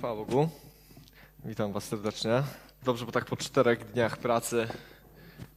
Chwała 0.00 0.16
Bogu. 0.16 0.48
Witam 1.44 1.72
Was 1.72 1.84
serdecznie. 1.84 2.42
Dobrze, 2.82 3.06
bo 3.06 3.12
tak 3.12 3.24
po 3.24 3.36
czterech 3.36 3.92
dniach 3.92 4.16
pracy 4.16 4.68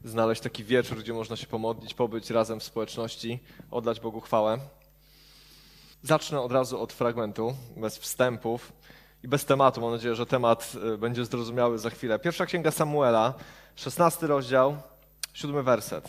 znaleźć 0.04 0.42
taki 0.42 0.64
wieczór, 0.64 0.98
gdzie 0.98 1.14
można 1.14 1.36
się 1.36 1.48
pomodlić, 1.48 1.94
pobyć 1.94 2.30
razem 2.30 2.60
w 2.60 2.64
społeczności, 2.64 3.40
oddać 3.72 4.00
Bogu 4.00 4.22
chwałę. 4.22 4.60
Zacznę 6.02 6.42
od 6.42 6.52
razu 6.52 6.82
od 6.82 6.94
fragmentu, 6.94 7.56
bez 7.78 7.98
wstępów 7.98 8.74
i 9.24 9.28
bez 9.28 9.46
tematu. 9.46 9.82
Mam 9.82 9.92
nadzieję, 9.92 10.16
że 10.16 10.26
temat 10.26 10.74
y, 10.94 10.98
będzie 10.98 11.26
zrozumiały 11.26 11.80
za 11.80 11.90
chwilę. 11.90 12.20
Pierwsza 12.20 12.46
księga 12.46 12.72
Samuela, 12.72 13.34
szesnasty 13.76 14.28
rozdział, 14.28 14.78
siódmy 15.34 15.64
werset. 15.64 16.08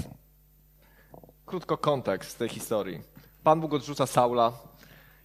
Krótko 1.46 1.79
kontekst 1.79 2.39
tej 2.39 2.48
historii. 2.48 3.03
Pan 3.45 3.61
Bóg 3.61 3.75
odrzuca 3.75 4.07
Saula 4.07 4.53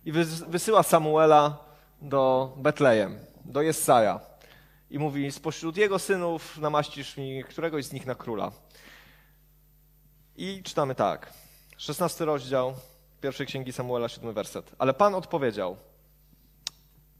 i 0.05 0.11
wysyła 0.47 0.83
Samuela 0.83 1.68
do 2.01 2.53
Betlejem, 2.57 3.19
do 3.45 3.61
Jesaja 3.61 4.19
i 4.89 4.99
mówi, 4.99 5.31
spośród 5.31 5.77
jego 5.77 5.99
synów 5.99 6.57
namaścisz 6.57 7.17
mi 7.17 7.43
któregoś 7.43 7.85
z 7.85 7.93
nich 7.93 8.05
na 8.05 8.15
króla. 8.15 8.51
I 10.35 10.63
czytamy 10.63 10.95
tak, 10.95 11.33
szesnasty 11.77 12.25
rozdział 12.25 12.73
pierwszej 13.21 13.47
księgi 13.47 13.73
Samuela, 13.73 14.09
siódmy 14.09 14.33
werset. 14.33 14.71
Ale 14.77 14.93
Pan 14.93 15.15
odpowiedział, 15.15 15.77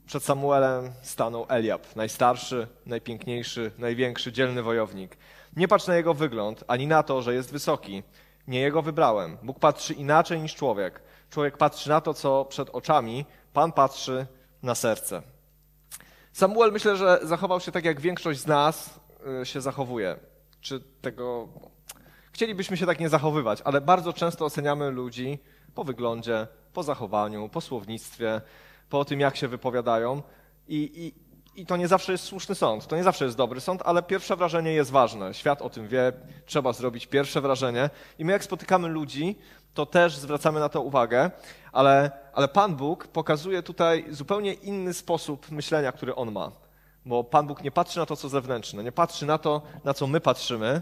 przed 0.06 0.24
Samuelem 0.24 0.92
stanął 1.02 1.46
Eliab, 1.50 1.96
najstarszy, 1.96 2.68
najpiękniejszy, 2.86 3.72
największy, 3.78 4.32
dzielny 4.32 4.64
wojownik. 4.64 5.18
Nie 5.56 5.68
patrz 5.68 5.88
na 5.88 5.96
jego 5.96 6.14
wygląd, 6.14 6.64
ani 6.68 6.88
na 6.88 7.04
to, 7.04 7.22
że 7.22 7.34
jest 7.34 7.52
wysoki. 7.52 8.04
Nie 8.48 8.60
jego 8.60 8.82
wybrałem. 8.82 9.38
Bóg 9.44 9.60
patrzy 9.60 9.94
inaczej 9.94 10.42
niż 10.42 10.56
człowiek. 10.56 11.02
Człowiek 11.30 11.58
patrzy 11.58 11.90
na 11.90 12.02
to, 12.02 12.14
co 12.14 12.46
przed 12.46 12.70
oczami, 12.70 13.26
Pan 13.54 13.72
patrzy 13.72 14.28
na 14.64 14.76
serce. 14.76 15.22
Samuel 16.34 16.72
myślę, 16.72 16.98
że 16.98 17.20
zachował 17.24 17.60
się 17.60 17.72
tak, 17.72 17.86
jak 17.86 18.02
większość 18.02 18.40
z 18.40 18.48
nas 18.48 19.00
y, 19.42 19.46
się 19.46 19.62
zachowuje. 19.62 20.16
Czy 20.62 20.80
tego. 20.80 21.48
Chcielibyśmy 22.32 22.78
się 22.78 22.86
tak 22.86 23.00
nie 23.00 23.10
zachowywać, 23.10 23.62
ale 23.62 23.82
bardzo 23.82 24.14
często 24.14 24.46
oceniamy 24.46 24.92
ludzi 24.92 25.40
po 25.76 25.84
wyglądzie, 25.84 26.48
po 26.74 26.84
zachowaniu, 26.84 27.50
po 27.50 27.62
słownictwie, 27.62 28.42
po 28.90 29.06
tym, 29.06 29.20
jak 29.20 29.36
się 29.36 29.48
wypowiadają. 29.48 30.22
I, 30.68 30.92
i, 30.96 31.29
I 31.56 31.66
to 31.66 31.78
nie 31.78 31.88
zawsze 31.88 32.12
jest 32.12 32.24
słuszny 32.24 32.56
sąd, 32.56 32.88
to 32.88 32.96
nie 32.96 33.04
zawsze 33.04 33.26
jest 33.26 33.38
dobry 33.38 33.62
sąd, 33.62 33.82
ale 33.86 34.04
pierwsze 34.04 34.36
wrażenie 34.36 34.74
jest 34.74 34.92
ważne. 34.92 35.34
Świat 35.34 35.62
o 35.62 35.70
tym 35.70 35.88
wie, 35.88 36.14
trzeba 36.46 36.74
zrobić 36.74 37.08
pierwsze 37.08 37.42
wrażenie. 37.42 37.90
I 38.20 38.26
my, 38.26 38.32
jak 38.32 38.44
spotykamy 38.44 38.88
ludzi, 38.88 39.36
to 39.74 39.86
też 39.86 40.18
zwracamy 40.18 40.60
na 40.60 40.70
to 40.70 40.82
uwagę, 40.82 41.32
ale, 41.72 42.12
ale 42.34 42.48
Pan 42.48 42.76
Bóg 42.76 43.08
pokazuje 43.08 43.64
tutaj 43.64 44.06
zupełnie 44.10 44.54
inny 44.54 44.94
sposób 44.94 45.52
myślenia, 45.52 45.92
który 45.92 46.16
On 46.16 46.32
ma. 46.32 46.52
Bo 47.06 47.24
Pan 47.24 47.48
Bóg 47.48 47.64
nie 47.64 47.72
patrzy 47.72 48.00
na 48.00 48.06
to, 48.06 48.16
co 48.16 48.30
zewnętrzne, 48.30 48.84
nie 48.84 48.92
patrzy 48.92 49.26
na 49.26 49.38
to, 49.38 49.62
na 49.84 49.94
co 49.94 50.08
my 50.08 50.20
patrzymy, 50.20 50.82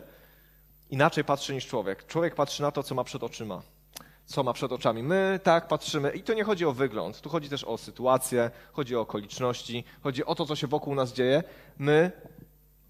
inaczej 0.89 1.23
patrzy 1.23 1.53
niż 1.53 1.67
człowiek. 1.67 2.07
Człowiek 2.07 2.35
patrzy 2.35 2.61
na 2.61 2.71
to, 2.71 2.83
co 2.83 2.95
ma 2.95 3.03
przed 3.03 3.23
oczyma, 3.23 3.61
co 4.27 4.43
ma 4.43 4.53
przed 4.53 4.71
oczami. 4.71 5.03
My 5.03 5.39
tak 5.43 5.67
patrzymy 5.67 6.11
i 6.11 6.23
to 6.23 6.33
nie 6.33 6.43
chodzi 6.43 6.65
o 6.65 6.71
wygląd, 6.71 7.21
tu 7.21 7.29
chodzi 7.29 7.49
też 7.49 7.63
o 7.63 7.77
sytuację, 7.77 8.51
chodzi 8.73 8.95
o 8.95 9.01
okoliczności, 9.01 9.83
chodzi 10.03 10.25
o 10.25 10.35
to, 10.35 10.45
co 10.45 10.55
się 10.55 10.67
wokół 10.67 10.95
nas 10.95 11.13
dzieje. 11.13 11.43
My 11.77 12.11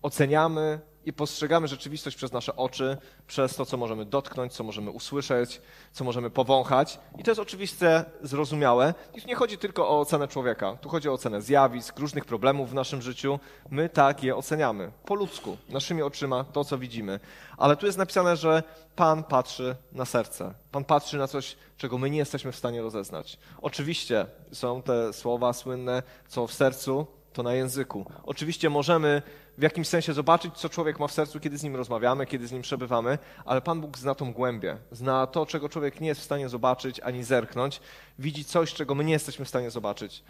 oceniamy 0.01 0.79
i 1.07 1.13
postrzegamy 1.13 1.67
rzeczywistość 1.67 2.17
przez 2.17 2.31
nasze 2.31 2.55
oczy, 2.55 2.97
przez 3.27 3.55
to, 3.55 3.65
co 3.65 3.77
możemy 3.77 4.05
dotknąć, 4.05 4.53
co 4.53 4.63
możemy 4.63 4.91
usłyszeć, 4.91 5.61
co 5.91 6.03
możemy 6.03 6.29
powąchać. 6.29 6.99
I 7.17 7.23
to 7.23 7.31
jest 7.31 7.41
oczywiście 7.41 8.05
zrozumiałe. 8.21 8.93
I 9.13 9.21
tu 9.21 9.27
nie 9.27 9.35
chodzi 9.35 9.57
tylko 9.57 9.89
o 9.89 9.99
ocenę 9.99 10.27
człowieka. 10.27 10.77
Tu 10.81 10.89
chodzi 10.89 11.09
o 11.09 11.13
ocenę 11.13 11.41
zjawisk, 11.41 11.99
różnych 11.99 12.25
problemów 12.25 12.69
w 12.69 12.73
naszym 12.73 13.01
życiu. 13.01 13.39
My 13.69 13.89
tak 13.89 14.23
je 14.23 14.35
oceniamy, 14.35 14.91
po 15.05 15.15
ludzku, 15.15 15.57
naszymi 15.69 16.01
oczyma, 16.01 16.43
to, 16.43 16.65
co 16.65 16.77
widzimy. 16.77 17.19
Ale 17.57 17.75
tu 17.75 17.85
jest 17.85 17.97
napisane, 17.97 18.35
że 18.35 18.63
Pan 18.97 19.23
patrzy 19.23 19.75
na 19.91 20.05
serce. 20.05 20.53
Pan 20.71 20.83
patrzy 20.83 21.17
na 21.17 21.27
coś, 21.27 21.55
czego 21.77 21.97
my 21.97 22.09
nie 22.09 22.17
jesteśmy 22.17 22.51
w 22.51 22.55
stanie 22.55 22.81
rozeznać. 22.81 23.37
Oczywiście 23.61 24.25
są 24.51 24.81
te 24.81 25.13
słowa 25.13 25.53
słynne, 25.53 26.03
co 26.27 26.47
w 26.47 26.53
sercu, 26.53 27.07
to 27.37 27.43
na 27.43 27.53
języku. 27.53 28.05
Oczywiście 28.23 28.69
możemy 28.69 29.21
w 29.57 29.61
jakimś 29.61 29.87
sensie 29.87 30.13
zobaczyć, 30.13 30.53
co 30.55 30.69
człowiek 30.69 30.99
ma 30.99 31.07
w 31.07 31.11
sercu, 31.11 31.39
kiedy 31.39 31.57
z 31.57 31.63
nim 31.63 31.75
rozmawiamy, 31.75 32.25
kiedy 32.25 32.47
z 32.47 32.51
nim 32.51 32.61
przebywamy, 32.61 33.17
ale 33.45 33.61
Pan 33.61 33.81
Bóg 33.81 33.97
zna 33.97 34.15
tą 34.15 34.33
głębię. 34.33 34.77
Zna 34.91 35.27
to, 35.27 35.45
czego 35.45 35.69
człowiek 35.69 36.01
nie 36.01 36.07
jest 36.07 36.21
w 36.21 36.23
stanie 36.23 36.49
zobaczyć 36.49 36.99
ani 36.99 37.23
zerknąć. 37.23 37.81
Widzi 38.19 38.45
coś, 38.45 38.73
czego 38.73 38.95
my 38.95 39.03
nie 39.03 39.13
jesteśmy 39.13 39.45
w 39.45 39.49
stanie 39.49 39.71
zobaczyć. 39.71 40.23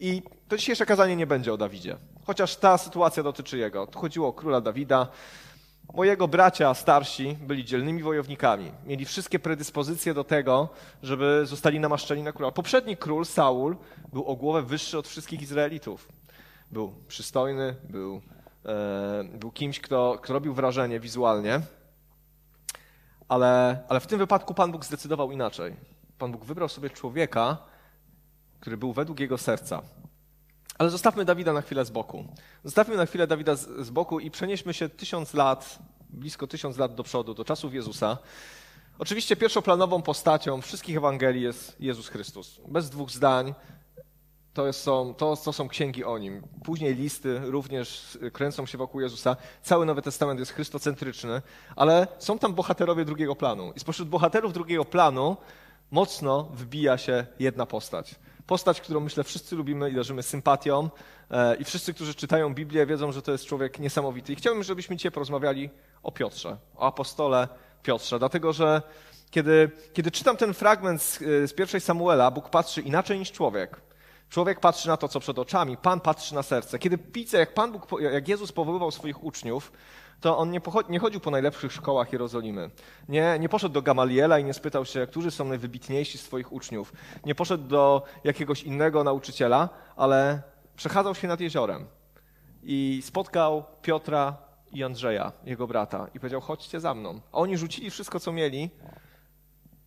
I 0.00 0.22
to 0.48 0.56
dzisiejsze 0.56 0.86
kazanie 0.86 1.16
nie 1.16 1.26
będzie 1.26 1.52
o 1.52 1.56
Dawidzie, 1.56 1.96
chociaż 2.26 2.56
ta 2.56 2.78
sytuacja 2.78 3.22
dotyczy 3.22 3.58
jego. 3.58 3.86
Tu 3.86 3.98
chodziło 3.98 4.28
o 4.28 4.32
króla 4.32 4.60
Dawida. 4.60 5.08
Mojego 5.94 6.28
bracia 6.28 6.74
starsi 6.74 7.36
byli 7.40 7.64
dzielnymi 7.64 8.02
wojownikami. 8.02 8.72
Mieli 8.86 9.04
wszystkie 9.04 9.38
predyspozycje 9.38 10.14
do 10.14 10.24
tego, 10.24 10.68
żeby 11.02 11.42
zostali 11.44 11.80
namaszczeni 11.80 12.22
na 12.22 12.32
króla. 12.32 12.52
Poprzedni 12.52 12.96
król, 12.96 13.24
Saul, 13.24 13.76
był 14.12 14.24
o 14.24 14.36
głowę 14.36 14.62
wyższy 14.62 14.98
od 14.98 15.08
wszystkich 15.08 15.42
Izraelitów. 15.42 16.08
Był 16.70 16.94
przystojny, 17.08 17.74
był 17.90 18.22
E, 18.66 19.24
był 19.24 19.50
kimś, 19.50 19.80
kto, 19.80 20.18
kto 20.22 20.32
robił 20.32 20.54
wrażenie 20.54 21.00
wizualnie, 21.00 21.60
ale, 23.28 23.82
ale 23.88 24.00
w 24.00 24.06
tym 24.06 24.18
wypadku 24.18 24.54
Pan 24.54 24.72
Bóg 24.72 24.84
zdecydował 24.84 25.32
inaczej. 25.32 25.76
Pan 26.18 26.32
Bóg 26.32 26.44
wybrał 26.44 26.68
sobie 26.68 26.90
człowieka, 26.90 27.56
który 28.60 28.76
był 28.76 28.92
według 28.92 29.20
jego 29.20 29.38
serca. 29.38 29.82
Ale 30.78 30.90
zostawmy 30.90 31.24
Dawida 31.24 31.52
na 31.52 31.62
chwilę 31.62 31.84
z 31.84 31.90
boku. 31.90 32.24
Zostawmy 32.64 32.96
na 32.96 33.06
chwilę 33.06 33.26
Dawida 33.26 33.54
z, 33.54 33.86
z 33.86 33.90
boku 33.90 34.20
i 34.20 34.30
przenieśmy 34.30 34.74
się 34.74 34.88
tysiąc 34.88 35.34
lat, 35.34 35.78
blisko 36.10 36.46
tysiąc 36.46 36.78
lat 36.78 36.94
do 36.94 37.02
przodu, 37.02 37.34
do 37.34 37.44
czasów 37.44 37.74
Jezusa. 37.74 38.18
Oczywiście 38.98 39.36
pierwszoplanową 39.36 40.02
postacią 40.02 40.60
wszystkich 40.60 40.96
Ewangelii 40.96 41.42
jest 41.42 41.80
Jezus 41.80 42.08
Chrystus. 42.08 42.60
Bez 42.68 42.90
dwóch 42.90 43.10
zdań, 43.10 43.54
to 44.56 44.72
są, 44.72 45.14
to, 45.14 45.36
to 45.36 45.52
są 45.52 45.68
księgi 45.68 46.04
o 46.04 46.18
nim. 46.18 46.42
Później 46.64 46.94
listy 46.94 47.40
również 47.44 48.18
kręcą 48.32 48.66
się 48.66 48.78
wokół 48.78 49.00
Jezusa. 49.00 49.36
Cały 49.62 49.86
Nowy 49.86 50.02
Testament 50.02 50.40
jest 50.40 50.52
chrystocentryczny, 50.52 51.42
ale 51.76 52.06
są 52.18 52.38
tam 52.38 52.54
bohaterowie 52.54 53.04
drugiego 53.04 53.36
planu. 53.36 53.72
I 53.76 53.80
spośród 53.80 54.08
bohaterów 54.08 54.52
drugiego 54.52 54.84
planu 54.84 55.36
mocno 55.90 56.42
wbija 56.42 56.98
się 56.98 57.26
jedna 57.38 57.66
postać. 57.66 58.14
Postać, 58.46 58.80
którą 58.80 59.00
myślę 59.00 59.24
wszyscy 59.24 59.56
lubimy 59.56 59.90
i 59.90 59.94
darzymy 59.94 60.22
sympatią. 60.22 60.90
E, 61.30 61.56
I 61.56 61.64
wszyscy, 61.64 61.94
którzy 61.94 62.14
czytają 62.14 62.54
Biblię, 62.54 62.86
wiedzą, 62.86 63.12
że 63.12 63.22
to 63.22 63.32
jest 63.32 63.44
człowiek 63.44 63.78
niesamowity. 63.78 64.32
I 64.32 64.36
chciałbym, 64.36 64.62
żebyśmy 64.62 64.96
dzisiaj 64.96 65.12
porozmawiali 65.12 65.70
o 66.02 66.12
Piotrze, 66.12 66.56
o 66.76 66.86
apostole 66.86 67.48
Piotrze, 67.82 68.18
dlatego 68.18 68.52
że 68.52 68.82
kiedy, 69.30 69.70
kiedy 69.92 70.10
czytam 70.10 70.36
ten 70.36 70.54
fragment 70.54 71.02
z, 71.02 71.18
z 71.18 71.52
pierwszej 71.52 71.80
Samuela, 71.80 72.30
Bóg 72.30 72.50
patrzy 72.50 72.80
inaczej 72.80 73.18
niż 73.18 73.32
człowiek. 73.32 73.86
Człowiek 74.30 74.60
patrzy 74.60 74.88
na 74.88 74.96
to, 74.96 75.08
co 75.08 75.20
przed 75.20 75.38
oczami, 75.38 75.76
Pan 75.76 76.00
patrzy 76.00 76.34
na 76.34 76.42
serce. 76.42 76.78
Kiedy 76.78 76.98
pisze, 76.98 77.38
jak, 77.38 77.54
Pan 77.54 77.72
Bóg, 77.72 78.00
jak 78.00 78.28
Jezus 78.28 78.52
powoływał 78.52 78.90
swoich 78.90 79.24
uczniów, 79.24 79.72
to 80.20 80.38
on 80.38 80.50
nie, 80.50 80.60
nie, 80.88 80.98
chodził 80.98 81.20
po 81.20 81.30
najlepszych 81.30 81.72
szkołach 81.72 82.12
Jerozolimy. 82.12 82.70
Nie, 83.08 83.38
nie 83.38 83.48
poszedł 83.48 83.72
do 83.74 83.82
Gamaliela 83.82 84.38
i 84.38 84.44
nie 84.44 84.54
spytał 84.54 84.84
się, 84.84 85.06
którzy 85.06 85.30
są 85.30 85.44
najwybitniejsi 85.44 86.18
z 86.18 86.22
swoich 86.22 86.52
uczniów. 86.52 86.92
Nie 87.24 87.34
poszedł 87.34 87.64
do 87.64 88.02
jakiegoś 88.24 88.62
innego 88.62 89.04
nauczyciela, 89.04 89.68
ale 89.96 90.42
przechadzał 90.76 91.14
się 91.14 91.28
nad 91.28 91.40
jeziorem 91.40 91.86
i 92.62 93.02
spotkał 93.04 93.64
Piotra 93.82 94.36
i 94.72 94.84
Andrzeja, 94.84 95.32
jego 95.44 95.66
brata, 95.66 96.06
i 96.14 96.20
powiedział: 96.20 96.40
Chodźcie 96.40 96.80
za 96.80 96.94
mną. 96.94 97.20
A 97.32 97.36
oni 97.38 97.58
rzucili 97.58 97.90
wszystko, 97.90 98.20
co 98.20 98.32
mieli 98.32 98.70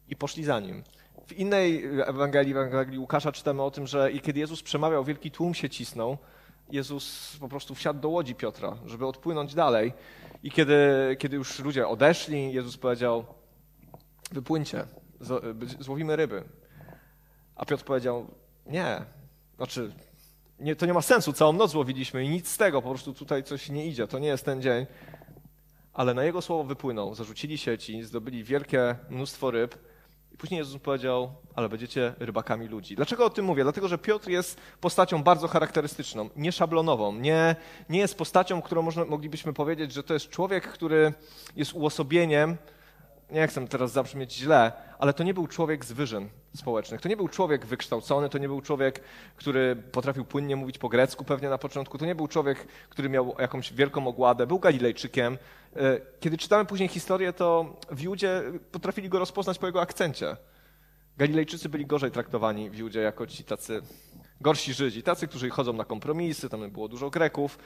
i 0.08 0.16
poszli 0.16 0.44
za 0.44 0.60
nim. 0.60 0.84
W 1.28 1.34
innej 1.34 1.86
Ewangelii, 2.06 2.54
w 2.54 2.58
Ewangelii 2.58 3.00
Łukasza 3.00 3.32
czytamy 3.32 3.64
o 3.64 3.72
tym, 3.72 3.88
że 3.88 4.12
kiedy 4.14 4.40
Jezus 4.40 4.64
przemawiał, 4.64 5.04
wielki 5.04 5.32
tłum 5.32 5.54
się 5.54 5.70
cisnął. 5.70 6.18
Jezus 6.72 7.38
po 7.40 7.50
prostu 7.50 7.76
wsiadł 7.76 8.00
do 8.00 8.10
łodzi 8.10 8.36
Piotra, 8.36 8.78
żeby 8.86 9.06
odpłynąć 9.06 9.56
dalej. 9.56 9.94
I 10.44 10.52
kiedy, 10.52 10.76
kiedy 11.20 11.36
już 11.36 11.60
ludzie 11.60 11.88
odeszli, 11.88 12.54
Jezus 12.54 12.78
powiedział, 12.78 13.26
wypłyńcie, 14.32 14.86
złowimy 15.80 16.16
ryby. 16.16 16.44
A 17.56 17.66
Piotr 17.66 17.84
powiedział, 17.84 18.28
nie, 18.66 19.02
znaczy, 19.58 19.92
nie, 20.60 20.76
to 20.76 20.86
nie 20.86 20.94
ma 20.94 21.02
sensu, 21.02 21.34
całą 21.34 21.54
noc 21.54 21.76
łowiliśmy 21.76 22.26
i 22.26 22.30
nic 22.30 22.48
z 22.48 22.58
tego, 22.58 22.82
po 22.82 22.90
prostu 22.90 23.14
tutaj 23.14 23.44
coś 23.44 23.70
nie 23.70 23.86
idzie, 23.86 24.08
to 24.08 24.20
nie 24.20 24.28
jest 24.28 24.46
ten 24.46 24.62
dzień. 24.62 24.86
Ale 25.94 26.14
na 26.14 26.24
jego 26.24 26.42
słowo 26.42 26.64
wypłynął, 26.64 27.16
zarzucili 27.16 27.58
sieci, 27.58 28.04
zdobyli 28.04 28.44
wielkie 28.44 28.96
mnóstwo 29.10 29.52
ryb 29.52 29.89
Później 30.40 30.58
Jezus 30.58 30.82
powiedział, 30.82 31.32
ale 31.56 31.70
będziecie 31.70 32.14
rybakami 32.20 32.68
ludzi. 32.68 32.96
Dlaczego 32.96 33.26
o 33.26 33.30
tym 33.30 33.46
mówię? 33.46 33.64
Dlatego, 33.64 33.88
że 33.88 33.98
Piotr 33.98 34.30
jest 34.30 34.62
postacią 34.82 35.24
bardzo 35.24 35.48
charakterystyczną, 35.48 36.30
nie 36.36 36.52
szablonową. 36.52 37.16
Nie, 37.16 37.56
nie 37.90 38.00
jest 38.00 38.18
postacią, 38.18 38.62
którą 38.62 38.82
można, 38.82 39.06
moglibyśmy 39.06 39.54
powiedzieć, 39.54 39.94
że 39.94 40.04
to 40.04 40.14
jest 40.14 40.30
człowiek, 40.30 40.68
który 40.68 41.14
jest 41.56 41.74
uosobieniem 41.74 42.58
nie 43.32 43.48
chcę 43.48 43.68
teraz 43.68 43.92
zabrzmieć 43.92 44.34
źle, 44.34 44.72
ale 45.00 45.14
to 45.14 45.24
nie 45.24 45.34
był 45.34 45.48
człowiek 45.48 45.86
z 45.86 45.92
wyżyn 45.92 46.30
społecznych. 46.56 47.02
To 47.02 47.10
nie 47.10 47.18
był 47.18 47.28
człowiek 47.28 47.66
wykształcony, 47.66 48.30
to 48.30 48.38
nie 48.38 48.48
był 48.48 48.62
człowiek, 48.62 49.04
który 49.36 49.76
potrafił 49.76 50.26
płynnie 50.26 50.56
mówić 50.56 50.78
po 50.78 50.90
grecku 50.90 51.26
pewnie 51.26 51.50
na 51.50 51.58
początku. 51.58 51.98
To 51.98 52.06
nie 52.06 52.16
był 52.16 52.28
człowiek, 52.28 52.68
który 52.90 53.10
miał 53.10 53.36
jakąś 53.40 53.74
wielką 53.74 54.08
ogładę. 54.08 54.48
Był 54.48 54.60
Galilejczykiem. 54.60 55.38
E, 55.76 56.02
kiedy 56.20 56.38
czytamy 56.38 56.66
później 56.66 56.90
historię, 56.90 57.34
to 57.34 57.76
w 57.92 58.02
Judzie 58.02 58.44
potrafili 58.72 59.10
go 59.10 59.20
rozpoznać 59.20 59.60
po 59.60 59.66
jego 59.66 59.82
akcencie. 59.82 60.38
Galilejczycy 61.18 61.70
byli 61.70 61.86
gorzej 61.86 62.12
traktowani 62.12 62.70
w 62.70 62.76
Judzie 62.76 63.00
jako 63.00 63.28
ci 63.28 63.44
tacy 63.44 63.82
gorsi 64.42 64.74
Żydzi, 64.74 65.04
tacy, 65.04 65.28
którzy 65.28 65.50
chodzą 65.50 65.74
na 65.74 65.86
kompromisy, 65.86 66.50
tam 66.50 66.72
było 66.72 66.88
dużo 66.88 67.10
Greków. 67.10 67.60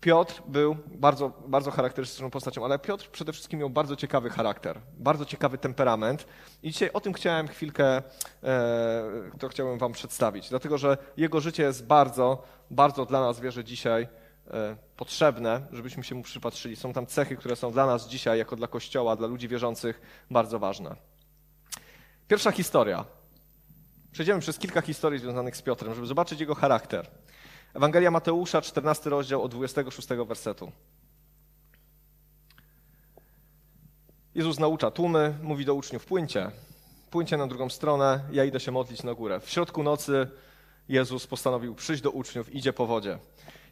Piotr 0.00 0.42
był 0.46 0.76
bardzo, 0.86 1.32
bardzo 1.46 1.70
charakterystyczną 1.70 2.30
postacią, 2.30 2.64
ale 2.64 2.78
Piotr 2.78 3.10
przede 3.10 3.32
wszystkim 3.32 3.60
miał 3.60 3.70
bardzo 3.70 3.96
ciekawy 3.96 4.30
charakter, 4.30 4.80
bardzo 4.98 5.24
ciekawy 5.24 5.58
temperament. 5.58 6.26
I 6.62 6.70
dzisiaj 6.72 6.90
o 6.92 7.00
tym 7.00 7.12
chciałem 7.12 7.48
chwilkę, 7.48 8.02
e, 8.42 9.32
to 9.38 9.48
chciałem 9.48 9.78
Wam 9.78 9.92
przedstawić, 9.92 10.48
dlatego 10.48 10.78
że 10.78 10.98
jego 11.16 11.40
życie 11.40 11.62
jest 11.62 11.86
bardzo, 11.86 12.42
bardzo 12.70 13.06
dla 13.06 13.20
nas, 13.20 13.40
wierzę, 13.40 13.64
dzisiaj 13.64 14.08
e, 14.50 14.76
potrzebne, 14.96 15.66
żebyśmy 15.72 16.04
się 16.04 16.14
mu 16.14 16.22
przypatrzyli. 16.22 16.76
Są 16.76 16.92
tam 16.92 17.06
cechy, 17.06 17.36
które 17.36 17.56
są 17.56 17.72
dla 17.72 17.86
nas 17.86 18.08
dzisiaj, 18.08 18.38
jako 18.38 18.56
dla 18.56 18.68
Kościoła, 18.68 19.16
dla 19.16 19.26
ludzi 19.26 19.48
wierzących, 19.48 20.00
bardzo 20.30 20.58
ważne. 20.58 20.96
Pierwsza 22.28 22.52
historia. 22.52 23.04
Przejdziemy 24.12 24.40
przez 24.40 24.58
kilka 24.58 24.80
historii 24.80 25.20
związanych 25.20 25.56
z 25.56 25.62
Piotrem, 25.62 25.94
żeby 25.94 26.06
zobaczyć 26.06 26.40
jego 26.40 26.54
charakter. 26.54 27.10
Ewangelia 27.74 28.10
Mateusza, 28.10 28.62
14 28.62 29.10
rozdział 29.10 29.42
od 29.42 29.52
26 29.52 30.08
wersetu. 30.08 30.72
Jezus 34.34 34.58
naucza 34.58 34.90
tłumy, 34.90 35.34
mówi 35.42 35.64
do 35.64 35.74
uczniów: 35.74 36.06
płyńcie, 36.06 36.50
płyńcie 37.10 37.36
na 37.36 37.46
drugą 37.46 37.68
stronę, 37.68 38.20
ja 38.32 38.44
idę 38.44 38.60
się 38.60 38.72
modlić 38.72 39.02
na 39.02 39.14
górę. 39.14 39.40
W 39.40 39.50
środku 39.50 39.82
nocy 39.82 40.30
Jezus 40.88 41.26
postanowił 41.26 41.74
przyjść 41.74 42.02
do 42.02 42.10
uczniów, 42.10 42.54
idzie 42.54 42.72
po 42.72 42.86
wodzie. 42.86 43.18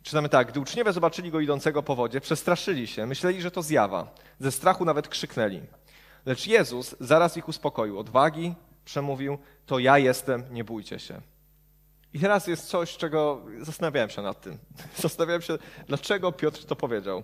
Czytamy 0.03 0.29
tak, 0.29 0.49
gdy 0.49 0.61
uczniowie 0.61 0.93
zobaczyli 0.93 1.31
go 1.31 1.41
idącego 1.41 1.83
po 1.83 1.97
wodzie, 1.97 2.21
przestraszyli 2.21 2.87
się, 2.87 3.07
myśleli, 3.07 3.43
że 3.43 3.51
to 3.51 3.63
zjawa. 3.63 4.15
Ze 4.41 4.53
strachu 4.53 4.85
nawet 4.85 5.09
krzyknęli. 5.09 5.61
Lecz 6.27 6.47
Jezus 6.47 6.97
zaraz 7.01 7.37
ich 7.37 7.49
uspokoił. 7.49 7.99
Odwagi 7.99 8.55
przemówił, 8.85 9.39
to 9.67 9.79
ja 9.79 9.99
jestem, 9.99 10.45
nie 10.51 10.65
bójcie 10.65 10.99
się. 10.99 11.21
I 12.15 12.21
teraz 12.21 12.47
jest 12.47 12.67
coś, 12.67 12.97
czego 12.97 13.43
zastanawiałem 13.61 14.11
się 14.11 14.23
nad 14.23 14.41
tym. 14.41 14.59
Zastanawiałem 15.03 15.43
się, 15.43 15.59
dlaczego 15.87 16.33
Piotr 16.33 16.65
to 16.65 16.77
powiedział. 16.77 17.23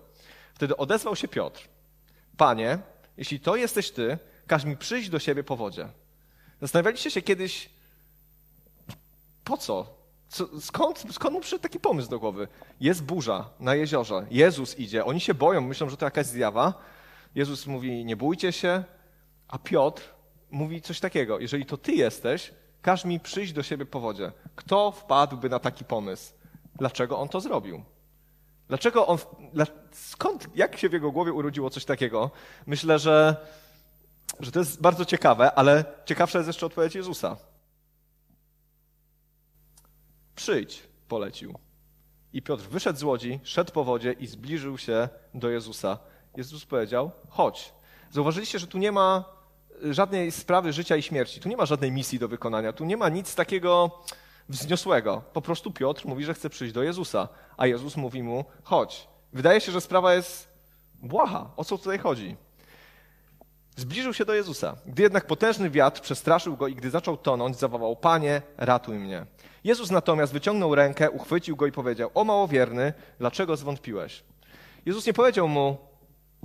Wtedy 0.55 0.77
odezwał 0.77 1.17
się 1.17 1.29
Piotr. 1.29 1.69
Panie, 2.37 2.79
jeśli 3.17 3.41
to 3.41 3.57
jesteś 3.57 3.91
ty, 3.91 4.19
każ 4.47 4.65
mi 4.65 4.77
przyjść 4.77 5.09
do 5.09 5.19
siebie 5.19 5.45
po 5.45 5.57
wodzie. 5.57 5.89
Zastanawialiście 6.61 7.11
się 7.11 7.23
kiedyś, 7.23 7.71
po 9.45 9.57
co? 9.57 10.01
co 10.29 10.61
skąd, 10.61 11.05
skąd 11.13 11.35
mu 11.35 11.41
przyszedł 11.41 11.63
taki 11.63 11.81
pomysł 11.81 12.11
do 12.11 12.19
głowy? 12.19 12.49
Jest 12.81 13.03
burza 13.03 13.51
na 13.61 13.75
jeziorze, 13.75 14.27
Jezus 14.31 14.79
idzie, 14.79 15.05
oni 15.05 15.21
się 15.21 15.35
boją, 15.35 15.61
myślą, 15.61 15.89
że 15.89 15.97
to 15.97 16.05
jakaś 16.05 16.27
zjawa. 16.27 16.75
Jezus 17.35 17.67
mówi, 17.67 18.05
nie 18.05 18.17
bójcie 18.17 18.53
się, 18.53 18.85
a 19.49 19.59
Piotr 19.59 20.03
mówi 20.51 20.83
coś 20.83 21.01
takiego, 21.01 21.39
jeżeli 21.39 21.67
to 21.67 21.77
ty 21.77 21.93
jesteś, 21.93 22.53
każ 22.83 23.05
mi 23.05 23.21
przyjść 23.21 23.53
do 23.53 23.63
siebie 23.63 23.87
po 23.87 24.01
wodzie. 24.01 24.33
Kto 24.57 24.91
wpadłby 24.93 25.49
na 25.49 25.59
taki 25.59 25.85
pomysł? 25.85 26.33
Dlaczego 26.75 27.19
on 27.19 27.29
to 27.29 27.41
zrobił? 27.41 27.85
Dlaczego 28.69 29.07
on, 29.07 29.19
skąd, 29.93 30.49
jak 30.55 30.77
się 30.77 30.89
w 30.89 30.93
jego 30.93 31.13
głowie 31.13 31.33
urodziło 31.33 31.71
coś 31.71 31.85
takiego? 31.85 32.31
Myślę, 32.67 32.99
że, 32.99 33.37
że 34.41 34.53
to 34.53 34.59
jest 34.59 34.81
bardzo 34.81 35.05
ciekawe, 35.05 35.55
ale 35.55 35.85
ciekawsza 36.05 36.39
jest 36.39 36.47
jeszcze 36.49 36.67
odpowiedź 36.67 36.95
Jezusa. 36.95 37.37
Przyjdź, 40.35 40.83
polecił. 41.09 41.59
I 42.33 42.43
Piotr 42.43 42.65
wyszedł 42.65 42.99
z 42.99 43.03
łodzi, 43.03 43.41
szedł 43.43 43.73
po 43.73 43.85
wodzie 43.85 44.13
i 44.13 44.27
zbliżył 44.27 44.79
się 44.79 45.09
do 45.35 45.51
Jezusa. 45.51 45.99
Jezus 46.37 46.65
powiedział: 46.65 47.11
Chodź. 47.29 47.73
Zauważyliście, 48.11 48.59
że 48.59 48.67
tu 48.67 48.79
nie 48.79 48.93
ma 48.93 49.25
żadnej 49.83 50.33
sprawy 50.33 50.73
życia 50.73 50.97
i 50.97 51.03
śmierci. 51.03 51.41
Tu 51.41 51.49
nie 51.49 51.57
ma 51.57 51.67
żadnej 51.67 51.93
misji 51.93 52.19
do 52.19 52.29
wykonania. 52.29 52.73
Tu 52.73 52.85
nie 52.85 52.97
ma 52.97 53.09
nic 53.09 53.35
takiego 53.35 53.91
wzniosłego. 54.49 55.23
Po 55.33 55.43
prostu 55.43 55.71
Piotr 55.71 56.07
mówi, 56.07 56.25
że 56.25 56.35
chce 56.35 56.51
przyjść 56.51 56.75
do 56.75 56.83
Jezusa, 56.83 57.29
a 57.57 57.67
Jezus 57.67 57.97
mówi 57.97 58.23
mu: 58.23 58.45
chodź. 58.63 59.09
Wydaje 59.33 59.61
się, 59.61 59.73
że 59.73 59.81
sprawa 59.81 60.15
jest 60.15 60.49
błaha. 61.03 61.51
O 61.57 61.65
co 61.65 61.79
tutaj 61.79 61.99
chodzi? 61.99 62.37
Zbliżył 63.77 64.15
się 64.15 64.25
do 64.25 64.35
Jezusa. 64.35 64.77
Gdy 64.87 65.03
jednak 65.03 65.27
potężny 65.27 65.71
wiatr 65.71 66.01
przestraszył 66.01 66.57
go 66.57 66.69
i 66.69 66.75
gdy 66.75 66.91
zaczął 66.91 67.17
tonąć, 67.17 67.57
zawołał: 67.57 67.97
Panie, 67.97 68.43
ratuj 68.57 68.99
mnie. 68.99 69.27
Jezus 69.65 69.91
natomiast 69.91 70.33
wyciągnął 70.33 70.75
rękę, 70.75 71.11
uchwycił 71.11 71.57
go 71.57 71.67
i 71.67 71.73
powiedział: 71.73 72.11
O 72.15 72.25
małowierny, 72.25 72.93
dlaczego 73.19 73.57
zwątpiłeś? 73.57 74.23
Jezus 74.87 75.07
nie 75.07 75.13
powiedział 75.13 75.49
mu: 75.49 75.90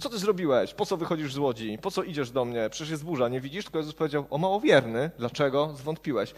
co 0.02 0.10
ty 0.10 0.18
zrobiłeś? 0.18 0.74
Po 0.74 0.86
co 0.86 0.98
wychodzisz 0.98 1.34
z 1.34 1.38
łodzi? 1.38 1.78
Po 1.82 1.92
co 1.92 2.04
idziesz 2.04 2.32
do 2.32 2.46
mnie? 2.46 2.70
Przecież 2.70 2.90
jest 2.90 3.04
burza, 3.04 3.30
nie 3.30 3.42
widzisz? 3.42 3.66
Tylko 3.66 3.78
Jezus 3.78 3.94
powiedział, 3.94 4.26
o 4.30 4.38
małowierny, 4.38 5.12
dlaczego 5.18 5.74
zwątpiłeś? 5.78 6.34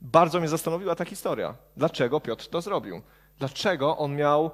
Bardzo 0.00 0.40
mnie 0.40 0.48
zastanowiła 0.48 0.94
ta 0.94 1.04
historia. 1.04 1.54
Dlaczego 1.76 2.20
Piotr 2.20 2.48
to 2.48 2.60
zrobił? 2.60 3.02
Dlaczego 3.38 3.98
on 3.98 4.16
miał 4.16 4.50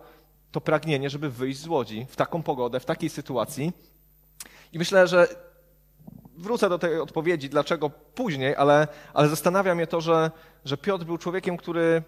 to 0.53 0.61
pragnienie, 0.61 1.11
żeby 1.11 1.31
wyjść 1.31 1.61
z 1.61 1.67
łodzi 1.67 2.07
w 2.09 2.17
taką 2.17 2.43
pogodę, 2.43 2.81
w 2.81 2.85
takiej 2.85 3.11
sytuacji? 3.11 3.73
I 4.73 4.79
myślę, 4.79 5.07
że 5.07 5.29
wrócę 6.37 6.69
do 6.69 6.79
tej 6.79 7.01
odpowiedzi, 7.01 7.49
dlaczego 7.49 7.91
później, 7.91 8.57
ale, 8.57 8.89
ale 9.15 9.29
zastanawia 9.29 9.75
mnie 9.75 9.87
to, 9.87 10.01
że, 10.01 10.31
że 10.65 10.77
Piotr 10.77 11.05
był 11.05 11.19
człowiekiem, 11.19 11.57
który, 11.57 12.03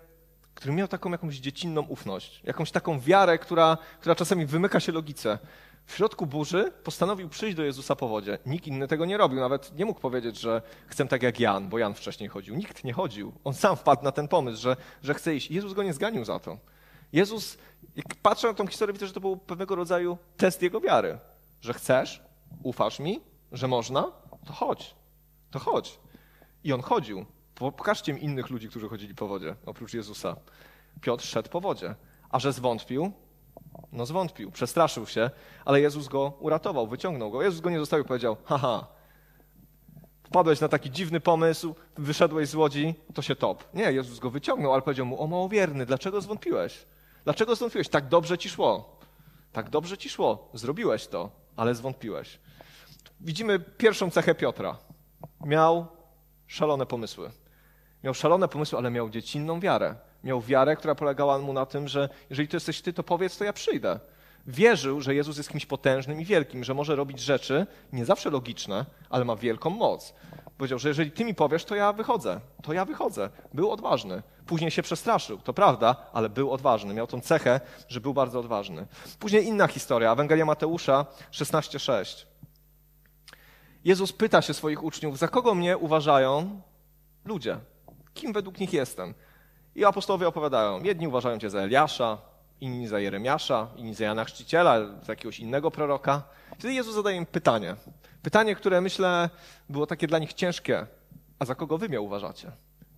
który 0.55 0.75
miał 0.75 0.89
taką 0.89 1.11
jakąś 1.11 1.37
dziecinną 1.37 1.83
ufność, 1.83 2.41
jakąś 2.45 2.71
taką 2.71 3.01
wiarę, 3.01 3.39
która, 3.39 3.79
która 4.01 4.15
czasami 4.15 4.47
wymyka 4.47 4.81
się 4.81 4.93
logice 4.93 5.39
w 5.87 5.95
środku 5.95 6.27
burzy 6.27 6.73
postanowił 6.85 7.29
przyjść 7.29 7.57
do 7.57 7.63
Jezusa 7.63 7.97
po 7.97 8.09
wodzie. 8.09 8.39
Nikt 8.47 8.67
inny 8.67 8.89
tego 8.89 9.05
nie 9.05 9.17
robił. 9.17 9.41
Nawet 9.41 9.79
nie 9.79 9.85
mógł 9.85 10.01
powiedzieć, 10.01 10.41
że 10.41 10.63
chcę 10.87 11.07
tak 11.07 11.23
jak 11.23 11.41
Jan, 11.41 11.69
bo 11.69 11.79
Jan 11.79 11.95
wcześniej 11.95 12.29
chodził. 12.29 12.55
Nikt 12.55 12.85
nie 12.85 12.93
chodził. 12.93 13.33
On 13.45 13.55
sam 13.55 13.77
wpadł 13.77 14.05
na 14.05 14.13
ten 14.13 14.29
pomysł, 14.29 14.63
że, 14.63 14.77
że 15.03 15.15
chce 15.15 15.35
iść. 15.35 15.51
Jezus 15.51 15.73
go 15.73 15.83
nie 15.83 15.93
zganił 15.93 16.25
za 16.25 16.39
to. 16.39 16.59
Jezus, 17.13 17.59
jak 17.97 18.07
patrzę 18.23 18.49
na 18.49 18.55
tą 18.55 18.67
historię, 18.67 18.93
widzę, 18.93 19.07
że 19.07 19.13
to 19.13 19.21
był 19.21 19.37
pewnego 19.37 19.75
rodzaju 19.75 20.19
test 20.37 20.63
jego 20.63 20.81
wiary. 20.81 21.19
Że 21.61 21.75
chcesz, 21.75 22.23
ufasz 22.63 22.99
mi, 22.99 23.21
że 23.53 23.69
można, 23.69 24.13
to 24.47 24.53
chodź. 24.53 24.95
To 25.51 25.59
chodź. 25.59 26.01
I 26.65 26.73
on 26.73 26.83
chodził. 26.83 27.27
Pokażcie 27.55 28.13
mi 28.13 28.25
innych 28.25 28.51
ludzi, 28.51 28.69
którzy 28.69 28.89
chodzili 28.89 29.15
po 29.15 29.29
wodzie, 29.29 29.57
oprócz 29.67 29.95
Jezusa. 29.95 30.37
Piotr 31.01 31.25
szedł 31.25 31.51
po 31.51 31.61
wodzie. 31.61 31.95
A 32.31 32.39
że 32.39 32.53
zwątpił, 32.53 33.13
no 33.93 34.07
zwątpił, 34.07 34.51
przestraszył 34.51 35.07
się, 35.07 35.31
ale 35.65 35.81
Jezus 35.81 36.09
go 36.09 36.33
uratował, 36.41 36.87
wyciągnął 36.87 37.31
go. 37.31 37.43
Jezus 37.43 37.61
go 37.61 37.71
nie 37.71 37.79
zostawił, 37.79 38.05
powiedział, 38.05 38.37
haha, 38.45 38.87
wpadłeś 40.23 40.61
na 40.61 40.69
taki 40.69 40.91
dziwny 40.91 41.21
pomysł, 41.21 41.75
wyszedłeś 41.99 42.49
z 42.49 42.55
łodzi, 42.55 42.95
to 43.15 43.23
się 43.23 43.37
top. 43.37 43.65
Nie, 43.75 43.93
Jezus 43.93 44.19
go 44.19 44.31
wyciągnął, 44.31 44.73
ale 44.73 44.83
powiedział 44.83 45.07
mu, 45.07 45.23
o 45.23 45.27
małowierny, 45.27 45.87
dlaczego 45.87 46.21
zwątpiłeś? 46.21 46.87
Dlaczego 47.25 47.57
zwątpiłeś? 47.57 47.89
Tak 47.89 48.09
dobrze 48.09 48.39
ci 48.39 48.49
szło. 48.49 48.99
Tak 49.53 49.71
dobrze 49.71 49.99
ci 49.99 50.09
szło. 50.09 50.49
Zrobiłeś 50.55 51.07
to, 51.07 51.31
ale 51.57 51.75
zwątpiłeś. 51.75 52.39
Widzimy 53.21 53.61
pierwszą 53.61 54.11
cechę 54.11 54.35
Piotra. 54.35 54.77
Miał 55.45 55.87
szalone 56.47 56.87
pomysły. 56.87 57.31
Miał 58.05 58.15
szalone 58.15 58.49
pomysły, 58.49 58.79
ale 58.79 58.91
miał 58.91 59.11
dziecinną 59.11 59.61
wiarę. 59.61 59.95
Miał 60.25 60.41
wiarę, 60.41 60.77
która 60.77 60.95
polegała 60.95 61.39
mu 61.39 61.53
na 61.53 61.67
tym, 61.67 61.89
że 61.89 62.09
jeżeli 62.31 62.49
to 62.49 62.57
jesteś 62.57 62.81
ty, 62.81 62.93
to 62.93 63.03
powiedz, 63.03 63.39
to 63.39 63.45
ja 63.45 63.53
przyjdę. 63.53 64.01
Wierzył, 64.47 65.01
że 65.01 65.15
Jezus 65.15 65.37
jest 65.37 65.49
kimś 65.49 65.67
potężnym 65.67 66.21
i 66.21 66.25
wielkim, 66.25 66.65
że 66.65 66.75
może 66.75 66.97
robić 66.97 67.21
rzeczy 67.21 67.67
nie 67.93 68.05
zawsze 68.05 68.31
logiczne, 68.31 68.87
ale 69.11 69.25
ma 69.25 69.37
wielką 69.37 69.71
moc. 69.71 70.15
Powiedział, 70.59 70.79
że 70.79 70.89
jeżeli 70.89 71.11
ty 71.11 71.25
mi 71.25 71.35
powiesz, 71.35 71.65
to 71.65 71.75
ja 71.75 71.93
wychodzę. 71.93 72.41
To 72.63 72.73
ja 72.73 72.85
wychodzę. 72.85 73.31
Był 73.55 73.71
odważny. 73.71 74.23
Później 74.47 74.71
się 74.71 74.83
przestraszył, 74.83 75.39
to 75.39 75.53
prawda, 75.53 75.97
ale 76.13 76.29
był 76.29 76.53
odważny. 76.53 76.95
Miał 76.95 77.07
tą 77.07 77.21
cechę, 77.21 77.61
że 77.89 78.01
był 78.01 78.15
bardzo 78.15 78.41
odważny. 78.41 78.87
Później 79.19 79.45
inna 79.45 79.67
historia, 79.67 80.13
Ewangelia 80.13 80.45
Mateusza 80.45 81.07
16:6. 81.33 82.27
Jezus 83.85 84.13
pyta 84.13 84.43
się 84.43 84.55
swoich 84.55 84.85
uczniów, 84.85 85.19
za 85.19 85.29
kogo 85.29 85.55
mnie 85.55 85.79
uważają 85.79 86.61
ludzie? 87.25 87.59
Kim 88.15 88.33
według 88.33 88.61
nich 88.61 88.73
jestem? 88.73 89.15
I 89.75 89.85
apostołowie 89.85 90.29
opowiadają, 90.29 90.83
jedni 90.83 91.09
uważają 91.09 91.39
cię 91.39 91.51
za 91.51 91.59
Eliasza, 91.59 92.19
inni 92.61 92.89
za 92.89 93.01
Jeremiasza, 93.01 93.69
inni 93.77 93.95
za 93.95 94.05
Jana 94.05 94.25
Chrzciciela, 94.25 94.79
za 95.03 95.13
jakiegoś 95.13 95.39
innego 95.39 95.71
proroka. 95.71 96.23
Wtedy 96.59 96.75
Jezus 96.75 96.95
zadaje 96.95 97.17
im 97.17 97.27
pytanie. 97.27 97.77
Pytanie, 98.23 98.55
które 98.55 98.81
myślę 98.81 99.31
było 99.69 99.87
takie 99.87 100.07
dla 100.07 100.19
nich 100.19 100.33
ciężkie. 100.33 100.87
A 101.39 101.45
za 101.45 101.55
kogo 101.55 101.79
wy 101.79 101.89
mnie 101.89 102.01
uważacie? 102.01 102.53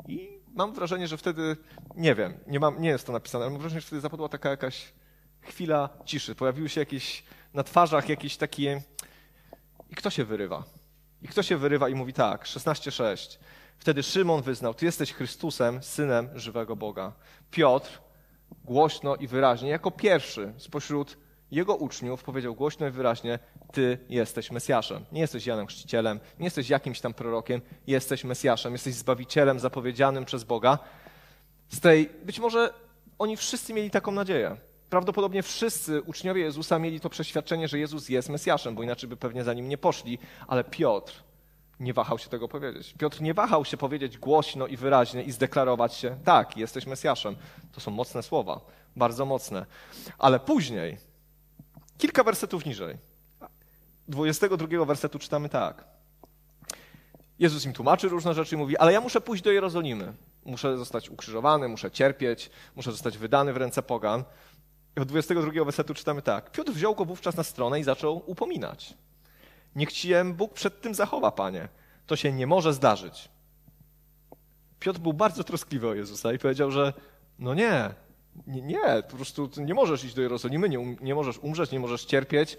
I 0.08 0.40
mam 0.54 0.72
wrażenie, 0.72 1.08
że 1.08 1.16
wtedy, 1.16 1.56
nie 1.96 2.14
wiem, 2.14 2.34
nie, 2.46 2.60
mam, 2.60 2.82
nie 2.82 2.88
jest 2.88 3.06
to 3.06 3.12
napisane, 3.12 3.44
ale 3.44 3.52
mam 3.52 3.60
wrażenie, 3.60 3.80
że 3.80 3.86
wtedy 3.86 4.00
zapadła 4.00 4.28
taka 4.28 4.50
jakaś 4.50 4.92
chwila 5.40 5.88
ciszy. 6.04 6.34
Pojawiły 6.34 6.68
się 6.68 6.80
jakieś 6.80 7.24
na 7.54 7.62
twarzach 7.62 8.08
jakieś 8.08 8.36
takie, 8.36 8.82
I 9.90 9.94
kto 9.94 10.10
się 10.10 10.24
wyrywa? 10.24 10.64
I 11.22 11.28
kto 11.28 11.42
się 11.42 11.56
wyrywa 11.56 11.88
i 11.88 11.94
mówi 11.94 12.12
tak, 12.12 12.44
16:6. 12.44 13.38
Wtedy 13.82 14.02
Szymon 14.02 14.42
wyznał: 14.42 14.74
Ty 14.74 14.84
jesteś 14.84 15.12
Chrystusem, 15.12 15.82
synem 15.82 16.28
żywego 16.34 16.76
Boga. 16.76 17.12
Piotr 17.50 18.00
głośno 18.64 19.16
i 19.16 19.26
wyraźnie, 19.26 19.68
jako 19.68 19.90
pierwszy 19.90 20.52
spośród 20.58 21.16
jego 21.50 21.76
uczniów, 21.76 22.22
powiedział 22.22 22.54
głośno 22.54 22.86
i 22.86 22.90
wyraźnie: 22.90 23.38
Ty 23.72 23.98
jesteś 24.08 24.50
Mesjaszem. 24.50 25.04
Nie 25.12 25.20
jesteś 25.20 25.46
Janem 25.46 25.66
Chrzcicielem, 25.66 26.20
nie 26.38 26.44
jesteś 26.44 26.70
jakimś 26.70 27.00
tam 27.00 27.14
prorokiem, 27.14 27.60
jesteś 27.86 28.24
Mesjaszem, 28.24 28.72
jesteś 28.72 28.94
zbawicielem 28.94 29.60
zapowiedzianym 29.60 30.24
przez 30.24 30.44
Boga. 30.44 30.78
Z 31.68 31.80
tej, 31.80 32.10
być 32.24 32.38
może 32.38 32.74
oni 33.18 33.36
wszyscy 33.36 33.74
mieli 33.74 33.90
taką 33.90 34.12
nadzieję. 34.12 34.56
Prawdopodobnie 34.90 35.42
wszyscy 35.42 36.02
uczniowie 36.02 36.42
Jezusa 36.42 36.78
mieli 36.78 37.00
to 37.00 37.10
przeświadczenie, 37.10 37.68
że 37.68 37.78
Jezus 37.78 38.08
jest 38.08 38.28
Mesjaszem, 38.28 38.74
bo 38.74 38.82
inaczej 38.82 39.08
by 39.08 39.16
pewnie 39.16 39.44
za 39.44 39.54
nim 39.54 39.68
nie 39.68 39.78
poszli, 39.78 40.18
ale 40.46 40.64
Piotr 40.64 41.31
nie 41.82 41.92
wahał 41.92 42.18
się 42.18 42.28
tego 42.28 42.48
powiedzieć. 42.48 42.94
Piotr 42.98 43.20
nie 43.20 43.34
wahał 43.34 43.64
się 43.64 43.76
powiedzieć 43.76 44.18
głośno 44.18 44.66
i 44.66 44.76
wyraźnie 44.76 45.22
i 45.22 45.32
zdeklarować 45.32 45.94
się, 45.94 46.16
tak, 46.24 46.56
jesteś 46.56 46.86
Mesjaszem. 46.86 47.36
To 47.72 47.80
są 47.80 47.90
mocne 47.90 48.22
słowa, 48.22 48.60
bardzo 48.96 49.26
mocne. 49.26 49.66
Ale 50.18 50.40
później, 50.40 50.98
kilka 51.98 52.24
wersetów 52.24 52.66
niżej, 52.66 52.96
22 54.08 54.84
wersetu 54.84 55.18
czytamy 55.18 55.48
tak. 55.48 55.84
Jezus 57.38 57.64
im 57.64 57.72
tłumaczy 57.72 58.08
różne 58.08 58.34
rzeczy 58.34 58.54
i 58.54 58.58
mówi, 58.58 58.76
ale 58.78 58.92
ja 58.92 59.00
muszę 59.00 59.20
pójść 59.20 59.44
do 59.44 59.52
Jerozolimy. 59.52 60.12
Muszę 60.44 60.78
zostać 60.78 61.10
ukrzyżowany, 61.10 61.68
muszę 61.68 61.90
cierpieć, 61.90 62.50
muszę 62.76 62.92
zostać 62.92 63.18
wydany 63.18 63.52
w 63.52 63.56
ręce 63.56 63.82
pogan. 63.82 64.24
I 64.96 65.00
od 65.00 65.08
22 65.08 65.64
wersetu 65.64 65.94
czytamy 65.94 66.22
tak. 66.22 66.50
Piotr 66.50 66.72
wziął 66.72 66.94
go 66.94 67.04
wówczas 67.04 67.36
na 67.36 67.42
stronę 67.42 67.80
i 67.80 67.84
zaczął 67.84 68.22
upominać. 68.26 68.94
Niech 69.76 69.92
cię 69.92 70.24
Bóg 70.24 70.52
przed 70.52 70.80
tym 70.80 70.94
zachowa, 70.94 71.30
panie. 71.30 71.68
To 72.06 72.16
się 72.16 72.32
nie 72.32 72.46
może 72.46 72.72
zdarzyć. 72.72 73.28
Piotr 74.80 74.98
był 75.00 75.12
bardzo 75.12 75.44
troskliwy 75.44 75.88
o 75.88 75.94
Jezusa 75.94 76.32
i 76.32 76.38
powiedział, 76.38 76.70
że 76.70 76.92
no 77.38 77.54
nie, 77.54 77.94
nie, 78.46 78.62
nie 78.62 79.02
po 79.10 79.16
prostu 79.16 79.50
nie 79.56 79.74
możesz 79.74 80.04
iść 80.04 80.14
do 80.14 80.22
Jerozolimy, 80.22 80.68
nie, 80.68 80.80
um, 80.80 80.96
nie 81.00 81.14
możesz 81.14 81.38
umrzeć, 81.38 81.70
nie 81.70 81.80
możesz 81.80 82.04
cierpieć, 82.04 82.58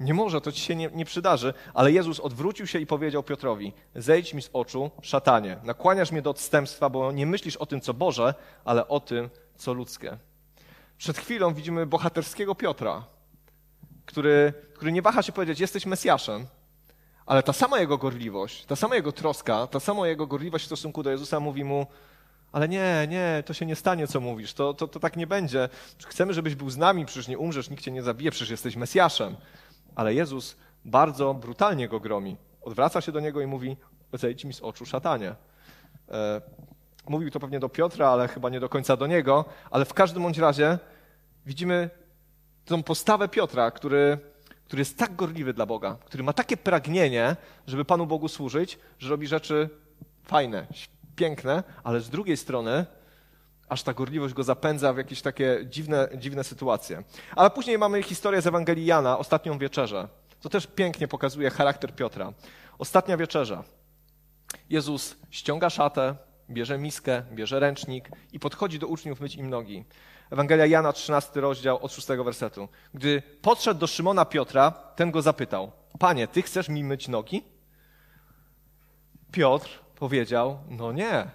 nie 0.00 0.14
może, 0.14 0.40
to 0.40 0.52
ci 0.52 0.60
się 0.60 0.76
nie, 0.76 0.90
nie, 0.94 1.04
przydarzy. 1.04 1.54
Ale 1.74 1.92
Jezus 1.92 2.20
odwrócił 2.20 2.66
się 2.66 2.78
i 2.78 2.86
powiedział 2.86 3.22
Piotrowi: 3.22 3.72
Zejdź 3.94 4.34
mi 4.34 4.42
z 4.42 4.50
oczu, 4.52 4.90
szatanie. 5.02 5.56
Nakłaniasz 5.64 6.12
mnie 6.12 6.22
do 6.22 6.30
odstępstwa, 6.30 6.88
bo 6.88 7.12
nie 7.12 7.26
myślisz 7.26 7.56
o 7.56 7.66
tym, 7.66 7.80
co 7.80 7.94
Boże, 7.94 8.34
ale 8.64 8.88
o 8.88 9.00
tym, 9.00 9.30
co 9.56 9.72
ludzkie. 9.72 10.18
Przed 10.98 11.18
chwilą 11.18 11.54
widzimy 11.54 11.86
bohaterskiego 11.86 12.54
Piotra, 12.54 13.04
który, 14.10 14.52
który 14.74 14.92
nie 14.92 15.02
waha 15.02 15.22
się 15.22 15.32
powiedzieć: 15.32 15.60
Jesteś 15.60 15.86
Mesjaszem. 15.86 16.46
Ale 17.26 17.42
ta 17.42 17.52
sama 17.52 17.80
jego 17.80 17.98
gorliwość, 17.98 18.64
ta 18.64 18.76
sama 18.76 18.94
jego 18.94 19.12
troska, 19.12 19.66
ta 19.66 19.80
sama 19.80 20.08
jego 20.08 20.26
gorliwość 20.26 20.64
w 20.64 20.66
stosunku 20.66 21.02
do 21.02 21.10
Jezusa 21.10 21.40
mówi 21.40 21.64
mu: 21.64 21.86
ale 22.52 22.68
nie, 22.68 23.06
nie, 23.08 23.42
to 23.46 23.54
się 23.54 23.66
nie 23.66 23.76
stanie, 23.76 24.06
co 24.06 24.20
mówisz, 24.20 24.54
to, 24.54 24.74
to, 24.74 24.88
to 24.88 25.00
tak 25.00 25.16
nie 25.16 25.26
będzie. 25.26 25.68
Chcemy, 26.06 26.34
żebyś 26.34 26.54
był 26.54 26.70
z 26.70 26.76
nami, 26.76 27.06
przecież 27.06 27.28
nie 27.28 27.38
umrzesz, 27.38 27.70
nikt 27.70 27.84
cię 27.84 27.90
nie 27.90 28.02
zabije, 28.02 28.30
przecież 28.30 28.50
jesteś 28.50 28.76
Mesjaszem. 28.76 29.36
Ale 29.94 30.14
Jezus 30.14 30.56
bardzo 30.84 31.34
brutalnie 31.34 31.88
go 31.88 32.00
gromi. 32.00 32.36
Odwraca 32.62 33.00
się 33.00 33.12
do 33.12 33.20
niego 33.20 33.40
i 33.40 33.46
mówi: 33.46 33.76
Zejdź 34.12 34.44
mi 34.44 34.54
z 34.54 34.60
oczu, 34.60 34.86
szatanie. 34.86 35.34
E, 36.08 36.40
mówił 37.08 37.30
to 37.30 37.40
pewnie 37.40 37.60
do 37.60 37.68
Piotra, 37.68 38.08
ale 38.08 38.28
chyba 38.28 38.50
nie 38.50 38.60
do 38.60 38.68
końca 38.68 38.96
do 38.96 39.06
niego. 39.06 39.44
Ale 39.70 39.84
w 39.84 39.94
każdym 39.94 40.22
bądź 40.22 40.38
razie 40.38 40.78
widzimy 41.46 41.90
tą 42.70 42.82
postawę 42.82 43.28
Piotra, 43.28 43.70
który, 43.70 44.18
który 44.64 44.80
jest 44.80 44.98
tak 44.98 45.16
gorliwy 45.16 45.52
dla 45.54 45.66
Boga, 45.66 45.96
który 46.04 46.22
ma 46.22 46.32
takie 46.32 46.56
pragnienie, 46.56 47.36
żeby 47.66 47.84
Panu 47.84 48.06
Bogu 48.06 48.28
służyć, 48.28 48.78
że 48.98 49.10
robi 49.10 49.26
rzeczy 49.26 49.68
fajne, 50.22 50.66
piękne, 51.16 51.62
ale 51.84 52.00
z 52.00 52.10
drugiej 52.10 52.36
strony 52.36 52.86
aż 53.68 53.82
ta 53.82 53.92
gorliwość 53.92 54.34
go 54.34 54.42
zapędza 54.42 54.92
w 54.92 54.96
jakieś 54.96 55.22
takie 55.22 55.66
dziwne, 55.66 56.08
dziwne 56.16 56.44
sytuacje. 56.44 57.02
Ale 57.36 57.50
później 57.50 57.78
mamy 57.78 58.02
historię 58.02 58.42
z 58.42 58.46
Ewangelii 58.46 58.86
Jana, 58.86 59.18
ostatnią 59.18 59.58
wieczerzę. 59.58 60.08
To 60.40 60.48
też 60.48 60.66
pięknie 60.66 61.08
pokazuje 61.08 61.50
charakter 61.50 61.94
Piotra. 61.94 62.32
Ostatnia 62.78 63.16
wieczerza. 63.16 63.64
Jezus 64.68 65.16
ściąga 65.30 65.70
szatę, 65.70 66.16
bierze 66.50 66.78
miskę, 66.78 67.22
bierze 67.32 67.60
ręcznik 67.60 68.10
i 68.32 68.40
podchodzi 68.40 68.78
do 68.78 68.86
uczniów 68.86 69.20
myć 69.20 69.34
im 69.34 69.50
nogi. 69.50 69.84
Ewangelia 70.30 70.66
Jana, 70.66 70.92
13 70.92 71.40
rozdział 71.40 71.78
od 71.82 71.92
6 71.92 72.08
wersetu. 72.08 72.68
Gdy 72.94 73.22
podszedł 73.42 73.80
do 73.80 73.86
Szymona 73.86 74.24
Piotra, 74.24 74.70
ten 74.70 75.10
go 75.10 75.22
zapytał: 75.22 75.72
Panie, 75.98 76.28
ty 76.28 76.42
chcesz 76.42 76.68
mi 76.68 76.84
myć 76.84 77.08
nogi? 77.08 77.42
Piotr 79.32 79.68
powiedział: 79.98 80.58
No 80.68 80.92
nie, 80.92 81.26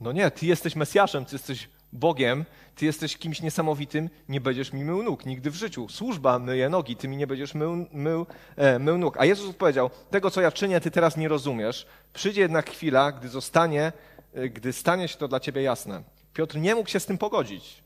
no 0.00 0.12
nie, 0.12 0.30
ty 0.30 0.46
jesteś 0.46 0.76
Mesjaszem, 0.76 1.24
ty 1.24 1.34
jesteś 1.34 1.68
Bogiem, 1.92 2.44
ty 2.74 2.84
jesteś 2.86 3.16
kimś 3.16 3.42
niesamowitym, 3.42 4.10
nie 4.28 4.40
będziesz 4.40 4.72
mi 4.72 4.84
mył 4.84 5.02
nóg 5.02 5.26
nigdy 5.26 5.50
w 5.50 5.54
życiu. 5.54 5.88
Służba 5.88 6.38
myje 6.38 6.68
nogi, 6.68 6.96
ty 6.96 7.08
mi 7.08 7.16
nie 7.16 7.26
będziesz 7.26 7.54
mył, 7.54 7.86
mył, 7.92 8.26
e, 8.56 8.78
mył 8.78 8.98
nóg. 8.98 9.16
A 9.20 9.24
Jezus 9.24 9.54
powiedział: 9.54 9.90
Tego, 10.10 10.30
co 10.30 10.40
ja 10.40 10.52
czynię, 10.52 10.80
ty 10.80 10.90
teraz 10.90 11.16
nie 11.16 11.28
rozumiesz. 11.28 11.86
Przyjdzie 12.12 12.40
jednak 12.40 12.70
chwila, 12.70 13.12
gdy 13.12 13.28
zostanie, 13.28 13.92
e, 14.34 14.48
gdy 14.48 14.72
stanie 14.72 15.08
się 15.08 15.16
to 15.16 15.28
dla 15.28 15.40
ciebie 15.40 15.62
jasne. 15.62 16.02
Piotr 16.32 16.58
nie 16.58 16.74
mógł 16.74 16.90
się 16.90 17.00
z 17.00 17.06
tym 17.06 17.18
pogodzić. 17.18 17.83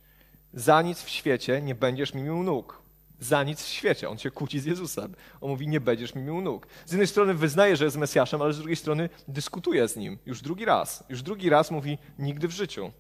Za 0.52 0.83
nic 0.83 1.02
w 1.02 1.09
świecie 1.09 1.62
nie 1.62 1.75
będziesz 1.75 2.14
mi 2.14 2.23
mył 2.23 2.43
nóg 2.43 2.88
za 3.21 3.43
nic 3.43 3.62
w 3.62 3.69
świecie. 3.69 4.09
On 4.09 4.19
się 4.19 4.31
kłóci 4.31 4.61
z 4.61 4.64
Jezusem. 4.64 5.14
On 5.40 5.50
mówi, 5.50 5.69
nie 5.69 5.81
będziesz 5.81 6.14
mi 6.14 6.23
miał 6.23 6.40
nóg. 6.40 6.67
Z 6.87 6.93
jednej 6.93 7.07
strony 7.07 7.35
wyznaje, 7.35 7.76
że 7.76 7.85
jest 7.85 7.97
Mesjaszem, 7.97 8.43
ale 8.43 8.52
z 8.52 8.59
drugiej 8.59 8.76
strony 8.76 9.09
dyskutuje 9.28 9.88
z 9.88 9.97
nim. 9.97 10.19
Już 10.26 10.43
drugi 10.43 10.64
raz. 10.64 11.05
Już 11.09 11.23
drugi 11.23 11.50
raz 11.50 11.71
mówi, 11.71 11.99
nigdy 12.19 12.49
w 12.49 12.50
życiu. 12.50 12.90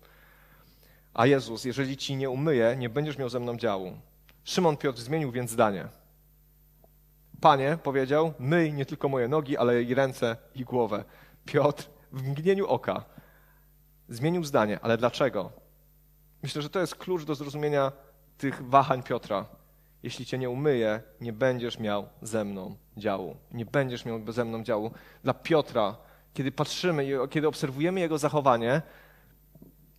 A 1.14 1.26
Jezus, 1.26 1.64
jeżeli 1.64 1.96
ci 1.96 2.16
nie 2.16 2.30
umyję, 2.30 2.76
nie 2.78 2.88
będziesz 2.88 3.18
miał 3.18 3.28
ze 3.28 3.40
mną 3.40 3.56
działu. 3.56 3.92
Szymon 4.44 4.76
Piotr 4.76 5.00
zmienił 5.00 5.32
więc 5.32 5.50
zdanie. 5.50 5.88
Panie, 7.40 7.78
powiedział, 7.82 8.32
myj 8.38 8.72
nie 8.72 8.86
tylko 8.86 9.08
moje 9.08 9.28
nogi, 9.28 9.56
ale 9.56 9.82
i 9.82 9.94
ręce 9.94 10.36
i 10.54 10.64
głowę. 10.64 11.04
Piotr 11.44 11.88
w 12.12 12.28
mgnieniu 12.28 12.66
oka 12.66 13.04
zmienił 14.08 14.44
zdanie. 14.44 14.78
Ale 14.82 14.98
dlaczego? 14.98 15.67
Myślę, 16.42 16.62
że 16.62 16.70
to 16.70 16.80
jest 16.80 16.94
klucz 16.94 17.24
do 17.24 17.34
zrozumienia 17.34 17.92
tych 18.38 18.68
wahań 18.68 19.02
Piotra 19.02 19.46
jeśli 20.02 20.26
cię 20.26 20.38
nie 20.38 20.50
umyję, 20.50 21.02
nie 21.20 21.32
będziesz 21.32 21.78
miał 21.78 22.08
ze 22.22 22.44
mną 22.44 22.76
działu. 22.96 23.36
Nie 23.52 23.66
będziesz 23.66 24.04
miał 24.04 24.32
ze 24.32 24.44
mną 24.44 24.62
działu. 24.62 24.90
Dla 25.24 25.34
Piotra, 25.34 25.96
kiedy 26.34 26.52
patrzymy, 26.52 27.08
kiedy 27.30 27.48
obserwujemy 27.48 28.00
jego 28.00 28.18
zachowanie, 28.18 28.82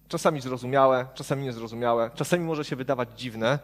czasami 0.08 0.42
zrozumiałe, 0.42 1.08
czasami 1.14 1.44
niezrozumiałe, 1.44 2.12
czasami 2.16 2.46
może 2.46 2.66
się 2.66 2.76
wydawać 2.76 3.10
dziwne, 3.20 3.60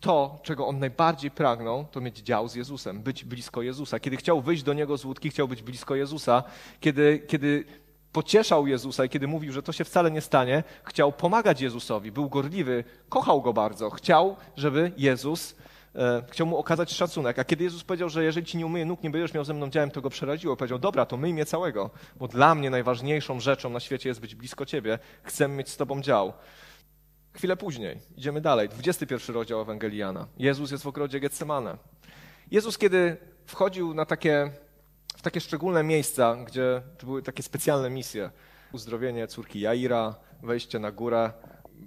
to, 0.00 0.38
czego 0.42 0.66
on 0.66 0.78
najbardziej 0.78 1.30
pragnął, 1.30 1.86
to 1.90 2.00
mieć 2.00 2.18
dział 2.18 2.48
z 2.48 2.54
Jezusem, 2.54 3.02
być 3.02 3.24
blisko 3.24 3.62
Jezusa. 3.62 4.00
Kiedy 4.00 4.16
chciał 4.16 4.40
wyjść 4.40 4.62
do 4.62 4.72
niego 4.72 4.98
z 4.98 5.04
łódki, 5.04 5.30
chciał 5.30 5.48
być 5.48 5.62
blisko 5.62 5.94
Jezusa. 5.94 6.42
Kiedy, 6.80 7.18
kiedy 7.18 7.64
pocieszał 8.12 8.66
Jezusa 8.66 9.04
i 9.04 9.08
kiedy 9.08 9.28
mówił, 9.28 9.52
że 9.52 9.62
to 9.62 9.72
się 9.72 9.84
wcale 9.84 10.10
nie 10.10 10.20
stanie, 10.20 10.64
chciał 10.84 11.12
pomagać 11.12 11.60
Jezusowi, 11.60 12.12
był 12.12 12.28
gorliwy, 12.28 12.84
kochał 13.08 13.42
go 13.42 13.52
bardzo, 13.52 13.90
chciał, 13.90 14.36
żeby 14.56 14.92
Jezus, 14.96 15.56
e, 15.94 16.22
chciał 16.30 16.46
mu 16.46 16.56
okazać 16.56 16.92
szacunek. 16.92 17.38
A 17.38 17.44
kiedy 17.44 17.64
Jezus 17.64 17.84
powiedział, 17.84 18.08
że 18.08 18.24
jeżeli 18.24 18.46
ci 18.46 18.58
nie 18.58 18.66
umyję 18.66 18.84
nóg, 18.84 19.02
nie 19.02 19.10
będziesz 19.10 19.34
miał 19.34 19.44
ze 19.44 19.54
mną 19.54 19.70
działem, 19.70 19.90
to 19.90 20.00
go 20.00 20.10
przeraziło. 20.10 20.56
Powiedział, 20.56 20.78
dobra, 20.78 21.06
to 21.06 21.16
myj 21.16 21.34
mnie 21.34 21.46
całego, 21.46 21.90
bo 22.16 22.28
dla 22.28 22.54
mnie 22.54 22.70
najważniejszą 22.70 23.40
rzeczą 23.40 23.70
na 23.70 23.80
świecie 23.80 24.08
jest 24.08 24.20
być 24.20 24.34
blisko 24.34 24.66
ciebie, 24.66 24.98
chcę 25.22 25.48
mieć 25.48 25.68
z 25.68 25.76
tobą 25.76 26.02
dział. 26.02 26.32
Chwilę 27.32 27.56
później, 27.56 27.98
idziemy 28.16 28.40
dalej, 28.40 28.68
21 28.68 29.34
rozdział 29.34 29.60
Ewangeliana. 29.60 30.26
Jezus 30.38 30.70
jest 30.70 30.84
w 30.84 30.86
ogrodzie 30.86 31.20
Getsemane. 31.20 31.76
Jezus, 32.50 32.78
kiedy 32.78 33.16
wchodził 33.46 33.94
na 33.94 34.06
takie 34.06 34.50
w 35.20 35.22
takie 35.22 35.40
szczególne 35.40 35.82
miejsca, 35.82 36.36
gdzie 36.36 36.82
były 37.02 37.22
takie 37.22 37.42
specjalne 37.42 37.90
misje. 37.90 38.30
Uzdrowienie 38.72 39.26
córki 39.26 39.60
Jaira, 39.60 40.14
wejście 40.42 40.78
na 40.78 40.92
górę, 40.92 41.32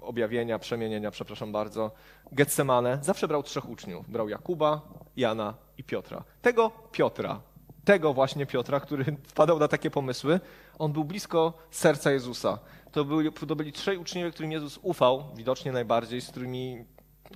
objawienia, 0.02 0.60
przemienienia, 0.60 1.12
przepraszam 1.12 1.52
bardzo. 1.52 1.92
Getsemane 2.32 3.00
zawsze 3.02 3.28
brał 3.28 3.44
trzech 3.44 3.70
uczniów. 3.70 4.10
Brał 4.10 4.30
Jakuba, 4.30 4.82
Jana 5.16 5.54
i 5.78 5.84
Piotra. 5.84 6.24
Tego 6.42 6.72
Piotra, 6.92 7.42
tego 7.86 8.14
właśnie 8.14 8.46
Piotra, 8.46 8.80
który 8.80 9.06
wpadał 9.32 9.60
na 9.60 9.68
takie 9.68 9.92
pomysły, 9.92 10.40
on 10.80 10.94
był 10.94 11.04
blisko 11.04 11.54
serca 11.72 12.12
Jezusa. 12.12 12.60
To 12.92 13.06
byli, 13.06 13.32
to 13.48 13.56
byli 13.56 13.72
trzej 13.72 13.98
uczniowie, 13.98 14.32
którym 14.32 14.52
Jezus 14.52 14.80
ufał, 14.82 15.24
widocznie 15.36 15.72
najbardziej, 15.72 16.22
z 16.22 16.28
którymi 16.28 16.86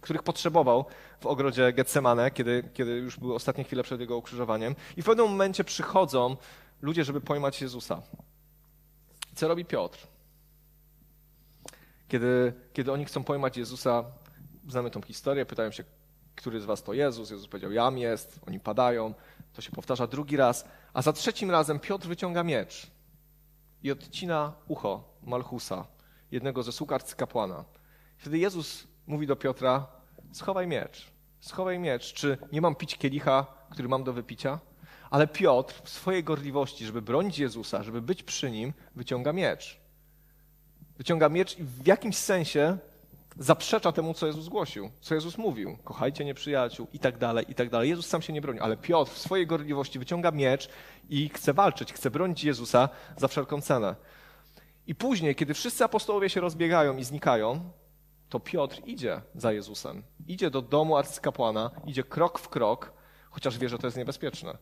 których 0.02 0.24
potrzebował 0.24 0.86
w 1.20 1.26
ogrodzie 1.26 1.74
Getsemane, 1.74 2.32
kiedy, 2.32 2.70
kiedy 2.74 2.92
już 2.92 3.20
były 3.20 3.36
ostatnie 3.36 3.64
chwile 3.64 3.84
przed 3.84 4.00
jego 4.00 4.18
ukrzyżowaniem. 4.18 4.76
I 4.98 5.02
w 5.02 5.06
pewnym 5.06 5.30
momencie 5.30 5.64
przychodzą 5.64 6.38
ludzie, 6.82 7.04
żeby 7.04 7.22
pojmać 7.22 7.62
Jezusa. 7.62 8.02
Co 9.36 9.48
robi 9.48 9.66
Piotr? 9.66 10.08
Kiedy, 12.08 12.54
kiedy 12.74 12.92
oni 12.92 13.06
chcą 13.06 13.24
pojmać 13.24 13.58
Jezusa, 13.58 14.04
znamy 14.68 14.92
tą 14.92 15.02
historię, 15.02 15.46
pytają 15.46 15.72
się, 15.72 15.84
który 16.36 16.62
z 16.62 16.66
was 16.66 16.84
to 16.84 16.94
Jezus? 16.94 17.30
Jezus 17.30 17.48
powiedział, 17.48 17.72
jam 17.72 17.98
jest, 17.98 18.40
oni 18.48 18.60
padają. 18.60 19.14
To 19.54 19.62
się 19.62 19.72
powtarza 19.72 20.08
drugi 20.08 20.38
raz, 20.38 20.66
a 20.94 21.02
za 21.02 21.14
trzecim 21.14 21.52
razem 21.52 21.80
Piotr 21.80 22.08
wyciąga 22.08 22.44
miecz 22.44 22.88
i 23.84 23.92
odcina 23.92 24.54
ucho 24.68 25.04
Malchusa, 25.24 25.86
jednego 26.32 26.64
ze 26.64 26.72
sług 26.72 26.92
arcykapłana. 26.92 27.66
Wtedy 28.18 28.38
Jezus 28.38 28.87
mówi 29.08 29.28
do 29.28 29.36
Piotra, 29.36 29.88
schowaj 30.32 30.68
miecz, 30.68 31.12
schowaj 31.40 31.80
miecz. 31.80 32.14
Czy 32.14 32.38
nie 32.52 32.62
mam 32.62 32.76
pić 32.76 32.98
kielicha, 32.98 33.46
który 33.70 33.88
mam 33.88 34.04
do 34.04 34.14
wypicia? 34.14 34.60
Ale 35.10 35.28
Piotr 35.28 35.82
w 35.84 35.90
swojej 35.90 36.24
gorliwości, 36.24 36.86
żeby 36.86 37.02
bronić 37.02 37.40
Jezusa, 37.40 37.84
żeby 37.84 38.02
być 38.02 38.24
przy 38.24 38.52
nim, 38.52 38.74
wyciąga 38.96 39.34
miecz. 39.34 39.80
Wyciąga 40.98 41.30
miecz 41.30 41.60
i 41.60 41.64
w 41.64 41.88
jakimś 41.88 42.18
sensie 42.18 42.78
zaprzecza 43.40 43.92
temu, 43.92 44.14
co 44.14 44.28
Jezus 44.28 44.48
głosił, 44.48 44.90
co 45.02 45.16
Jezus 45.16 45.38
mówił. 45.38 45.78
Kochajcie 45.84 46.26
nieprzyjaciół 46.26 46.88
i 46.94 47.00
tak 47.00 47.18
dalej, 47.18 47.46
i 47.50 47.56
tak 47.56 47.70
dalej. 47.70 47.90
Jezus 47.90 48.08
sam 48.08 48.22
się 48.22 48.34
nie 48.34 48.42
broni, 48.42 48.60
ale 48.60 48.78
Piotr 48.78 49.12
w 49.12 49.18
swojej 49.18 49.48
gorliwości 49.48 50.00
wyciąga 50.00 50.32
miecz 50.32 50.70
i 51.10 51.30
chce 51.30 51.54
walczyć, 51.54 51.94
chce 51.94 52.12
bronić 52.12 52.44
Jezusa 52.44 52.90
za 53.18 53.28
wszelką 53.28 53.62
cenę. 53.62 53.96
I 54.88 54.96
później, 54.96 55.36
kiedy 55.36 55.54
wszyscy 55.54 55.84
apostołowie 55.84 56.30
się 56.30 56.42
rozbiegają 56.42 56.98
i 56.98 57.04
znikają, 57.04 57.72
to 58.30 58.40
Piotr 58.40 58.82
idzie 58.86 59.22
za 59.36 59.52
Jezusem. 59.52 60.04
Idzie 60.28 60.50
do 60.50 60.62
domu 60.62 60.98
arcykapłana, 60.98 61.72
idzie 61.86 62.04
krok 62.04 62.40
w 62.40 62.50
krok, 62.50 62.94
chociaż 63.30 63.58
wie, 63.58 63.70
że 63.70 63.78
to 63.78 63.88
jest 63.88 63.98
niebezpieczne. 63.98 64.58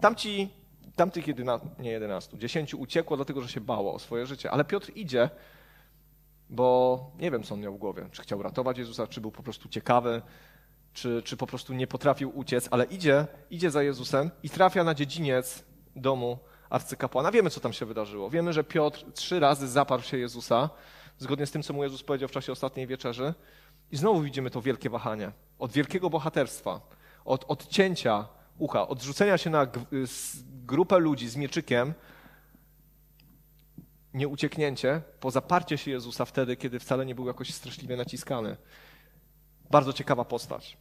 Tamci, 0.00 0.48
tamtych 0.96 1.26
jedyna, 1.26 1.60
nie 1.78 1.90
jedenastu, 1.90 2.36
dziesięciu 2.36 2.80
uciekło 2.80 3.16
dlatego, 3.16 3.40
że 3.40 3.48
się 3.48 3.60
bało 3.60 3.94
o 3.94 3.98
swoje 3.98 4.26
życie, 4.26 4.50
ale 4.50 4.64
Piotr 4.64 4.90
idzie, 4.94 5.30
bo 6.50 7.10
nie 7.18 7.30
wiem, 7.30 7.42
co 7.42 7.54
on 7.54 7.60
miał 7.60 7.74
w 7.74 7.78
głowie. 7.78 8.08
Czy 8.12 8.22
chciał 8.22 8.42
ratować 8.42 8.78
Jezusa, 8.78 9.06
czy 9.06 9.20
był 9.20 9.30
po 9.30 9.42
prostu 9.42 9.68
ciekawy, 9.68 10.22
czy, 10.92 11.22
czy 11.24 11.36
po 11.36 11.46
prostu 11.46 11.72
nie 11.74 11.86
potrafił 11.86 12.38
uciec, 12.38 12.68
ale 12.70 12.84
idzie, 12.84 13.26
idzie 13.50 13.70
za 13.70 13.82
Jezusem 13.82 14.30
i 14.42 14.50
trafia 14.50 14.84
na 14.84 14.94
dziedziniec 14.94 15.64
domu 15.96 16.38
arcykapłana. 16.70 17.30
Wiemy, 17.30 17.50
co 17.50 17.60
tam 17.60 17.72
się 17.72 17.86
wydarzyło. 17.86 18.30
Wiemy, 18.30 18.52
że 18.52 18.64
Piotr 18.64 19.04
trzy 19.12 19.40
razy 19.40 19.68
zaparł 19.68 20.02
się 20.02 20.18
Jezusa, 20.18 20.70
zgodnie 21.22 21.46
z 21.46 21.50
tym, 21.50 21.62
co 21.62 21.72
mu 21.72 21.82
Jezus 21.82 22.02
powiedział 22.02 22.28
w 22.28 22.32
czasie 22.32 22.52
ostatniej 22.52 22.86
wieczerzy. 22.86 23.34
I 23.90 23.96
znowu 23.96 24.20
widzimy 24.20 24.50
to 24.50 24.62
wielkie 24.62 24.90
wahanie. 24.90 25.32
Od 25.58 25.72
wielkiego 25.72 26.10
bohaterstwa, 26.10 26.80
od 27.24 27.44
odcięcia 27.48 28.28
ucha, 28.58 28.88
od 28.88 29.02
rzucenia 29.02 29.38
się 29.38 29.50
na 29.50 29.66
grupę 30.66 30.98
ludzi 30.98 31.28
z 31.28 31.36
mieczykiem, 31.36 31.94
nieucieknięcie, 34.14 35.02
po 35.20 35.30
zaparcie 35.30 35.78
się 35.78 35.90
Jezusa 35.90 36.24
wtedy, 36.24 36.56
kiedy 36.56 36.78
wcale 36.78 37.06
nie 37.06 37.14
był 37.14 37.26
jakoś 37.26 37.54
straszliwie 37.54 37.96
naciskany. 37.96 38.56
Bardzo 39.70 39.92
ciekawa 39.92 40.24
postać. 40.24 40.76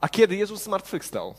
A 0.00 0.08
kiedy 0.08 0.36
Jezus 0.36 0.62
zmartwychwstał, 0.62 1.34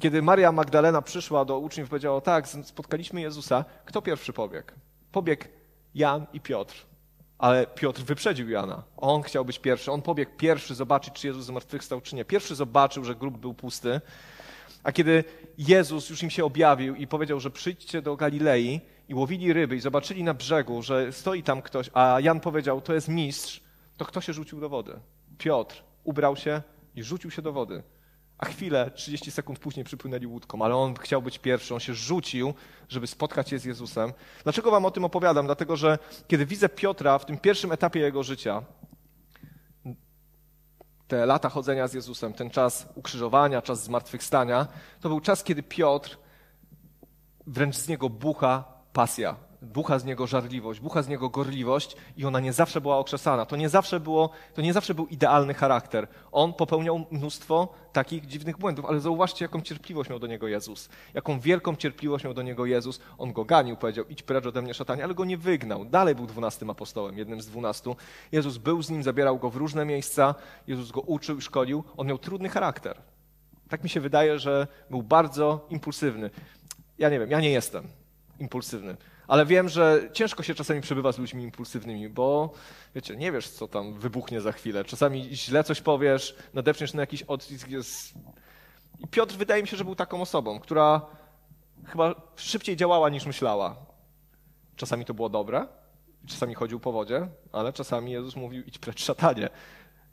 kiedy 0.00 0.22
Maria 0.22 0.52
Magdalena 0.52 1.02
przyszła 1.02 1.44
do 1.44 1.58
uczniów 1.58 1.88
i 1.88 1.90
powiedziała, 1.90 2.20
tak, 2.20 2.48
spotkaliśmy 2.48 3.20
Jezusa, 3.20 3.64
kto 3.84 4.02
pierwszy 4.02 4.32
pobiegł? 4.32 4.72
Pobiegł 5.12 5.44
Jan 5.94 6.26
i 6.32 6.40
Piotr. 6.40 6.91
Ale 7.42 7.66
Piotr 7.66 8.02
wyprzedził 8.02 8.50
Jana. 8.50 8.82
On 8.96 9.22
chciał 9.22 9.44
być 9.44 9.58
pierwszy. 9.58 9.92
On 9.92 10.02
pobiegł 10.02 10.30
pierwszy 10.36 10.74
zobaczyć, 10.74 11.14
czy 11.14 11.26
Jezus 11.26 11.44
zmartwychwstał, 11.44 12.00
czy 12.00 12.16
nie. 12.16 12.24
Pierwszy 12.24 12.54
zobaczył, 12.54 13.04
że 13.04 13.14
grób 13.14 13.38
był 13.38 13.54
pusty. 13.54 14.00
A 14.82 14.92
kiedy 14.92 15.24
Jezus 15.58 16.10
już 16.10 16.22
im 16.22 16.30
się 16.30 16.44
objawił 16.44 16.94
i 16.94 17.06
powiedział, 17.06 17.40
że 17.40 17.50
przyjdźcie 17.50 18.02
do 18.02 18.16
Galilei 18.16 18.80
i 19.08 19.14
łowili 19.14 19.52
ryby 19.52 19.76
i 19.76 19.80
zobaczyli 19.80 20.24
na 20.24 20.34
brzegu, 20.34 20.82
że 20.82 21.12
stoi 21.12 21.42
tam 21.42 21.62
ktoś, 21.62 21.90
a 21.94 22.20
Jan 22.20 22.40
powiedział, 22.40 22.80
to 22.80 22.94
jest 22.94 23.08
mistrz, 23.08 23.60
to 23.96 24.04
kto 24.04 24.20
się 24.20 24.32
rzucił 24.32 24.60
do 24.60 24.68
wody? 24.68 25.00
Piotr 25.38 25.82
ubrał 26.04 26.36
się 26.36 26.62
i 26.94 27.02
rzucił 27.02 27.30
się 27.30 27.42
do 27.42 27.52
wody. 27.52 27.82
A 28.42 28.44
chwilę, 28.44 28.90
30 28.90 29.30
sekund 29.30 29.58
później 29.58 29.84
przypłynęli 29.84 30.26
łódką, 30.26 30.62
ale 30.62 30.76
on 30.76 30.94
chciał 30.94 31.22
być 31.22 31.38
pierwszy, 31.38 31.74
on 31.74 31.80
się 31.80 31.94
rzucił, 31.94 32.54
żeby 32.88 33.06
spotkać 33.06 33.48
się 33.48 33.58
z 33.58 33.64
Jezusem. 33.64 34.12
Dlaczego 34.42 34.70
wam 34.70 34.84
o 34.84 34.90
tym 34.90 35.04
opowiadam? 35.04 35.46
Dlatego, 35.46 35.76
że 35.76 35.98
kiedy 36.28 36.46
widzę 36.46 36.68
Piotra 36.68 37.18
w 37.18 37.26
tym 37.26 37.38
pierwszym 37.38 37.72
etapie 37.72 38.00
jego 38.00 38.22
życia, 38.22 38.62
te 41.08 41.26
lata 41.26 41.48
chodzenia 41.48 41.88
z 41.88 41.94
Jezusem, 41.94 42.32
ten 42.32 42.50
czas 42.50 42.88
ukrzyżowania, 42.94 43.62
czas 43.62 43.84
zmartwychwstania, 43.84 44.66
to 45.00 45.08
był 45.08 45.20
czas, 45.20 45.44
kiedy 45.44 45.62
Piotr 45.62 46.18
wręcz 47.46 47.76
z 47.76 47.88
niego 47.88 48.08
bucha 48.08 48.64
pasja, 48.92 49.36
bucha 49.62 49.98
z 49.98 50.04
niego 50.04 50.26
żarliwość, 50.26 50.80
bucha 50.80 51.02
z 51.02 51.08
niego 51.08 51.30
gorliwość 51.30 51.96
i 52.16 52.24
ona 52.24 52.40
nie 52.40 52.52
zawsze 52.52 52.80
była 52.80 52.98
okrzesana. 52.98 53.46
To 53.46 53.56
nie 53.56 53.68
zawsze, 53.68 54.00
było, 54.00 54.30
to 54.54 54.62
nie 54.62 54.72
zawsze 54.72 54.94
był 54.94 55.06
idealny 55.06 55.54
charakter. 55.54 56.08
On 56.32 56.52
popełniał 56.52 57.06
mnóstwo 57.10 57.68
takich 57.92 58.26
dziwnych 58.26 58.58
błędów, 58.58 58.84
ale 58.84 59.00
zauważcie, 59.00 59.44
jaką 59.44 59.60
cierpliwość 59.60 60.10
miał 60.10 60.18
do 60.18 60.26
niego 60.26 60.48
Jezus. 60.48 60.88
Jaką 61.14 61.40
wielką 61.40 61.76
cierpliwość 61.76 62.24
miał 62.24 62.34
do 62.34 62.42
niego 62.42 62.66
Jezus. 62.66 63.00
On 63.18 63.32
go 63.32 63.44
ganił, 63.44 63.76
powiedział, 63.76 64.04
idź 64.08 64.22
precz 64.22 64.46
ode 64.46 64.62
mnie 64.62 64.74
szatanie, 64.74 65.04
ale 65.04 65.14
go 65.14 65.24
nie 65.24 65.36
wygnał. 65.36 65.84
Dalej 65.84 66.14
był 66.14 66.26
dwunastym 66.26 66.70
apostołem, 66.70 67.18
jednym 67.18 67.40
z 67.40 67.46
dwunastu. 67.46 67.96
Jezus 68.32 68.58
był 68.58 68.82
z 68.82 68.90
nim, 68.90 69.02
zabierał 69.02 69.38
go 69.38 69.50
w 69.50 69.56
różne 69.56 69.84
miejsca, 69.84 70.34
Jezus 70.66 70.90
go 70.90 71.00
uczył 71.00 71.38
i 71.38 71.42
szkolił. 71.42 71.84
On 71.96 72.06
miał 72.06 72.18
trudny 72.18 72.48
charakter. 72.48 73.02
Tak 73.68 73.82
mi 73.82 73.88
się 73.88 74.00
wydaje, 74.00 74.38
że 74.38 74.66
był 74.90 75.02
bardzo 75.02 75.66
impulsywny. 75.70 76.30
Ja 76.98 77.10
nie 77.10 77.20
wiem, 77.20 77.30
ja 77.30 77.40
nie 77.40 77.50
jestem 77.50 77.88
impulsywny. 78.38 78.96
Ale 79.32 79.46
wiem, 79.46 79.68
że 79.68 80.08
ciężko 80.12 80.42
się 80.42 80.54
czasami 80.54 80.80
przebywa 80.80 81.12
z 81.12 81.18
ludźmi 81.18 81.42
impulsywnymi, 81.42 82.08
bo 82.08 82.50
wiecie, 82.94 83.16
nie 83.16 83.32
wiesz, 83.32 83.48
co 83.48 83.68
tam 83.68 83.94
wybuchnie 83.94 84.40
za 84.40 84.52
chwilę. 84.52 84.84
Czasami 84.84 85.28
źle 85.36 85.64
coś 85.64 85.80
powiesz, 85.80 86.36
nadepniesz 86.54 86.94
na 86.94 87.00
jakiś 87.00 87.22
odcisk. 87.22 87.68
Jest... 87.68 88.14
I 88.98 89.08
Piotr 89.08 89.34
wydaje 89.34 89.62
mi 89.62 89.68
się, 89.68 89.76
że 89.76 89.84
był 89.84 89.94
taką 89.94 90.22
osobą, 90.22 90.60
która 90.60 91.00
chyba 91.86 92.14
szybciej 92.36 92.76
działała 92.76 93.08
niż 93.08 93.26
myślała. 93.26 93.76
Czasami 94.76 95.04
to 95.04 95.14
było 95.14 95.28
dobre, 95.28 95.66
czasami 96.26 96.54
chodził 96.54 96.80
po 96.80 96.92
wodzie, 96.92 97.28
ale 97.52 97.72
czasami 97.72 98.12
Jezus 98.12 98.36
mówił 98.36 98.62
idź 98.66 98.78
precz 98.78 99.04
szatanie. 99.04 99.48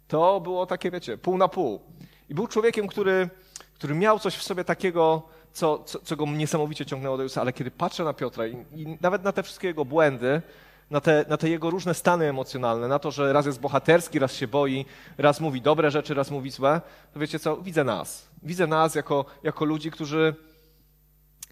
To 0.07 0.41
było 0.41 0.65
takie, 0.65 0.91
wiecie, 0.91 1.17
pół 1.17 1.37
na 1.37 1.47
pół. 1.47 1.81
I 2.29 2.35
był 2.35 2.47
człowiekiem, 2.47 2.87
który, 2.87 3.29
który 3.73 3.95
miał 3.95 4.19
coś 4.19 4.35
w 4.35 4.43
sobie 4.43 4.63
takiego, 4.63 5.29
co, 5.53 5.83
co, 5.83 5.99
co 5.99 6.15
go 6.15 6.25
niesamowicie 6.25 6.85
ciągnęło 6.85 7.17
do 7.17 7.23
Jezusa, 7.23 7.41
ale 7.41 7.53
kiedy 7.53 7.71
patrzę 7.71 8.03
na 8.03 8.13
Piotra 8.13 8.47
i, 8.47 8.65
i 8.75 8.97
nawet 9.01 9.23
na 9.23 9.31
te 9.31 9.43
wszystkie 9.43 9.67
jego 9.67 9.85
błędy, 9.85 10.41
na 10.89 11.01
te, 11.01 11.25
na 11.29 11.37
te 11.37 11.49
jego 11.49 11.69
różne 11.69 11.93
stany 11.93 12.29
emocjonalne, 12.29 12.87
na 12.87 12.99
to, 12.99 13.11
że 13.11 13.33
raz 13.33 13.45
jest 13.45 13.59
bohaterski, 13.59 14.19
raz 14.19 14.33
się 14.33 14.47
boi, 14.47 14.85
raz 15.17 15.39
mówi 15.39 15.61
dobre 15.61 15.91
rzeczy, 15.91 16.13
raz 16.13 16.31
mówi 16.31 16.51
złe, 16.51 16.81
to 17.13 17.19
wiecie 17.19 17.39
co, 17.39 17.57
widzę 17.57 17.83
nas. 17.83 18.29
Widzę 18.43 18.67
nas 18.67 18.95
jako, 18.95 19.25
jako 19.43 19.65
ludzi, 19.65 19.91
którzy 19.91 20.35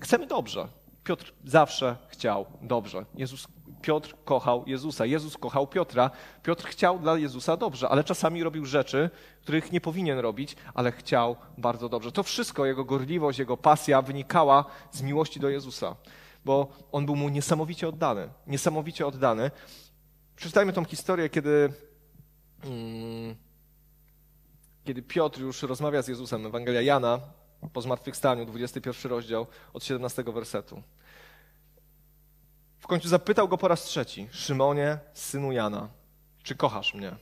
chcemy 0.02 0.28
dobrze. 0.28 0.68
Piotr 1.08 1.34
zawsze 1.46 1.96
chciał 2.08 2.46
dobrze. 2.62 3.06
Jezus, 3.16 3.48
Piotr 3.82 4.16
kochał 4.26 4.64
Jezusa. 4.68 5.06
Jezus 5.06 5.38
kochał 5.38 5.68
Piotra. 5.68 6.12
Piotr 6.44 6.66
chciał 6.66 7.00
dla 7.00 7.18
Jezusa 7.18 7.58
dobrze, 7.58 7.90
ale 7.90 8.04
czasami 8.04 8.44
robił 8.44 8.66
rzeczy, 8.66 9.10
których 9.42 9.72
nie 9.72 9.82
powinien 9.82 10.20
robić, 10.20 10.56
ale 10.74 10.92
chciał 10.92 11.36
bardzo 11.58 11.90
dobrze. 11.90 12.12
To 12.12 12.24
wszystko, 12.24 12.66
jego 12.66 12.86
gorliwość, 12.86 13.40
jego 13.40 13.58
pasja 13.58 14.02
wynikała 14.02 14.66
z 14.92 15.02
miłości 15.02 15.40
do 15.40 15.50
Jezusa, 15.50 15.96
bo 16.46 16.68
on 16.92 17.06
był 17.06 17.16
mu 17.16 17.30
niesamowicie 17.30 17.88
oddany. 17.88 18.30
Niesamowicie 18.48 19.08
oddany. 19.08 19.52
Przeczytajmy 20.36 20.74
tą 20.74 20.86
historię, 20.86 21.30
kiedy, 21.30 21.74
hmm, 22.62 23.36
kiedy 24.84 25.02
Piotr 25.02 25.42
już 25.42 25.62
rozmawia 25.62 26.02
z 26.02 26.08
Jezusem. 26.08 26.46
Ewangelia 26.46 26.82
Jana, 26.82 27.20
po 27.74 27.82
zmartwychwstaniu, 27.82 28.46
21 28.46 29.12
rozdział 29.12 29.48
od 29.74 29.84
17 29.84 30.24
wersetu. 30.24 30.84
W 32.80 32.88
końcu 32.88 33.10
zapytał 33.10 33.48
go 33.48 33.58
po 33.58 33.68
raz 33.68 33.84
trzeci: 33.84 34.28
Szymonie, 34.32 35.00
synu 35.14 35.52
Jana, 35.52 35.90
czy 36.44 36.56
kochasz 36.56 36.94
mnie? 36.94 37.16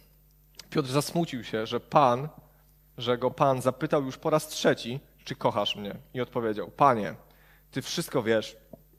Piotr 0.70 0.90
zasmucił 0.90 1.44
się, 1.44 1.66
że 1.66 1.80
Pan, 1.80 2.30
że 2.98 3.18
go 3.18 3.32
Pan 3.32 3.62
zapytał 3.62 4.06
już 4.06 4.18
po 4.18 4.30
raz 4.30 4.48
trzeci, 4.48 5.00
czy 5.24 5.36
kochasz 5.36 5.76
mnie? 5.76 5.96
I 6.14 6.22
odpowiedział: 6.22 6.72
Panie, 6.72 7.16
ty 7.72 7.82
wszystko 7.82 8.24
wiesz, 8.24 8.58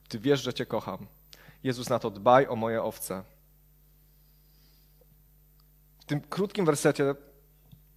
ty 0.08 0.18
wiesz, 0.18 0.42
że 0.42 0.54
cię 0.54 0.66
kocham. 0.66 1.06
Jezus 1.64 1.88
na 1.88 1.98
to 1.98 2.10
dbaj 2.10 2.46
o 2.46 2.56
moje 2.56 2.82
owce. 2.82 3.22
W 5.98 6.04
tym 6.04 6.20
krótkim 6.20 6.64
wersecie 6.64 7.14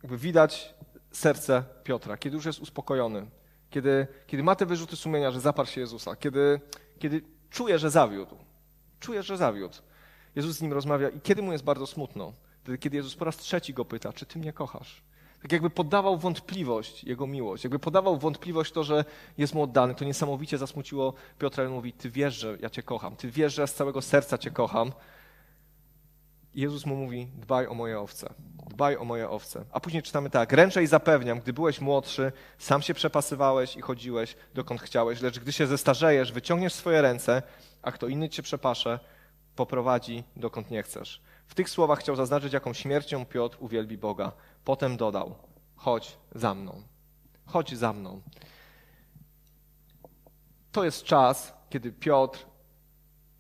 widać 0.04 0.74
serce 1.12 1.64
Piotra, 1.84 2.18
kiedy 2.18 2.36
już 2.36 2.46
jest 2.46 2.60
uspokojony, 2.60 3.28
kiedy, 3.70 4.08
kiedy 4.28 4.44
ma 4.44 4.56
te 4.56 4.66
wyrzuty 4.66 4.96
sumienia, 4.96 5.32
że 5.32 5.40
zaparł 5.40 5.70
się 5.70 5.82
Jezusa, 5.82 6.16
kiedy, 6.16 6.62
kiedy 7.00 7.22
czuje, 7.50 7.80
że 7.80 7.90
zawiódł. 7.90 8.36
Czuje, 9.00 9.24
że 9.24 9.38
zawiódł. 9.38 9.76
Jezus 10.36 10.58
z 10.58 10.62
nim 10.62 10.74
rozmawia 10.74 11.10
i 11.10 11.22
kiedy 11.22 11.42
mu 11.42 11.52
jest 11.52 11.64
bardzo 11.64 11.88
smutno? 11.88 12.34
Wtedy, 12.64 12.78
kiedy 12.78 12.98
Jezus 12.98 13.16
po 13.16 13.26
raz 13.26 13.38
trzeci 13.38 13.74
go 13.74 13.86
pyta, 13.86 14.14
czy 14.14 14.26
ty 14.26 14.40
mnie 14.40 14.54
kochasz? 14.54 15.02
Tak 15.42 15.52
jakby 15.52 15.70
podawał 15.70 16.18
wątpliwość 16.18 17.04
jego 17.04 17.28
miłość, 17.28 17.64
jakby 17.64 17.80
podawał 17.80 18.18
wątpliwość 18.18 18.72
to, 18.72 18.84
że 18.84 19.06
jest 19.38 19.54
mu 19.54 19.64
oddany. 19.64 19.96
To 19.96 20.06
niesamowicie 20.06 20.58
zasmuciło 20.58 21.14
Piotra 21.40 21.66
i 21.66 21.68
mówi, 21.68 21.94
ty 21.94 22.10
wiesz, 22.10 22.36
że 22.36 22.58
ja 22.62 22.70
cię 22.70 22.84
kocham, 22.84 23.16
ty 23.16 23.32
wiesz, 23.32 23.54
że 23.54 23.62
ja 23.62 23.68
z 23.68 23.74
całego 23.74 24.02
serca 24.02 24.38
cię 24.38 24.52
kocham. 24.52 24.92
Jezus 26.60 26.86
mu 26.86 26.96
mówi, 26.96 27.32
dbaj 27.36 27.68
o 27.68 27.74
moje 27.74 28.00
owce 28.00 28.34
dbaj 28.80 28.98
o 28.98 29.06
moje 29.06 29.30
owce. 29.30 29.66
A 29.72 29.80
później 29.80 30.04
czytamy 30.04 30.30
tak, 30.30 30.54
ręczę 30.54 30.84
i 30.84 30.88
zapewniam, 30.88 31.40
gdy 31.40 31.54
byłeś 31.54 31.82
młodszy, 31.82 32.32
sam 32.58 32.82
się 32.82 32.94
przepasywałeś 32.94 33.76
i 33.76 33.82
chodziłeś, 33.82 34.36
dokąd 34.54 34.82
chciałeś, 34.82 35.22
lecz 35.22 35.40
gdy 35.40 35.52
się 35.52 35.68
zestarzejesz, 35.68 36.32
wyciągniesz 36.32 36.74
swoje 36.74 37.02
ręce, 37.02 37.42
a 37.82 37.92
kto 37.92 38.08
inny 38.08 38.30
cię 38.30 38.44
przepasze, 38.44 39.00
poprowadzi, 39.56 40.24
dokąd 40.36 40.72
nie 40.72 40.84
chcesz. 40.84 41.22
W 41.48 41.56
tych 41.56 41.70
słowach 41.70 42.00
chciał 42.00 42.16
zaznaczyć, 42.16 42.54
jaką 42.54 42.74
śmiercią 42.74 43.26
Piotr 43.26 43.58
uwielbi 43.60 43.98
Boga. 43.98 44.32
Potem 44.66 44.98
dodał, 44.98 45.36
chodź 45.76 46.18
za 46.36 46.54
mną, 46.54 46.84
chodź 47.46 47.78
za 47.78 47.94
mną. 47.94 48.22
To 50.72 50.84
jest 50.84 51.04
czas, 51.04 51.54
kiedy 51.70 51.92
Piotr 51.92 52.46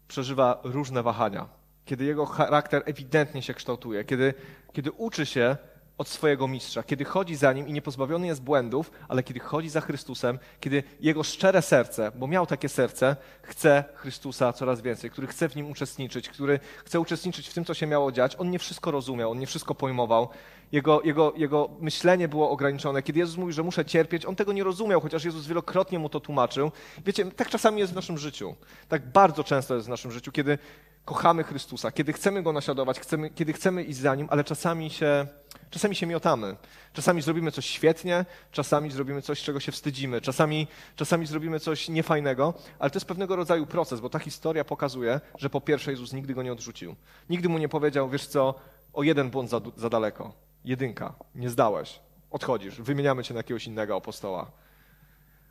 przeżywa 0.07 0.59
różne 0.63 1.03
wahania, 1.03 1.58
kiedy 1.89 2.05
jego 2.05 2.25
charakter 2.25 2.83
ewidentnie 2.85 3.41
się 3.41 3.53
kształtuje, 3.53 4.03
kiedy, 4.03 4.33
kiedy 4.73 4.91
uczy 4.91 5.25
się 5.25 5.57
od 5.97 6.07
swojego 6.07 6.47
mistrza, 6.47 6.83
kiedy 6.83 7.05
chodzi 7.05 7.35
za 7.35 7.53
nim 7.53 7.67
i 7.67 7.73
nie 7.73 7.81
pozbawiony 7.81 8.27
jest 8.27 8.41
błędów, 8.41 8.91
ale 9.07 9.23
kiedy 9.23 9.39
chodzi 9.39 9.69
za 9.69 9.81
Chrystusem, 9.81 10.39
kiedy 10.59 10.83
jego 10.99 11.23
szczere 11.23 11.61
serce, 11.61 12.11
bo 12.15 12.27
miał 12.27 12.45
takie 12.45 12.69
serce, 12.69 13.15
chce 13.41 13.83
Chrystusa 13.95 14.53
coraz 14.53 14.81
więcej, 14.81 15.09
który 15.09 15.27
chce 15.27 15.49
w 15.49 15.55
nim 15.55 15.71
uczestniczyć, 15.71 16.29
który 16.29 16.59
chce 16.85 16.99
uczestniczyć 16.99 17.47
w 17.47 17.53
tym, 17.53 17.65
co 17.65 17.73
się 17.73 17.87
miało 17.87 18.11
dziać. 18.11 18.35
On 18.39 18.49
nie 18.49 18.59
wszystko 18.59 18.91
rozumiał, 18.91 19.31
on 19.31 19.39
nie 19.39 19.47
wszystko 19.47 19.75
pojmował. 19.75 20.29
Jego, 20.71 21.01
jego, 21.01 21.33
jego 21.35 21.69
myślenie 21.79 22.27
było 22.27 22.49
ograniczone. 22.49 23.01
Kiedy 23.03 23.19
Jezus 23.19 23.37
mówi, 23.37 23.53
że 23.53 23.63
muszę 23.63 23.85
cierpieć, 23.85 24.25
on 24.25 24.35
tego 24.35 24.53
nie 24.53 24.63
rozumiał, 24.63 25.01
chociaż 25.01 25.23
Jezus 25.25 25.47
wielokrotnie 25.47 25.99
mu 25.99 26.09
to 26.09 26.19
tłumaczył. 26.19 26.71
Wiecie, 27.05 27.25
tak 27.25 27.49
czasami 27.49 27.79
jest 27.79 27.93
w 27.93 27.95
naszym 27.95 28.17
życiu. 28.17 28.55
Tak 28.87 29.11
bardzo 29.11 29.43
często 29.43 29.75
jest 29.75 29.87
w 29.87 29.89
naszym 29.89 30.11
życiu, 30.11 30.31
kiedy 30.31 30.57
kochamy 31.05 31.43
Chrystusa, 31.43 31.91
kiedy 31.91 32.13
chcemy 32.13 32.43
Go 32.43 32.53
naśladować, 32.53 32.99
chcemy, 32.99 33.29
kiedy 33.29 33.53
chcemy 33.53 33.83
iść 33.83 33.99
za 33.99 34.15
Nim, 34.15 34.27
ale 34.29 34.43
czasami 34.43 34.89
się, 34.89 35.27
czasami 35.69 35.95
się 35.95 36.05
miotamy. 36.05 36.55
Czasami 36.93 37.21
zrobimy 37.21 37.51
coś 37.51 37.65
świetnie, 37.65 38.25
czasami 38.51 38.91
zrobimy 38.91 39.21
coś, 39.21 39.41
czego 39.41 39.59
się 39.59 39.71
wstydzimy, 39.71 40.21
czasami, 40.21 40.67
czasami 40.95 41.25
zrobimy 41.25 41.59
coś 41.59 41.89
niefajnego, 41.89 42.53
ale 42.79 42.89
to 42.89 42.97
jest 42.97 43.07
pewnego 43.07 43.35
rodzaju 43.35 43.65
proces, 43.65 43.99
bo 43.99 44.09
ta 44.09 44.19
historia 44.19 44.65
pokazuje, 44.65 45.21
że 45.37 45.49
po 45.49 45.61
pierwsze 45.61 45.91
Jezus 45.91 46.13
nigdy 46.13 46.33
Go 46.33 46.43
nie 46.43 46.51
odrzucił. 46.51 46.95
Nigdy 47.29 47.49
Mu 47.49 47.57
nie 47.57 47.69
powiedział, 47.69 48.09
wiesz 48.09 48.27
co, 48.27 48.55
o 48.93 49.03
jeden 49.03 49.29
błąd 49.29 49.49
za, 49.49 49.61
za 49.77 49.89
daleko, 49.89 50.33
jedynka, 50.65 51.13
nie 51.35 51.49
zdałeś, 51.49 51.99
odchodzisz, 52.31 52.81
wymieniamy 52.81 53.23
Cię 53.23 53.33
na 53.33 53.39
jakiegoś 53.39 53.67
innego 53.67 53.95
apostoła. 53.95 54.51